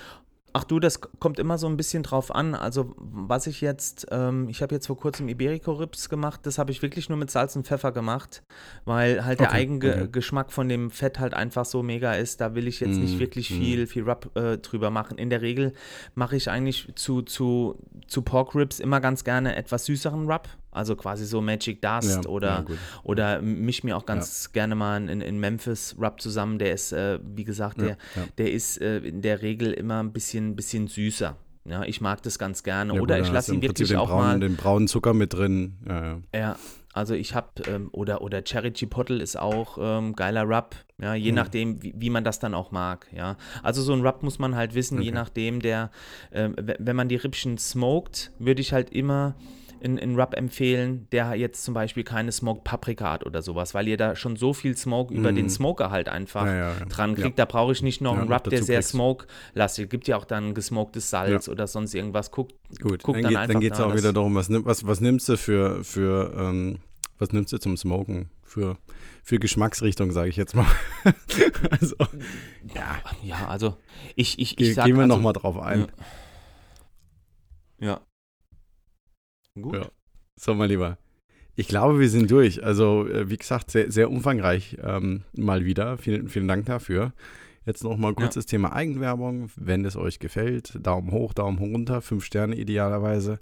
Ach 0.58 0.64
du, 0.64 0.80
das 0.80 1.02
kommt 1.02 1.38
immer 1.38 1.58
so 1.58 1.68
ein 1.68 1.76
bisschen 1.76 2.02
drauf 2.02 2.34
an. 2.34 2.56
Also 2.56 2.96
was 2.98 3.46
ich 3.46 3.60
jetzt, 3.60 4.08
ähm, 4.12 4.48
ich 4.48 4.62
habe 4.62 4.74
jetzt 4.74 4.88
vor 4.88 4.96
kurzem 4.96 5.28
Iberico-Rips 5.28 6.08
gemacht, 6.08 6.40
das 6.44 6.58
habe 6.58 6.72
ich 6.72 6.82
wirklich 6.82 7.10
nur 7.10 7.18
mit 7.18 7.30
Salz 7.30 7.58
und 7.58 7.68
Pfeffer 7.68 7.92
gemacht, 7.92 8.42
weil 8.86 9.26
halt 9.26 9.42
der 9.42 9.48
Okay, 9.50 9.58
Eigengeschmack 9.58 10.46
okay. 10.46 10.54
von 10.54 10.70
dem 10.70 10.92
Fett 10.92 11.20
halt 11.20 11.34
einfach 11.34 11.66
so 11.66 11.84
mega 11.84 12.14
ist. 12.14 12.40
Da 12.40 12.56
will 12.56 12.70
ich 12.70 12.80
jetzt 12.80 12.96
nicht 13.00 13.18
Mm, 13.18 13.20
wirklich 13.20 13.52
mm. 13.52 13.54
viel, 13.54 13.86
viel 13.88 14.10
Rub 14.10 14.32
äh, 14.38 14.58
drüber 14.58 14.92
machen. 14.92 15.18
In 15.18 15.30
der 15.30 15.42
Regel 15.42 15.74
mache 16.14 16.38
ich 16.38 16.50
eigentlich 16.50 16.88
zu, 16.96 17.22
zu, 17.22 17.78
zu 18.08 18.22
Pork 18.22 18.56
Ribs 18.56 18.80
immer 18.80 19.02
ganz 19.02 19.26
gerne 19.26 19.58
etwas 19.58 19.84
süßeren 19.88 20.32
Rub. 20.32 20.48
Also 20.76 20.96
quasi 20.96 21.26
so 21.26 21.42
Magic 21.42 21.82
Dust 21.82 22.26
Ja, 22.26 22.30
oder 22.30 22.66
ja, 22.68 22.76
oder 23.04 23.42
misch 23.42 23.84
mir 23.84 23.96
auch 23.98 24.06
ganz 24.06 24.52
gerne 24.52 24.76
mal 24.76 25.10
in, 25.10 25.22
in 25.22 25.40
Memphis 25.40 25.96
Rub 26.00 26.20
zusammen. 26.22 26.60
Der 26.60 26.74
ist, 26.74 26.92
äh, 26.92 27.20
wie 27.24 27.44
gesagt, 27.46 27.80
der, 27.80 27.88
Ja, 27.88 27.96
ja. 28.16 28.28
der 28.38 28.52
ist 28.52 28.82
äh, 28.82 28.98
in 29.00 29.22
der 29.22 29.42
Regel 29.42 29.72
immer 29.74 30.02
ein 30.04 30.12
bisschen, 30.12 30.56
bisschen 30.56 30.88
süßer. 30.88 31.38
Ja, 31.68 31.84
ich 31.84 32.00
mag 32.02 32.22
das 32.22 32.38
ganz 32.38 32.62
gerne. 32.62 32.94
Ja, 32.94 33.02
oder 33.02 33.18
gut, 33.18 33.26
ich 33.26 33.32
lasse 33.34 33.54
ihn 33.56 33.62
wirklich 33.62 33.88
den 33.88 33.98
auch 33.98 34.10
braunen, 34.10 34.28
mal. 34.28 34.40
den 34.40 34.56
braunen 34.56 34.88
Zucker 34.88 35.14
mit 35.16 35.34
drin. 35.34 35.78
Ja, 35.88 36.06
ja. 36.06 36.20
Ja, 36.36 36.56
also 36.94 37.16
ich 37.16 37.34
habe, 37.34 37.48
ähm, 37.68 37.90
oder, 37.92 38.22
oder 38.22 38.44
Cherry 38.44 38.72
Chipotle 38.72 39.22
ist 39.22 39.36
auch 39.38 39.78
ähm, 39.82 40.16
geiler 40.16 40.44
Rub. 40.44 40.76
Ja, 41.02 41.16
je 41.16 41.32
Mhm. 41.32 41.36
nachdem, 41.36 41.82
wie, 41.84 41.94
wie 41.98 42.10
man 42.12 42.24
das 42.24 42.38
dann 42.40 42.54
auch 42.54 42.72
mag. 42.72 43.08
Ja, 43.16 43.36
also 43.64 43.82
so 43.82 43.94
ein 43.94 44.06
Rub 44.06 44.22
muss 44.22 44.38
man 44.38 44.56
halt 44.56 44.76
wissen, 44.76 45.02
je 45.02 45.10
Okay. 45.10 45.16
nachdem, 45.16 45.60
der, 45.60 45.90
ähm, 46.32 46.56
wenn 46.58 46.96
man 46.96 47.10
die 47.10 47.16
Rippchen 47.16 47.58
smoked, 47.58 48.32
würde 48.38 48.62
ich 48.62 48.72
halt 48.72 48.92
immer 48.92 49.34
einen 49.84 50.00
einen 50.00 50.20
Rub 50.20 50.34
empfehlen, 50.36 51.08
der 51.12 51.36
jetzt 51.36 51.64
zum 51.64 51.74
Beispiel 51.74 52.04
keine 52.04 52.32
Smoked 52.32 52.64
Paprika 52.64 53.12
hat 53.12 53.26
oder 53.26 53.42
sowas, 53.42 53.74
weil 53.74 53.88
ihr 53.88 53.98
da 53.98 54.16
schon 54.16 54.36
so 54.36 54.54
viel 54.54 54.76
Smoke 54.78 55.14
über 55.14 55.32
den 55.32 55.46
Mhm. 55.46 55.50
Smoker 55.50 55.92
halt 55.92 56.10
einfach 56.10 56.46
Ja, 56.46 56.54
ja, 56.56 56.74
ja. 56.80 56.86
dran 56.86 57.16
kriegt. 57.16 57.38
Da 57.40 57.46
brauche 57.46 57.72
ich 57.72 57.82
nicht 57.82 58.02
noch 58.02 58.18
einen 58.18 58.32
Rub, 58.32 58.44
der 58.46 58.64
sehr 58.64 58.82
smoke-lastig. 58.82 59.90
Gibt 59.90 60.08
ja 60.08 60.18
auch 60.18 60.26
dann 60.26 60.54
gesmoktes 60.54 61.10
Salz 61.10 61.48
oder 61.50 61.68
sonst 61.68 61.94
irgendwas. 61.94 62.32
Guckt, 62.32 62.54
Gut, 62.82 63.04
guckt 63.04 63.18
dann, 63.18 63.24
dann 63.24 63.30
geht, 63.32 63.38
einfach 63.38 63.54
dann 63.54 63.62
geht 63.62 63.74
es 63.74 63.80
auch 63.80 63.96
wieder 63.96 64.14
darum, 64.14 64.36
was, 64.36 64.48
was, 64.50 64.86
was 64.88 65.02
nimmst 65.02 65.30
du 65.30 65.38
für, 65.38 65.84
für 65.84 66.34
ähm, 66.38 66.80
was 67.18 67.32
nimmst 67.32 67.54
du 67.54 67.58
zum 67.58 67.78
Smoken? 67.78 68.30
Für, 68.44 68.78
für 69.24 69.40
Geschmacksrichtung, 69.40 70.12
sage 70.12 70.30
ich 70.30 70.36
jetzt 70.38 70.56
mal. 70.56 70.66
also, 71.72 71.96
ja, 72.74 72.98
Ja, 73.24 73.48
also 73.48 73.76
ich, 74.16 74.40
ich, 74.40 74.56
ge 74.56 74.70
ich 74.70 74.76
sag 74.76 74.86
gehen 74.86 74.96
wir 74.96 75.04
also, 75.04 75.16
nochmal 75.16 75.34
drauf 75.34 75.58
ein. 75.60 75.88
Ja. 77.80 78.00
Gut. 79.60 79.76
Ja. 79.76 79.88
So, 80.36 80.54
mein 80.54 80.70
Lieber. 80.70 80.98
Ich 81.56 81.68
glaube, 81.70 82.00
wir 82.00 82.10
sind 82.10 82.30
durch. 82.32 82.64
Also, 82.64 83.08
äh, 83.08 83.30
wie 83.30 83.38
gesagt, 83.38 83.72
sehr, 83.72 83.90
sehr 83.92 84.10
umfangreich 84.12 84.78
ähm, 84.84 85.24
mal 85.34 85.64
wieder. 85.66 85.98
Vielen, 85.98 86.28
vielen 86.28 86.48
Dank 86.48 86.66
dafür. 86.66 87.14
Jetzt 87.66 87.84
noch 87.84 87.98
mal 87.98 88.14
kurz 88.14 88.36
Ja. 88.36 88.40
das 88.40 88.46
Thema 88.46 88.74
Eigenwerbung. 88.74 89.50
Wenn 89.56 89.86
es 89.86 89.96
euch 89.96 90.20
gefällt, 90.20 90.78
Daumen 90.86 91.12
hoch, 91.12 91.34
Daumen 91.34 91.58
runter, 91.58 92.02
fünf 92.02 92.26
Sterne 92.26 92.56
idealerweise. 92.56 93.40